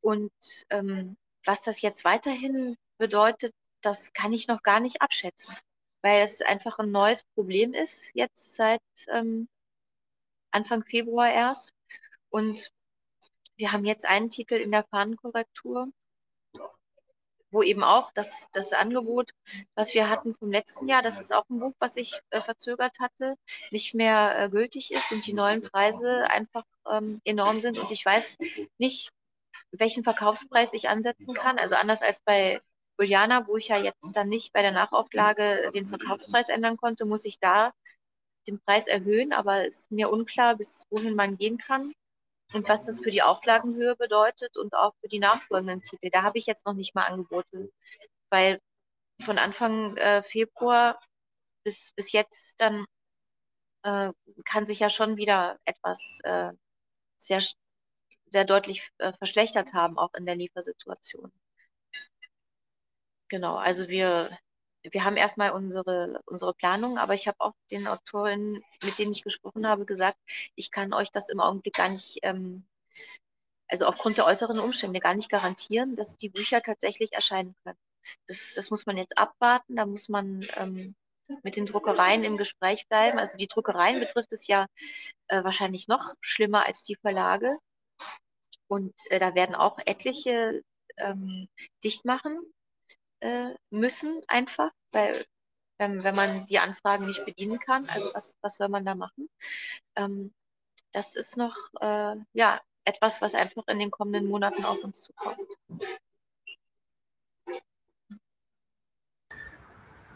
Und 0.00 0.32
ähm, 0.70 1.16
was 1.44 1.62
das 1.62 1.82
jetzt 1.82 2.04
weiterhin 2.04 2.76
bedeutet, 2.98 3.52
das 3.82 4.12
kann 4.12 4.32
ich 4.32 4.48
noch 4.48 4.62
gar 4.62 4.80
nicht 4.80 5.02
abschätzen, 5.02 5.54
weil 6.02 6.22
es 6.22 6.40
einfach 6.40 6.78
ein 6.78 6.90
neues 6.90 7.24
Problem 7.34 7.74
ist, 7.74 8.10
jetzt 8.14 8.54
seit 8.54 8.80
ähm, 9.08 9.48
Anfang 10.50 10.84
Februar 10.84 11.32
erst. 11.32 11.72
Und 12.30 12.72
wir 13.56 13.72
haben 13.72 13.84
jetzt 13.84 14.04
einen 14.06 14.30
Titel 14.30 14.54
in 14.54 14.70
der 14.70 14.84
Fahnenkorrektur, 14.84 15.88
wo 17.50 17.62
eben 17.62 17.82
auch 17.82 18.12
das, 18.12 18.30
das 18.52 18.72
Angebot, 18.72 19.30
was 19.74 19.92
wir 19.94 20.08
hatten 20.08 20.34
vom 20.36 20.52
letzten 20.52 20.88
Jahr, 20.88 21.02
das 21.02 21.18
ist 21.18 21.32
auch 21.32 21.48
ein 21.50 21.58
Buch, 21.58 21.74
was 21.78 21.96
ich 21.96 22.20
äh, 22.30 22.40
verzögert 22.40 22.98
hatte, 23.00 23.34
nicht 23.70 23.94
mehr 23.94 24.38
äh, 24.38 24.48
gültig 24.48 24.92
ist 24.92 25.10
und 25.12 25.26
die 25.26 25.32
neuen 25.32 25.62
Preise 25.62 26.30
einfach 26.30 26.64
ähm, 26.90 27.20
enorm 27.24 27.60
sind. 27.60 27.78
Und 27.78 27.90
ich 27.90 28.04
weiß 28.04 28.38
nicht, 28.78 29.10
welchen 29.72 30.04
Verkaufspreis 30.04 30.72
ich 30.72 30.88
ansetzen 30.88 31.34
kann. 31.34 31.58
Also 31.58 31.74
anders 31.74 32.02
als 32.02 32.20
bei 32.24 32.60
Juliana, 32.98 33.46
wo 33.46 33.56
ich 33.56 33.68
ja 33.68 33.78
jetzt 33.78 33.98
dann 34.12 34.28
nicht 34.28 34.52
bei 34.52 34.62
der 34.62 34.72
Nachauflage 34.72 35.70
den 35.74 35.88
Verkaufspreis 35.88 36.48
ändern 36.48 36.76
konnte, 36.76 37.04
muss 37.04 37.24
ich 37.24 37.38
da 37.40 37.72
den 38.46 38.60
Preis 38.60 38.86
erhöhen, 38.86 39.32
aber 39.32 39.66
es 39.66 39.80
ist 39.80 39.92
mir 39.92 40.10
unklar, 40.10 40.56
bis 40.56 40.86
wohin 40.90 41.14
man 41.14 41.36
gehen 41.36 41.58
kann 41.58 41.92
und 42.52 42.68
was 42.68 42.86
das 42.86 43.00
für 43.00 43.10
die 43.10 43.22
Auflagenhöhe 43.22 43.96
bedeutet 43.96 44.56
und 44.56 44.74
auch 44.74 44.94
für 45.00 45.08
die 45.08 45.18
nachfolgenden 45.18 45.82
Titel. 45.82 46.10
Da 46.10 46.22
habe 46.22 46.38
ich 46.38 46.46
jetzt 46.46 46.66
noch 46.66 46.74
nicht 46.74 46.94
mal 46.94 47.04
Angebote, 47.04 47.70
weil 48.30 48.60
von 49.22 49.38
Anfang 49.38 49.96
äh, 49.96 50.22
Februar 50.22 51.00
bis, 51.64 51.92
bis 51.92 52.12
jetzt 52.12 52.60
dann 52.60 52.84
äh, 53.82 54.12
kann 54.44 54.66
sich 54.66 54.80
ja 54.80 54.90
schon 54.90 55.16
wieder 55.16 55.58
etwas 55.64 56.00
äh, 56.24 56.52
sehr, 57.18 57.42
sehr 58.26 58.44
deutlich 58.44 58.90
äh, 58.98 59.12
verschlechtert 59.14 59.72
haben, 59.74 59.98
auch 59.98 60.14
in 60.14 60.26
der 60.26 60.36
Liefersituation. 60.36 61.32
Genau, 63.28 63.56
also 63.56 63.88
wir 63.88 64.36
wir 64.82 65.04
haben 65.04 65.16
erstmal 65.16 65.50
unsere, 65.52 66.20
unsere 66.26 66.54
Planung, 66.54 66.98
aber 66.98 67.14
ich 67.14 67.28
habe 67.28 67.40
auch 67.40 67.52
den 67.70 67.86
Autorinnen, 67.86 68.62
mit 68.82 68.98
denen 68.98 69.12
ich 69.12 69.22
gesprochen 69.22 69.66
habe, 69.66 69.84
gesagt, 69.84 70.18
ich 70.54 70.70
kann 70.70 70.92
euch 70.94 71.10
das 71.10 71.28
im 71.28 71.40
Augenblick 71.40 71.74
gar 71.74 71.88
nicht, 71.88 72.18
ähm, 72.22 72.64
also 73.68 73.86
aufgrund 73.86 74.18
der 74.18 74.26
äußeren 74.26 74.58
Umstände 74.58 75.00
gar 75.00 75.14
nicht 75.14 75.30
garantieren, 75.30 75.96
dass 75.96 76.16
die 76.16 76.30
Bücher 76.30 76.62
tatsächlich 76.62 77.12
erscheinen 77.12 77.54
können. 77.62 77.78
Das, 78.26 78.54
das 78.54 78.70
muss 78.70 78.86
man 78.86 78.96
jetzt 78.96 79.18
abwarten, 79.18 79.76
da 79.76 79.86
muss 79.86 80.08
man 80.08 80.46
ähm, 80.56 80.94
mit 81.42 81.56
den 81.56 81.66
Druckereien 81.66 82.24
im 82.24 82.36
Gespräch 82.36 82.88
bleiben. 82.88 83.18
Also 83.18 83.36
die 83.36 83.46
Druckereien 83.46 84.00
betrifft 84.00 84.32
es 84.32 84.46
ja 84.46 84.66
äh, 85.28 85.44
wahrscheinlich 85.44 85.86
noch 85.86 86.14
schlimmer 86.20 86.66
als 86.66 86.82
die 86.82 86.96
Verlage. 86.96 87.56
Und 88.66 88.94
äh, 89.10 89.18
da 89.18 89.34
werden 89.34 89.54
auch 89.54 89.78
etliche 89.84 90.62
ähm, 90.96 91.48
dicht 91.84 92.04
machen 92.04 92.40
äh, 93.20 93.50
müssen 93.70 94.20
einfach, 94.28 94.70
weil 94.92 95.24
ähm, 95.78 96.04
wenn 96.04 96.14
man 96.14 96.46
die 96.46 96.58
Anfragen 96.58 97.06
nicht 97.06 97.24
bedienen 97.24 97.58
kann, 97.58 97.88
also 97.88 98.10
was, 98.12 98.34
was 98.42 98.56
soll 98.56 98.68
man 98.68 98.84
da 98.84 98.94
machen? 98.94 99.28
Ähm, 99.96 100.32
das 100.92 101.16
ist 101.16 101.36
noch 101.36 101.56
äh, 101.80 102.16
ja, 102.32 102.60
etwas, 102.84 103.20
was 103.22 103.34
einfach 103.34 103.66
in 103.68 103.78
den 103.78 103.90
kommenden 103.90 104.28
Monaten 104.28 104.64
auf 104.64 104.82
uns 104.82 105.02
zukommt. 105.02 105.38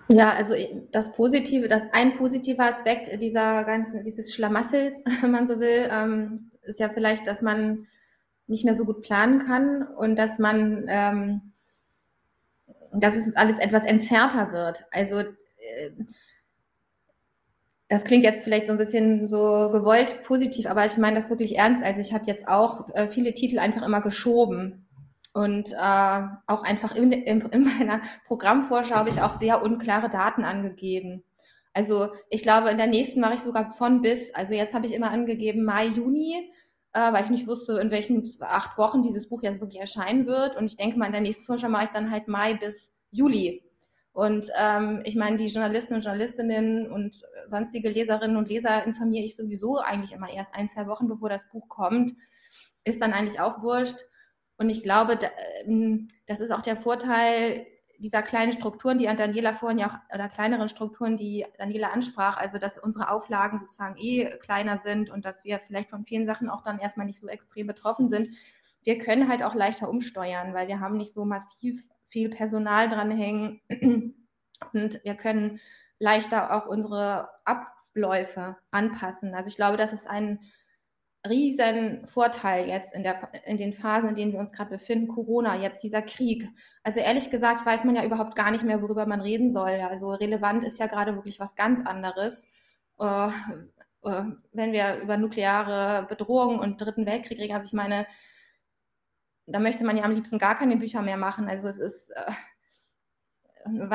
Ja, 0.08 0.34
also 0.34 0.54
das 0.92 1.14
Positive, 1.14 1.66
das 1.66 1.82
ein 1.92 2.16
positiver 2.16 2.64
Aspekt 2.64 3.22
dieser 3.22 3.64
ganzen, 3.64 4.02
dieses 4.02 4.34
Schlamassels, 4.34 5.00
wenn 5.22 5.30
man 5.30 5.46
so 5.46 5.60
will, 5.60 5.88
ähm, 5.90 6.50
ist 6.62 6.78
ja 6.78 6.90
vielleicht, 6.90 7.26
dass 7.26 7.40
man 7.40 7.86
nicht 8.46 8.64
mehr 8.64 8.74
so 8.74 8.84
gut 8.84 9.02
planen 9.02 9.38
kann 9.38 9.82
und 9.82 10.16
dass 10.16 10.38
man 10.38 10.84
ähm, 10.88 11.53
dass 12.94 13.16
es 13.16 13.34
alles 13.36 13.58
etwas 13.58 13.84
entzerrter 13.84 14.52
wird. 14.52 14.86
Also 14.92 15.18
äh, 15.20 15.90
das 17.88 18.04
klingt 18.04 18.24
jetzt 18.24 18.44
vielleicht 18.44 18.66
so 18.66 18.72
ein 18.72 18.78
bisschen 18.78 19.28
so 19.28 19.70
gewollt 19.70 20.22
positiv, 20.24 20.66
aber 20.66 20.86
ich 20.86 20.96
meine 20.96 21.16
das 21.16 21.30
wirklich 21.30 21.58
ernst. 21.58 21.82
Also 21.82 22.00
ich 22.00 22.14
habe 22.14 22.24
jetzt 22.26 22.48
auch 22.48 22.88
äh, 22.94 23.08
viele 23.08 23.34
Titel 23.34 23.58
einfach 23.58 23.82
immer 23.82 24.00
geschoben. 24.00 24.88
Und 25.32 25.72
äh, 25.72 26.22
auch 26.46 26.62
einfach 26.62 26.94
in, 26.94 27.10
in, 27.10 27.40
in 27.40 27.64
meiner 27.64 28.00
Programmvorschau 28.26 28.94
habe 28.94 29.08
ich 29.08 29.20
auch 29.20 29.36
sehr 29.36 29.62
unklare 29.62 30.08
Daten 30.08 30.44
angegeben. 30.44 31.24
Also 31.72 32.12
ich 32.30 32.42
glaube, 32.42 32.70
in 32.70 32.78
der 32.78 32.86
nächsten 32.86 33.20
mache 33.20 33.34
ich 33.34 33.40
sogar 33.40 33.72
von 33.72 34.00
bis. 34.00 34.32
Also 34.32 34.54
jetzt 34.54 34.74
habe 34.74 34.86
ich 34.86 34.94
immer 34.94 35.10
angegeben 35.10 35.64
Mai, 35.64 35.86
Juni 35.86 36.52
äh, 36.94 37.12
weil 37.12 37.24
ich 37.24 37.30
nicht 37.30 37.46
wusste, 37.46 37.78
in 37.80 37.90
welchen 37.90 38.22
acht 38.40 38.78
Wochen 38.78 39.02
dieses 39.02 39.28
Buch 39.28 39.42
jetzt 39.42 39.60
wirklich 39.60 39.80
erscheinen 39.80 40.26
wird. 40.26 40.56
Und 40.56 40.66
ich 40.66 40.76
denke 40.76 40.98
mal, 40.98 41.06
in 41.06 41.12
der 41.12 41.20
nächsten 41.20 41.44
Vorschau 41.44 41.68
mache 41.68 41.84
ich 41.84 41.90
dann 41.90 42.10
halt 42.10 42.28
Mai 42.28 42.54
bis 42.54 42.94
Juli. 43.10 43.62
Und 44.12 44.48
ähm, 44.56 45.02
ich 45.04 45.16
meine, 45.16 45.36
die 45.36 45.48
Journalisten 45.48 45.94
und 45.94 46.04
Journalistinnen 46.04 46.90
und 46.90 47.20
sonstige 47.46 47.90
Leserinnen 47.90 48.36
und 48.36 48.48
Leser 48.48 48.84
informiere 48.84 49.24
ich 49.24 49.34
sowieso 49.34 49.78
eigentlich 49.78 50.12
immer 50.12 50.30
erst 50.30 50.54
ein, 50.54 50.68
zwei 50.68 50.86
Wochen, 50.86 51.08
bevor 51.08 51.28
das 51.28 51.48
Buch 51.48 51.68
kommt. 51.68 52.12
Ist 52.84 53.02
dann 53.02 53.12
eigentlich 53.12 53.40
auch 53.40 53.60
wurscht. 53.62 53.98
Und 54.56 54.70
ich 54.70 54.84
glaube, 54.84 55.18
ähm, 55.66 56.06
das 56.28 56.38
ist 56.38 56.52
auch 56.52 56.62
der 56.62 56.76
Vorteil 56.76 57.66
dieser 57.98 58.22
kleinen 58.22 58.52
Strukturen, 58.52 58.98
die 58.98 59.08
an 59.08 59.16
Daniela 59.16 59.54
vorhin 59.54 59.78
ja 59.78 59.88
auch, 59.88 60.14
oder 60.14 60.28
kleineren 60.28 60.68
Strukturen, 60.68 61.16
die 61.16 61.46
Daniela 61.58 61.88
ansprach, 61.88 62.36
also 62.36 62.58
dass 62.58 62.78
unsere 62.78 63.10
Auflagen 63.10 63.58
sozusagen 63.58 63.96
eh 63.98 64.30
kleiner 64.38 64.78
sind 64.78 65.10
und 65.10 65.24
dass 65.24 65.44
wir 65.44 65.58
vielleicht 65.58 65.90
von 65.90 66.04
vielen 66.04 66.26
Sachen 66.26 66.48
auch 66.48 66.62
dann 66.62 66.78
erstmal 66.78 67.06
nicht 67.06 67.20
so 67.20 67.28
extrem 67.28 67.66
betroffen 67.66 68.08
sind. 68.08 68.28
Wir 68.82 68.98
können 68.98 69.28
halt 69.28 69.42
auch 69.42 69.54
leichter 69.54 69.88
umsteuern, 69.88 70.54
weil 70.54 70.68
wir 70.68 70.80
haben 70.80 70.96
nicht 70.96 71.12
so 71.12 71.24
massiv 71.24 71.88
viel 72.04 72.28
Personal 72.28 72.88
dranhängen 72.88 73.60
und 74.72 75.04
wir 75.04 75.14
können 75.14 75.60
leichter 75.98 76.54
auch 76.54 76.66
unsere 76.66 77.28
Abläufe 77.44 78.56
anpassen. 78.70 79.34
Also 79.34 79.48
ich 79.48 79.56
glaube, 79.56 79.76
das 79.76 79.92
ist 79.92 80.08
ein 80.08 80.40
riesen 81.28 82.06
Vorteil 82.06 82.68
jetzt 82.68 82.92
in, 82.94 83.02
der, 83.02 83.30
in 83.46 83.56
den 83.56 83.72
Phasen, 83.72 84.10
in 84.10 84.14
denen 84.14 84.32
wir 84.32 84.40
uns 84.40 84.52
gerade 84.52 84.70
befinden, 84.70 85.08
Corona, 85.08 85.56
jetzt 85.56 85.82
dieser 85.82 86.02
Krieg. 86.02 86.48
Also 86.82 87.00
ehrlich 87.00 87.30
gesagt 87.30 87.64
weiß 87.64 87.84
man 87.84 87.96
ja 87.96 88.04
überhaupt 88.04 88.36
gar 88.36 88.50
nicht 88.50 88.64
mehr, 88.64 88.82
worüber 88.82 89.06
man 89.06 89.20
reden 89.20 89.50
soll. 89.50 89.80
Also 89.88 90.12
relevant 90.12 90.64
ist 90.64 90.78
ja 90.78 90.86
gerade 90.86 91.14
wirklich 91.14 91.40
was 91.40 91.56
ganz 91.56 91.84
anderes. 91.86 92.46
Äh, 92.98 93.28
äh, 93.28 94.24
wenn 94.52 94.72
wir 94.72 95.00
über 95.02 95.16
nukleare 95.16 96.06
Bedrohung 96.08 96.58
und 96.58 96.80
Dritten 96.80 97.06
Weltkrieg 97.06 97.38
reden, 97.38 97.54
also 97.54 97.66
ich 97.66 97.72
meine, 97.72 98.06
da 99.46 99.58
möchte 99.58 99.84
man 99.84 99.96
ja 99.96 100.04
am 100.04 100.12
liebsten 100.12 100.38
gar 100.38 100.56
keine 100.56 100.76
Bücher 100.76 101.02
mehr 101.02 101.16
machen. 101.16 101.48
Also 101.48 101.68
es 101.68 101.78
ist, 101.78 102.10
äh, 102.10 102.32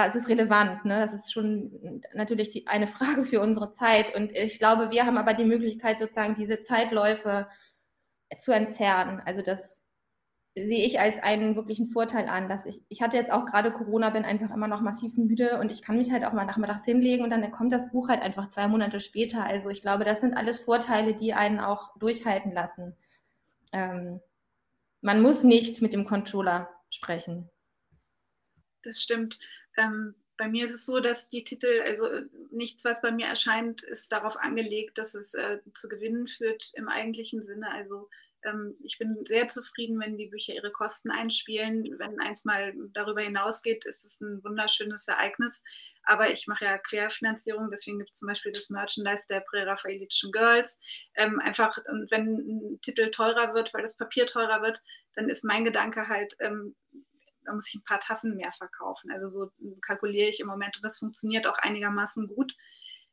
es 0.07 0.15
ist 0.15 0.27
relevant. 0.29 0.85
Ne? 0.85 0.99
Das 0.99 1.13
ist 1.13 1.31
schon 1.31 2.01
natürlich 2.13 2.49
die, 2.49 2.67
eine 2.67 2.87
Frage 2.97 3.25
für 3.25 3.41
unsere 3.41 3.71
Zeit. 3.71 4.15
Und 4.15 4.31
ich 4.31 4.59
glaube, 4.59 4.91
wir 4.91 5.05
haben 5.05 5.17
aber 5.17 5.33
die 5.33 5.45
Möglichkeit, 5.45 5.99
sozusagen 5.99 6.35
diese 6.35 6.59
Zeitläufe 6.59 7.47
zu 8.37 8.51
entzerren. 8.51 9.21
Also 9.25 9.41
das 9.41 9.83
sehe 10.55 10.85
ich 10.85 10.99
als 10.99 11.21
einen 11.21 11.55
wirklichen 11.55 11.87
Vorteil 11.87 12.27
an, 12.27 12.49
dass 12.49 12.65
ich, 12.65 12.83
ich 12.89 13.01
hatte 13.01 13.17
jetzt 13.17 13.31
auch 13.31 13.45
gerade 13.45 13.71
Corona, 13.71 14.09
bin 14.09 14.25
einfach 14.25 14.51
immer 14.51 14.67
noch 14.67 14.81
massiv 14.81 15.15
müde 15.15 15.59
und 15.59 15.71
ich 15.71 15.81
kann 15.81 15.97
mich 15.97 16.11
halt 16.11 16.25
auch 16.25 16.33
mal 16.33 16.45
nachmittags 16.45 16.85
hinlegen 16.85 17.23
und 17.23 17.29
dann 17.29 17.49
kommt 17.51 17.71
das 17.71 17.91
Buch 17.91 18.09
halt 18.09 18.21
einfach 18.21 18.49
zwei 18.49 18.67
Monate 18.67 18.99
später. 18.99 19.45
Also 19.45 19.69
ich 19.69 19.81
glaube, 19.81 20.05
das 20.05 20.21
sind 20.21 20.35
alles 20.35 20.59
Vorteile, 20.59 21.13
die 21.15 21.33
einen 21.33 21.59
auch 21.59 21.95
durchhalten 21.97 22.51
lassen. 22.51 22.95
Ähm, 23.71 24.19
man 25.01 25.21
muss 25.21 25.43
nicht 25.43 25.81
mit 25.81 25.93
dem 25.93 26.05
Controller 26.05 26.69
sprechen. 26.89 27.49
Das 28.83 29.01
stimmt. 29.01 29.39
Ähm, 29.77 30.15
bei 30.37 30.47
mir 30.47 30.63
ist 30.63 30.73
es 30.73 30.85
so, 30.85 31.01
dass 31.01 31.27
die 31.27 31.43
Titel, 31.43 31.81
also 31.85 32.07
nichts, 32.51 32.85
was 32.85 33.01
bei 33.01 33.11
mir 33.11 33.27
erscheint, 33.27 33.83
ist 33.83 34.11
darauf 34.11 34.37
angelegt, 34.37 34.97
dass 34.97 35.13
es 35.13 35.33
äh, 35.33 35.59
zu 35.73 35.89
Gewinnen 35.89 36.27
führt 36.27 36.71
im 36.75 36.87
eigentlichen 36.87 37.43
Sinne. 37.43 37.69
Also 37.71 38.09
ähm, 38.45 38.75
ich 38.81 38.97
bin 38.97 39.11
sehr 39.25 39.49
zufrieden, 39.49 39.99
wenn 39.99 40.17
die 40.17 40.27
Bücher 40.27 40.53
ihre 40.53 40.71
Kosten 40.71 41.11
einspielen. 41.11 41.99
Wenn 41.99 42.19
eins 42.21 42.45
mal 42.45 42.73
darüber 42.93 43.21
hinausgeht, 43.21 43.85
ist 43.85 44.05
es 44.05 44.21
ein 44.21 44.41
wunderschönes 44.43 45.07
Ereignis. 45.07 45.63
Aber 46.03 46.31
ich 46.31 46.47
mache 46.47 46.65
ja 46.65 46.77
Querfinanzierung, 46.77 47.69
deswegen 47.69 47.99
gibt 47.99 48.11
es 48.11 48.19
zum 48.19 48.29
Beispiel 48.29 48.51
das 48.51 48.69
Merchandise 48.69 49.27
der 49.29 49.41
präraphaelitischen 49.41 50.31
Girls. 50.31 50.79
Ähm, 51.15 51.39
einfach, 51.39 51.77
und 51.89 52.09
wenn 52.11 52.37
ein 52.37 52.81
Titel 52.81 53.11
teurer 53.11 53.53
wird, 53.53 53.73
weil 53.73 53.81
das 53.81 53.97
Papier 53.97 54.25
teurer 54.25 54.61
wird, 54.61 54.81
dann 55.15 55.29
ist 55.29 55.43
mein 55.43 55.65
Gedanke 55.65 56.07
halt, 56.07 56.33
ähm, 56.39 56.75
da 57.49 57.55
muss 57.55 57.67
ich 57.69 57.75
ein 57.75 57.83
paar 57.83 57.99
Tassen 57.99 58.35
mehr 58.35 58.51
verkaufen. 58.51 59.11
Also 59.11 59.27
so 59.27 59.51
kalkuliere 59.81 60.29
ich 60.29 60.39
im 60.39 60.47
Moment 60.47 60.77
und 60.77 60.85
das 60.85 60.99
funktioniert 60.99 61.47
auch 61.47 61.57
einigermaßen 61.57 62.27
gut. 62.27 62.53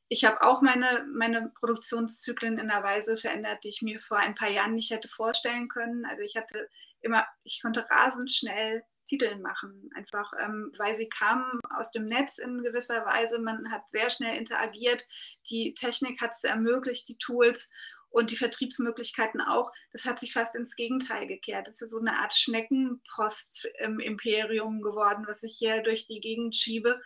Ich 0.08 0.24
habe 0.24 0.42
auch 0.42 0.60
meine, 0.60 1.06
meine 1.12 1.50
Produktionszyklen 1.58 2.58
in 2.58 2.70
einer 2.70 2.84
Weise 2.84 3.16
verändert, 3.16 3.64
die 3.64 3.68
ich 3.68 3.80
mir 3.80 3.98
vor 3.98 4.18
ein 4.18 4.34
paar 4.34 4.50
Jahren 4.50 4.74
nicht 4.74 4.90
hätte 4.90 5.08
vorstellen 5.08 5.68
können. 5.68 6.04
Also 6.04 6.22
ich 6.22 6.36
hatte 6.36 6.68
immer, 7.00 7.26
ich 7.44 7.62
konnte 7.62 7.88
rasend 7.88 8.30
schnell 8.30 8.84
Titel 9.08 9.36
machen, 9.36 9.90
einfach 9.94 10.32
ähm, 10.38 10.72
weil 10.76 10.94
sie 10.96 11.08
kamen 11.08 11.60
aus 11.70 11.92
dem 11.92 12.06
Netz 12.06 12.38
in 12.38 12.62
gewisser 12.62 13.06
Weise. 13.06 13.38
Man 13.38 13.70
hat 13.70 13.88
sehr 13.88 14.10
schnell 14.10 14.36
interagiert. 14.36 15.06
Die 15.48 15.72
Technik 15.74 16.20
hat 16.20 16.32
es 16.32 16.44
ermöglicht, 16.44 17.08
die 17.08 17.16
Tools 17.16 17.70
und 18.16 18.30
die 18.30 18.36
Vertriebsmöglichkeiten 18.36 19.42
auch. 19.42 19.70
Das 19.92 20.06
hat 20.06 20.18
sich 20.18 20.32
fast 20.32 20.56
ins 20.56 20.74
Gegenteil 20.74 21.26
gekehrt. 21.26 21.68
Das 21.68 21.82
ist 21.82 21.90
so 21.90 21.98
eine 21.98 22.18
Art 22.18 22.34
Schneckenpost 22.34 23.68
im 23.80 24.00
Imperium 24.00 24.80
geworden, 24.80 25.26
was 25.28 25.42
ich 25.42 25.56
hier 25.58 25.82
durch 25.82 26.06
die 26.06 26.20
Gegend 26.20 26.56
schiebe. 26.56 26.98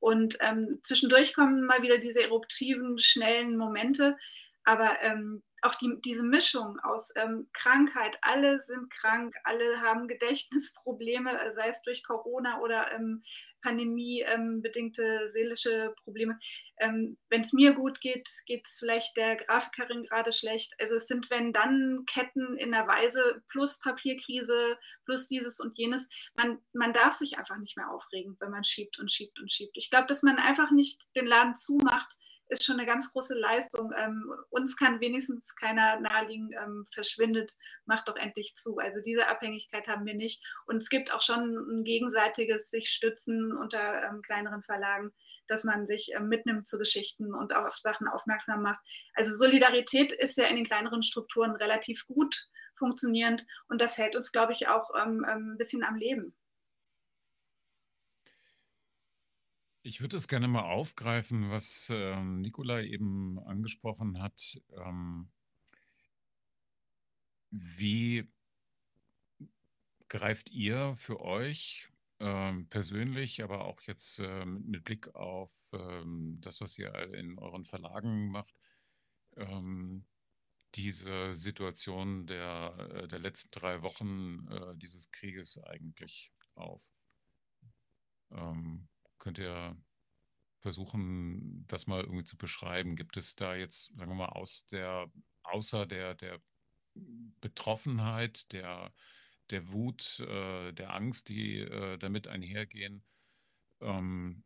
Und 0.00 0.36
ähm, 0.40 0.80
zwischendurch 0.82 1.34
kommen 1.34 1.64
mal 1.66 1.82
wieder 1.82 1.98
diese 1.98 2.20
eruptiven, 2.20 2.98
schnellen 2.98 3.56
Momente. 3.56 4.16
Aber 4.64 5.00
ähm, 5.02 5.44
auch 5.62 5.74
die, 5.74 5.98
diese 6.04 6.22
Mischung 6.22 6.78
aus 6.80 7.12
ähm, 7.16 7.48
Krankheit, 7.52 8.16
alle 8.22 8.58
sind 8.58 8.90
krank, 8.90 9.34
alle 9.44 9.80
haben 9.80 10.08
Gedächtnisprobleme, 10.08 11.40
äh, 11.40 11.50
sei 11.50 11.68
es 11.68 11.82
durch 11.82 12.04
Corona 12.04 12.60
oder 12.60 12.92
ähm, 12.92 13.22
pandemiebedingte 13.62 15.02
ähm, 15.02 15.28
seelische 15.28 15.94
Probleme. 16.02 16.38
Ähm, 16.78 17.16
wenn 17.30 17.40
es 17.40 17.52
mir 17.52 17.72
gut 17.72 18.00
geht, 18.00 18.28
geht 18.46 18.66
es 18.66 18.78
vielleicht 18.78 19.16
der 19.16 19.36
Grafikerin 19.36 20.04
gerade 20.04 20.32
schlecht. 20.32 20.74
Also 20.78 20.94
es 20.94 21.08
sind, 21.08 21.30
wenn 21.30 21.52
dann 21.52 22.04
Ketten 22.06 22.56
in 22.58 22.70
der 22.70 22.86
Weise 22.86 23.42
plus 23.48 23.80
Papierkrise, 23.80 24.78
plus 25.04 25.26
dieses 25.26 25.58
und 25.58 25.76
jenes. 25.78 26.08
Man, 26.34 26.58
man 26.74 26.92
darf 26.92 27.14
sich 27.14 27.38
einfach 27.38 27.56
nicht 27.56 27.76
mehr 27.76 27.90
aufregen, 27.90 28.36
wenn 28.40 28.50
man 28.50 28.64
schiebt 28.64 28.98
und 28.98 29.10
schiebt 29.10 29.40
und 29.40 29.50
schiebt. 29.50 29.76
Ich 29.76 29.90
glaube, 29.90 30.06
dass 30.06 30.22
man 30.22 30.36
einfach 30.36 30.70
nicht 30.70 31.00
den 31.16 31.26
Laden 31.26 31.56
zumacht, 31.56 32.16
ist 32.48 32.64
schon 32.64 32.78
eine 32.78 32.86
ganz 32.86 33.12
große 33.12 33.34
Leistung. 33.34 33.92
Ähm, 33.96 34.32
uns 34.50 34.76
kann 34.76 35.00
wenigstens 35.00 35.54
keiner 35.56 36.00
naheliegen, 36.00 36.50
ähm, 36.52 36.84
verschwindet, 36.92 37.52
macht 37.84 38.08
doch 38.08 38.16
endlich 38.16 38.54
zu. 38.54 38.78
Also 38.78 39.00
diese 39.00 39.28
Abhängigkeit 39.28 39.86
haben 39.88 40.06
wir 40.06 40.14
nicht. 40.14 40.42
Und 40.66 40.76
es 40.76 40.88
gibt 40.88 41.12
auch 41.12 41.20
schon 41.20 41.56
ein 41.70 41.84
gegenseitiges 41.84 42.70
sich 42.70 42.90
stützen 42.90 43.52
unter 43.52 44.02
ähm, 44.04 44.22
kleineren 44.22 44.62
Verlagen, 44.62 45.12
dass 45.48 45.64
man 45.64 45.86
sich 45.86 46.10
ähm, 46.14 46.28
mitnimmt 46.28 46.66
zu 46.66 46.78
Geschichten 46.78 47.34
und 47.34 47.54
auch 47.54 47.66
auf 47.66 47.78
Sachen 47.78 48.08
aufmerksam 48.08 48.62
macht. 48.62 48.80
Also 49.14 49.36
Solidarität 49.36 50.12
ist 50.12 50.36
ja 50.36 50.46
in 50.46 50.56
den 50.56 50.66
kleineren 50.66 51.02
Strukturen 51.02 51.56
relativ 51.56 52.06
gut 52.06 52.48
funktionierend 52.76 53.46
und 53.68 53.80
das 53.80 53.98
hält 53.98 54.16
uns, 54.16 54.32
glaube 54.32 54.52
ich, 54.52 54.68
auch 54.68 54.90
ähm, 54.94 55.26
ähm, 55.28 55.52
ein 55.52 55.58
bisschen 55.58 55.82
am 55.82 55.96
Leben. 55.96 56.36
Ich 59.86 60.00
würde 60.00 60.16
es 60.16 60.26
gerne 60.26 60.48
mal 60.48 60.64
aufgreifen, 60.64 61.48
was 61.52 61.90
ähm, 61.94 62.40
Nicola 62.40 62.80
eben 62.80 63.38
angesprochen 63.38 64.20
hat. 64.20 64.60
Ähm, 64.76 65.30
wie 67.52 68.28
greift 70.08 70.50
ihr 70.50 70.96
für 70.96 71.20
euch 71.20 71.88
ähm, 72.18 72.66
persönlich, 72.68 73.44
aber 73.44 73.64
auch 73.64 73.80
jetzt 73.82 74.18
äh, 74.18 74.44
mit 74.44 74.82
Blick 74.82 75.14
auf 75.14 75.52
ähm, 75.72 76.38
das, 76.40 76.60
was 76.60 76.76
ihr 76.78 76.92
in 77.14 77.38
euren 77.38 77.62
Verlagen 77.62 78.26
macht, 78.32 78.56
ähm, 79.36 80.04
diese 80.74 81.36
Situation 81.36 82.26
der, 82.26 82.74
äh, 82.92 83.06
der 83.06 83.20
letzten 83.20 83.52
drei 83.52 83.82
Wochen 83.82 84.48
äh, 84.48 84.76
dieses 84.78 85.12
Krieges 85.12 85.62
eigentlich 85.62 86.32
auf? 86.56 86.90
Ähm, 88.32 88.88
Könnt 89.18 89.38
ihr 89.38 89.76
versuchen, 90.60 91.66
das 91.68 91.86
mal 91.86 92.02
irgendwie 92.02 92.24
zu 92.24 92.36
beschreiben? 92.36 92.96
Gibt 92.96 93.16
es 93.16 93.36
da 93.36 93.54
jetzt, 93.54 93.92
sagen 93.96 94.10
wir 94.10 94.16
mal, 94.16 94.28
aus 94.28 94.66
der, 94.66 95.10
außer 95.42 95.86
der, 95.86 96.14
der 96.14 96.40
Betroffenheit, 97.40 98.50
der, 98.52 98.92
der 99.50 99.68
Wut, 99.68 100.20
äh, 100.20 100.72
der 100.72 100.94
Angst, 100.94 101.28
die 101.28 101.58
äh, 101.58 101.98
damit 101.98 102.26
einhergehen, 102.26 103.04
ähm, 103.80 104.44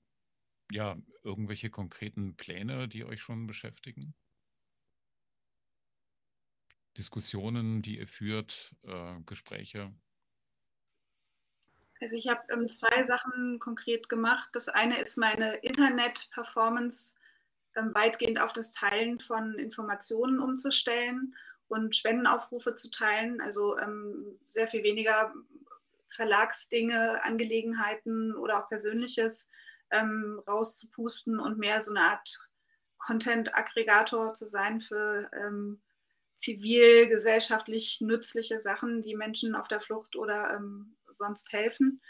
ja, 0.71 0.97
irgendwelche 1.23 1.71
konkreten 1.71 2.37
Pläne, 2.37 2.89
die 2.89 3.05
euch 3.05 3.21
schon 3.21 3.47
beschäftigen? 3.47 4.15
Diskussionen, 6.97 7.83
die 7.83 7.99
ihr 7.99 8.07
führt, 8.07 8.75
äh, 8.83 9.21
Gespräche? 9.25 9.95
Also 12.01 12.17
ich 12.17 12.29
habe 12.29 12.41
ähm, 12.51 12.67
zwei 12.69 13.03
Sachen 13.05 13.59
konkret 13.59 14.09
gemacht. 14.09 14.49
Das 14.53 14.69
eine 14.69 15.01
ist 15.01 15.17
meine 15.17 15.57
Internet-Performance 15.57 17.21
ähm, 17.77 17.95
weitgehend 17.95 18.41
auf 18.41 18.53
das 18.53 18.73
Teilen 18.73 19.21
von 19.21 19.59
Informationen 19.59 20.41
umzustellen 20.41 21.35
und 21.69 21.95
Spendenaufrufe 21.95 22.75
zu 22.75 22.91
teilen. 22.91 23.41
Also 23.41 23.79
ähm, 23.79 24.39
sehr 24.47 24.67
viel 24.67 24.83
weniger 24.83 25.33
Verlagsdinge, 26.09 27.23
Angelegenheiten 27.23 28.35
oder 28.35 28.63
auch 28.63 28.69
Persönliches 28.69 29.51
ähm, 29.91 30.43
rauszupusten 30.49 31.39
und 31.39 31.59
mehr 31.59 31.81
so 31.81 31.95
eine 31.95 32.05
Art 32.05 32.49
Content-Aggregator 32.99 34.35
zu 34.35 34.47
sein 34.47 34.81
für 34.81 35.31
ähm, 35.33 35.81
zivilgesellschaftlich 36.41 38.01
nützliche 38.01 38.61
Sachen, 38.61 39.03
die 39.03 39.15
Menschen 39.15 39.55
auf 39.55 39.69
der 39.69 39.81
Flucht 39.81 40.17
oder 40.17 40.55
ähm, 40.57 40.97
sonst 41.09 41.53
helfen. 41.53 42.01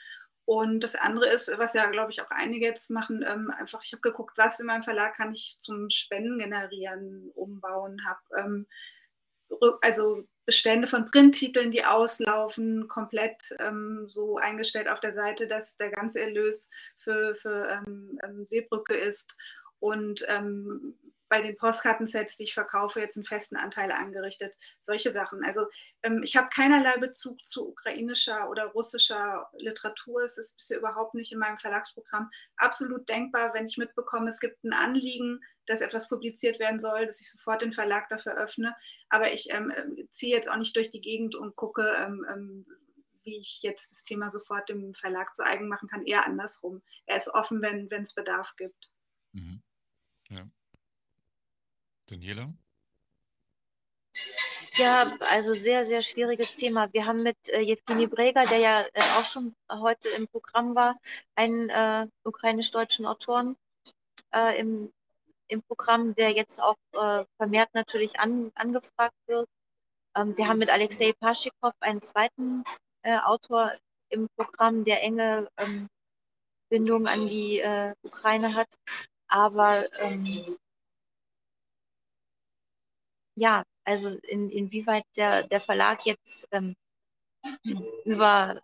Und 0.45 0.81
das 0.81 0.97
andere 0.97 1.29
ist, 1.29 1.53
was 1.59 1.75
ja, 1.75 1.87
glaube 1.91 2.11
ich, 2.11 2.23
auch 2.23 2.31
einige 2.31 2.67
jetzt 2.67 2.91
machen, 2.91 3.25
ähm, 3.27 3.53
einfach, 3.57 3.83
ich 3.85 3.93
habe 3.93 4.01
geguckt, 4.01 4.37
was 4.37 4.59
in 4.59 4.67
meinem 4.67 4.83
Verlag 4.83 5.15
kann 5.15 5.33
ich 5.33 5.57
zum 5.61 5.91
Spenden 5.91 6.39
generieren, 6.39 7.31
umbauen, 7.35 8.05
habe 8.05 8.21
ähm, 8.37 8.67
also 9.81 10.25
Bestände 10.47 10.87
von 10.87 11.11
Printtiteln, 11.11 11.71
die 11.71 11.85
auslaufen, 11.85 12.89
komplett 12.89 13.55
ähm, 13.59 14.07
so 14.09 14.39
eingestellt 14.39 14.89
auf 14.89 15.01
der 15.01 15.13
Seite, 15.13 15.47
dass 15.47 15.77
der 15.77 15.91
ganze 15.91 16.21
Erlös 16.21 16.71
für, 16.99 17.35
für 17.35 17.69
ähm, 17.69 18.19
ähm, 18.25 18.45
Seebrücke 18.45 18.95
ist 18.95 19.37
und 19.79 20.25
ähm, 20.29 20.97
bei 21.31 21.41
den 21.41 21.57
Postkartensets, 21.57 22.37
die 22.37 22.43
ich 22.43 22.55
verkaufe, 22.55 23.01
jetzt 23.01 23.17
einen 23.17 23.25
festen 23.25 23.57
Anteil 23.57 23.93
angerichtet. 23.93 24.59
Solche 24.81 25.13
Sachen. 25.13 25.45
Also 25.45 25.67
ähm, 26.03 26.23
ich 26.25 26.37
habe 26.37 26.51
keinerlei 26.53 26.99
Bezug 26.99 27.43
zu 27.47 27.71
ukrainischer 27.71 28.51
oder 28.51 28.67
russischer 28.67 29.49
Literatur. 29.57 30.23
Es 30.25 30.37
ist 30.37 30.57
bisher 30.57 30.79
überhaupt 30.79 31.15
nicht 31.15 31.33
in 31.33 31.39
meinem 31.39 31.57
Verlagsprogramm 31.59 32.31
absolut 32.57 33.09
denkbar, 33.09 33.55
wenn 33.55 33.67
ich 33.67 33.79
mitbekomme, 33.79 34.29
es 34.29 34.41
gibt 34.41 34.63
ein 34.65 34.73
Anliegen, 34.73 35.41
dass 35.67 35.81
etwas 35.83 36.09
publiziert 36.09 36.59
werden 36.59 36.81
soll, 36.81 37.07
dass 37.07 37.21
ich 37.21 37.31
sofort 37.31 37.63
den 37.63 37.73
Verlag 37.73 38.09
dafür 38.09 38.37
öffne. 38.37 38.75
Aber 39.09 39.33
ich 39.33 39.51
ähm, 39.51 39.73
ziehe 40.11 40.35
jetzt 40.35 40.51
auch 40.51 40.57
nicht 40.57 40.75
durch 40.75 40.91
die 40.91 41.01
Gegend 41.01 41.37
und 41.37 41.55
gucke, 41.55 41.95
ähm, 41.97 42.27
ähm, 42.29 42.67
wie 43.23 43.39
ich 43.39 43.63
jetzt 43.63 43.93
das 43.93 44.03
Thema 44.03 44.31
sofort 44.31 44.69
dem 44.69 44.95
Verlag 44.95 45.33
zu 45.37 45.45
eigen 45.45 45.69
machen 45.69 45.89
kann. 45.89 46.05
Eher 46.05 46.27
andersrum. 46.27 46.83
Er 47.07 47.17
ist 47.17 47.33
offen, 47.33 47.63
wenn 47.63 47.89
es 48.03 48.15
Bedarf 48.15 48.57
gibt. 48.57 48.91
Mhm. 49.33 49.63
Ja. 50.29 50.51
Daniela? 52.11 52.53
Ja, 54.75 55.17
also 55.21 55.53
sehr, 55.53 55.85
sehr 55.85 56.03
schwieriges 56.03 56.55
Thema. 56.55 56.93
Wir 56.93 57.07
haben 57.07 57.23
mit 57.23 57.37
äh, 57.49 57.61
Jewgeni 57.61 58.07
Breger, 58.07 58.45
der 58.45 58.59
ja 58.59 58.81
äh, 58.93 59.01
auch 59.19 59.25
schon 59.25 59.55
heute 59.71 60.09
im 60.11 60.27
Programm 60.29 60.75
war, 60.75 60.99
einen 61.35 61.69
äh, 61.71 62.07
ukrainisch-deutschen 62.25 63.07
Autoren 63.07 63.57
äh, 64.35 64.59
im, 64.59 64.93
im 65.49 65.63
Programm, 65.63 66.15
der 66.15 66.31
jetzt 66.31 66.61
auch 66.61 66.77
äh, 66.93 67.25
vermehrt 67.37 67.71
natürlich 67.75 68.19
an, 68.19 68.53
angefragt 68.55 69.17
wird. 69.27 69.49
Ähm, 70.17 70.37
wir 70.37 70.49
haben 70.49 70.59
mit 70.59 70.71
Alexei 70.71 71.13
Paschikow 71.21 71.75
einen 71.81 72.03
zweiten 72.03 72.65
äh, 73.03 73.19
Autor 73.19 73.73
im 74.09 74.29
Programm, 74.37 74.85
der 74.85 75.03
enge 75.03 75.49
ähm, 75.59 75.89
Bindung 76.71 77.07
an 77.07 77.27
die 77.27 77.61
äh, 77.61 77.95
Ukraine 78.03 78.55
hat. 78.55 78.69
Aber 79.29 79.85
ähm, 80.01 80.59
ja, 83.41 83.65
also 83.85 84.19
in, 84.29 84.51
inwieweit 84.51 85.05
der, 85.17 85.45
der 85.45 85.63
Verlag 85.63 86.05
jetzt 86.05 86.47
ähm, 86.53 86.77
über, 88.05 88.61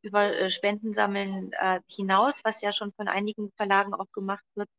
über 0.00 0.34
äh, 0.34 0.50
Spendensammeln 0.50 1.52
äh, 1.52 1.80
hinaus, 1.86 2.40
was 2.44 2.62
ja 2.62 2.72
schon 2.72 2.92
von 2.94 3.06
einigen 3.06 3.52
Verlagen 3.58 3.92
auch 3.92 4.10
gemacht 4.12 4.44
wird, 4.54 4.70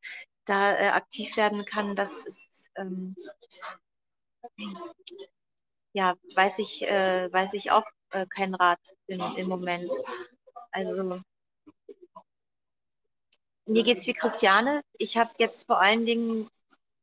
da 0.46 0.76
äh, 0.76 0.90
aktiv 0.90 1.38
werden 1.38 1.66
kann, 1.66 1.96
das 1.96 2.12
ist 2.26 2.72
ähm, 2.78 3.16
ja, 5.94 6.16
weiß 6.36 6.60
ich, 6.60 6.82
äh, 6.88 7.32
weiß 7.32 7.54
ich 7.54 7.70
auch 7.70 7.86
äh, 8.10 8.26
kein 8.26 8.56
Rat 8.56 8.80
im, 9.06 9.22
im 9.38 9.48
Moment. 9.48 9.92
Also 10.72 11.22
mir 13.68 13.84
geht 13.84 14.00
es 14.00 14.08
wie 14.08 14.14
Christiane. 14.14 14.82
Ich 14.98 15.16
habe 15.18 15.30
jetzt 15.38 15.68
vor 15.68 15.80
allen 15.80 16.08
Dingen 16.08 16.50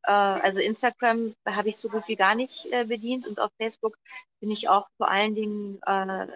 äh, 0.07 0.11
also 0.13 0.61
Instagram 0.61 1.35
habe 1.47 1.69
ich 1.71 1.77
so 1.79 1.89
gut 1.91 2.09
wie 2.09 2.17
gar 2.17 2.35
nicht 2.35 2.67
äh, 2.73 2.85
bedient 2.87 3.27
und 3.27 3.41
auf 3.41 3.51
Facebook 3.59 3.97
bin 4.41 4.51
ich 4.51 4.69
auch 4.69 4.89
vor 4.99 5.09
allen 5.11 5.35
Dingen 5.35 5.81
äh, 5.87 6.29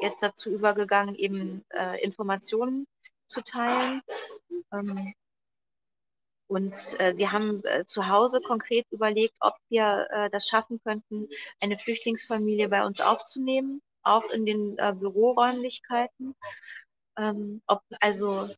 jetzt 0.00 0.22
dazu 0.22 0.50
übergegangen, 0.50 1.14
eben 1.16 1.64
äh, 1.70 2.02
Informationen 2.02 2.86
zu 3.28 3.42
teilen. 3.42 4.02
Ähm, 4.72 5.14
Und 6.50 6.74
äh, 6.98 7.16
wir 7.16 7.32
haben 7.32 7.62
äh, 7.64 7.84
zu 7.86 8.08
Hause 8.08 8.40
konkret 8.40 8.86
überlegt, 8.90 9.36
ob 9.40 9.54
wir 9.68 10.08
äh, 10.10 10.30
das 10.30 10.46
schaffen 10.48 10.80
könnten, 10.82 11.28
eine 11.60 11.78
Flüchtlingsfamilie 11.78 12.68
bei 12.70 12.84
uns 12.86 13.00
aufzunehmen, 13.02 13.82
auch 14.02 14.30
in 14.30 14.46
den 14.46 14.78
äh, 14.78 14.94
Büroräumlichkeiten. 14.98 16.34
Ähm, 17.18 17.62
ob, 17.66 17.82
also, 18.00 18.48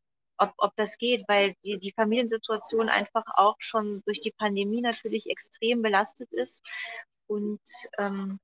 ob, 0.40 0.54
ob 0.56 0.74
das 0.76 0.96
geht, 0.98 1.28
weil 1.28 1.54
die, 1.64 1.78
die 1.78 1.92
Familiensituation 1.92 2.88
einfach 2.88 3.24
auch 3.34 3.56
schon 3.58 4.02
durch 4.06 4.20
die 4.20 4.32
Pandemie 4.32 4.80
natürlich 4.80 5.28
extrem 5.28 5.82
belastet 5.82 6.32
ist. 6.32 6.62
Und, 7.26 7.60
ähm, 7.98 8.40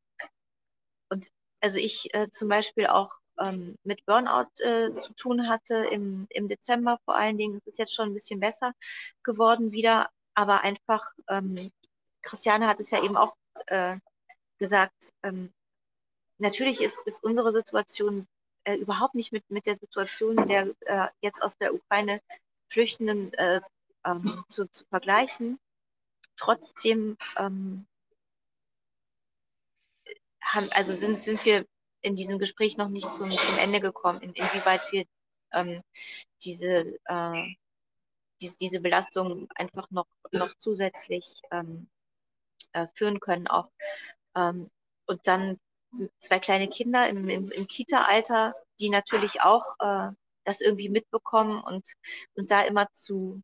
und 1.09 1.28
also 1.61 1.78
ich 1.78 2.12
äh, 2.14 2.28
zum 2.30 2.49
Beispiel 2.49 2.86
auch 2.86 3.16
ähm, 3.40 3.76
mit 3.82 4.05
Burnout 4.05 4.51
äh, 4.61 4.94
zu 5.01 5.14
tun 5.14 5.49
hatte, 5.49 5.74
im, 5.90 6.26
im 6.30 6.49
Dezember 6.49 6.99
vor 7.05 7.16
allen 7.16 7.38
Dingen. 7.38 7.57
Es 7.57 7.66
ist 7.66 7.78
jetzt 7.78 7.94
schon 7.94 8.11
ein 8.11 8.14
bisschen 8.14 8.40
besser 8.40 8.74
geworden 9.22 9.72
wieder, 9.72 10.11
aber 10.34 10.61
einfach, 10.61 11.12
ähm, 11.28 11.70
Christiane 12.22 12.66
hat 12.66 12.80
es 12.80 12.90
ja 12.90 13.03
eben 13.03 13.16
auch 13.16 13.36
äh, 13.66 13.97
gesagt, 14.59 15.14
ähm, 15.22 15.53
natürlich 16.38 16.82
ist, 16.82 16.97
ist 17.07 17.22
unsere 17.24 17.53
Situation 17.53 18.26
äh, 18.66 18.74
überhaupt 18.74 19.14
nicht 19.14 19.32
mit, 19.32 19.48
mit 19.48 19.66
der 19.66 19.76
Situation 19.76 20.48
der 20.48 20.74
äh, 20.80 21.08
jetzt 21.20 21.40
aus 21.40 21.56
der 21.58 21.72
Ukraine 21.72 22.20
Flüchtenden 22.68 23.32
äh, 23.34 23.60
ähm, 24.04 24.44
zu, 24.48 24.68
zu 24.70 24.84
vergleichen. 24.86 25.58
Trotzdem 26.36 27.16
ähm, 27.36 27.86
haben, 30.42 30.68
also 30.72 30.94
sind, 30.94 31.22
sind 31.22 31.44
wir 31.44 31.64
in 32.02 32.16
diesem 32.16 32.38
Gespräch 32.38 32.76
noch 32.76 32.88
nicht 32.88 33.12
zum, 33.14 33.30
zum 33.30 33.58
Ende 33.58 33.80
gekommen, 33.80 34.20
in, 34.20 34.32
inwieweit 34.32 34.82
wir 34.90 35.06
ähm, 35.52 35.80
diese, 36.42 36.98
äh, 37.04 37.54
diese, 38.40 38.56
diese 38.58 38.80
Belastung 38.80 39.48
einfach 39.54 39.90
noch, 39.90 40.08
noch 40.32 40.54
zusätzlich 40.58 41.40
ähm, 41.52 41.88
äh, 42.72 42.88
führen 42.94 43.20
können 43.20 43.46
auch. 43.46 43.70
Ähm, 44.34 44.70
und 45.06 45.26
dann 45.28 45.60
zwei 46.20 46.38
kleine 46.38 46.68
Kinder 46.68 47.09
im, 47.09 47.28
im, 47.28 47.51
im 47.51 47.66
Kita-Alter, 47.66 48.55
die 48.80 48.90
natürlich 48.90 49.40
auch 49.40 49.64
äh, 49.80 50.11
das 50.44 50.61
irgendwie 50.61 50.88
mitbekommen 50.88 51.61
und, 51.61 51.94
und 52.34 52.51
da 52.51 52.62
immer 52.62 52.90
zu, 52.92 53.42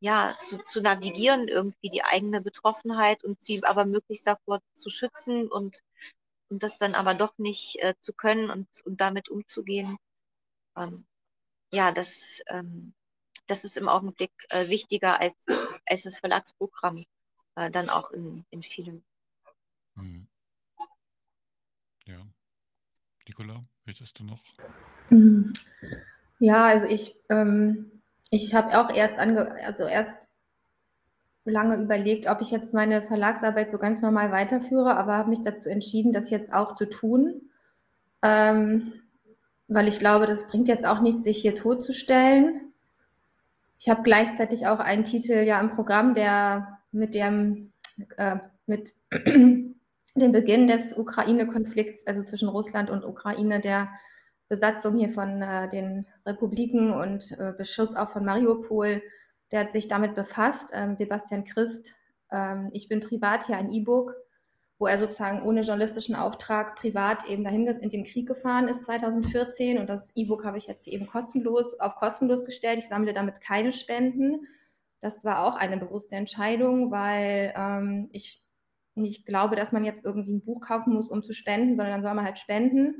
ja, 0.00 0.36
zu, 0.40 0.58
zu 0.58 0.80
navigieren, 0.80 1.48
irgendwie 1.48 1.90
die 1.90 2.04
eigene 2.04 2.40
Betroffenheit 2.40 3.24
und 3.24 3.42
sie 3.42 3.64
aber 3.64 3.86
möglichst 3.86 4.26
davor 4.26 4.60
zu 4.74 4.90
schützen 4.90 5.48
und 5.48 5.82
und 6.48 6.62
das 6.62 6.78
dann 6.78 6.94
aber 6.94 7.14
doch 7.14 7.36
nicht 7.38 7.76
äh, 7.80 7.94
zu 8.00 8.12
können 8.12 8.50
und, 8.50 8.68
und 8.84 9.00
damit 9.00 9.28
umzugehen, 9.28 9.98
ähm, 10.76 11.06
ja, 11.72 11.92
das, 11.92 12.40
ähm, 12.48 12.94
das 13.46 13.64
ist 13.64 13.76
im 13.76 13.88
Augenblick 13.88 14.32
äh, 14.50 14.68
wichtiger 14.68 15.20
als, 15.20 15.34
als 15.86 16.02
das 16.02 16.18
Verlagsprogramm 16.18 17.04
äh, 17.56 17.70
dann 17.70 17.90
auch 17.90 18.10
in, 18.10 18.44
in 18.50 18.62
vielen. 18.62 19.04
Mhm. 19.94 20.28
Ja. 22.06 22.18
Nicola, 23.26 23.64
möchtest 23.84 24.18
du 24.18 24.24
noch? 24.24 24.42
Ja, 26.38 26.66
also 26.66 26.86
ich, 26.86 27.16
ähm, 27.28 28.02
ich 28.30 28.54
habe 28.54 28.78
auch 28.78 28.94
erst 28.94 29.18
ange 29.18 29.52
also 29.64 29.84
erst 29.84 30.28
lange 31.44 31.76
überlegt, 31.76 32.28
ob 32.28 32.40
ich 32.40 32.50
jetzt 32.50 32.74
meine 32.74 33.02
Verlagsarbeit 33.02 33.70
so 33.70 33.78
ganz 33.78 34.02
normal 34.02 34.32
weiterführe, 34.32 34.96
aber 34.96 35.16
habe 35.16 35.30
mich 35.30 35.42
dazu 35.42 35.68
entschieden, 35.68 36.12
das 36.12 36.30
jetzt 36.30 36.52
auch 36.52 36.74
zu 36.74 36.88
tun, 36.88 37.50
ähm, 38.22 38.92
weil 39.68 39.88
ich 39.88 39.98
glaube, 39.98 40.26
das 40.26 40.46
bringt 40.48 40.68
jetzt 40.68 40.86
auch 40.86 41.00
nichts, 41.00 41.24
sich 41.24 41.38
hier 41.38 41.54
totzustellen. 41.54 42.72
Ich 43.78 43.88
habe 43.88 44.02
gleichzeitig 44.02 44.66
auch 44.66 44.78
einen 44.80 45.04
Titel 45.04 45.32
ja 45.32 45.60
im 45.60 45.70
Programm, 45.70 46.14
der 46.14 46.78
mit 46.92 47.14
dem, 47.14 47.72
äh, 48.16 48.36
mit 48.66 48.94
dem 50.20 50.32
Beginn 50.32 50.66
des 50.66 50.96
Ukraine-Konflikts, 50.96 52.06
also 52.06 52.22
zwischen 52.22 52.48
Russland 52.48 52.90
und 52.90 53.04
Ukraine, 53.04 53.60
der 53.60 53.88
Besatzung 54.48 54.96
hier 54.96 55.10
von 55.10 55.42
äh, 55.42 55.68
den 55.68 56.06
Republiken 56.24 56.92
und 56.92 57.32
äh, 57.32 57.52
Beschuss 57.56 57.94
auch 57.96 58.08
von 58.10 58.24
Mariupol, 58.24 59.02
der 59.52 59.60
hat 59.60 59.72
sich 59.72 59.88
damit 59.88 60.14
befasst, 60.14 60.70
ähm, 60.72 60.94
Sebastian 60.96 61.44
Christ. 61.44 61.94
Ähm, 62.30 62.70
ich 62.72 62.88
bin 62.88 63.00
privat 63.00 63.46
hier 63.46 63.56
ein 63.56 63.70
E-Book, 63.70 64.14
wo 64.78 64.86
er 64.86 64.98
sozusagen 64.98 65.42
ohne 65.42 65.62
journalistischen 65.62 66.14
Auftrag 66.14 66.76
privat 66.76 67.26
eben 67.26 67.44
dahin 67.44 67.66
in 67.66 67.90
den 67.90 68.04
Krieg 68.04 68.28
gefahren 68.28 68.68
ist 68.68 68.84
2014 68.84 69.78
und 69.78 69.88
das 69.88 70.12
E-Book 70.14 70.44
habe 70.44 70.58
ich 70.58 70.66
jetzt 70.66 70.86
eben 70.86 71.06
kostenlos 71.06 71.78
auf 71.80 71.96
kostenlos 71.96 72.44
gestellt. 72.44 72.78
Ich 72.78 72.88
sammle 72.88 73.14
damit 73.14 73.40
keine 73.40 73.72
Spenden. 73.72 74.46
Das 75.00 75.24
war 75.24 75.44
auch 75.44 75.56
eine 75.56 75.76
bewusste 75.76 76.16
Entscheidung, 76.16 76.90
weil 76.90 77.54
ähm, 77.56 78.08
ich 78.12 78.45
nicht 78.96 79.26
glaube, 79.26 79.56
dass 79.56 79.72
man 79.72 79.84
jetzt 79.84 80.04
irgendwie 80.04 80.32
ein 80.32 80.44
Buch 80.44 80.60
kaufen 80.60 80.92
muss, 80.92 81.10
um 81.10 81.22
zu 81.22 81.32
spenden, 81.32 81.74
sondern 81.74 81.94
dann 81.94 82.02
soll 82.02 82.14
man 82.14 82.24
halt 82.24 82.38
spenden. 82.38 82.94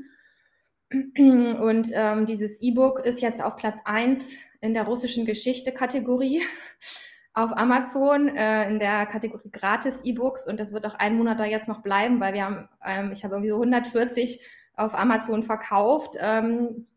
Und 0.89 1.91
ähm, 1.93 2.25
dieses 2.25 2.61
E-Book 2.61 2.99
ist 2.99 3.21
jetzt 3.21 3.43
auf 3.43 3.57
Platz 3.57 3.79
1 3.83 4.37
in 4.61 4.73
der 4.73 4.83
russischen 4.83 5.25
Geschichte-Kategorie 5.25 6.41
auf 7.33 7.55
Amazon 7.57 8.29
äh, 8.29 8.69
in 8.69 8.79
der 8.79 9.05
Kategorie 9.05 9.51
Gratis 9.51 10.01
E-Books 10.03 10.47
und 10.47 10.59
das 10.59 10.71
wird 10.71 10.85
auch 10.85 10.95
einen 10.95 11.17
Monat 11.17 11.39
da 11.39 11.45
jetzt 11.45 11.67
noch 11.67 11.81
bleiben, 11.81 12.21
weil 12.21 12.33
wir 12.33 12.45
haben, 12.45 12.69
ähm, 12.85 13.11
ich 13.11 13.23
habe 13.23 13.35
irgendwie 13.35 13.49
so 13.49 13.55
140 13.57 14.39
auf 14.75 14.97
Amazon 14.97 15.43
verkauft. 15.43 16.15
Ähm, 16.19 16.87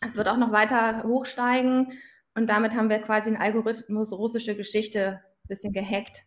es 0.00 0.16
wird 0.16 0.28
auch 0.28 0.36
noch 0.38 0.52
weiter 0.52 1.04
hochsteigen 1.04 1.92
und 2.34 2.50
damit 2.50 2.74
haben 2.74 2.90
wir 2.90 2.98
quasi 2.98 3.30
einen 3.30 3.40
Algorithmus 3.40 4.12
russische 4.12 4.56
Geschichte 4.56 5.22
ein 5.44 5.48
bisschen 5.48 5.72
gehackt. 5.72 6.24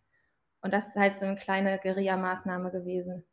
Und 0.61 0.73
das 0.73 0.89
ist 0.89 0.95
halt 0.95 1.15
so 1.15 1.25
eine 1.25 1.35
kleine 1.35 1.79
Guerilla-Maßnahme 1.79 2.71
gewesen. 2.71 3.25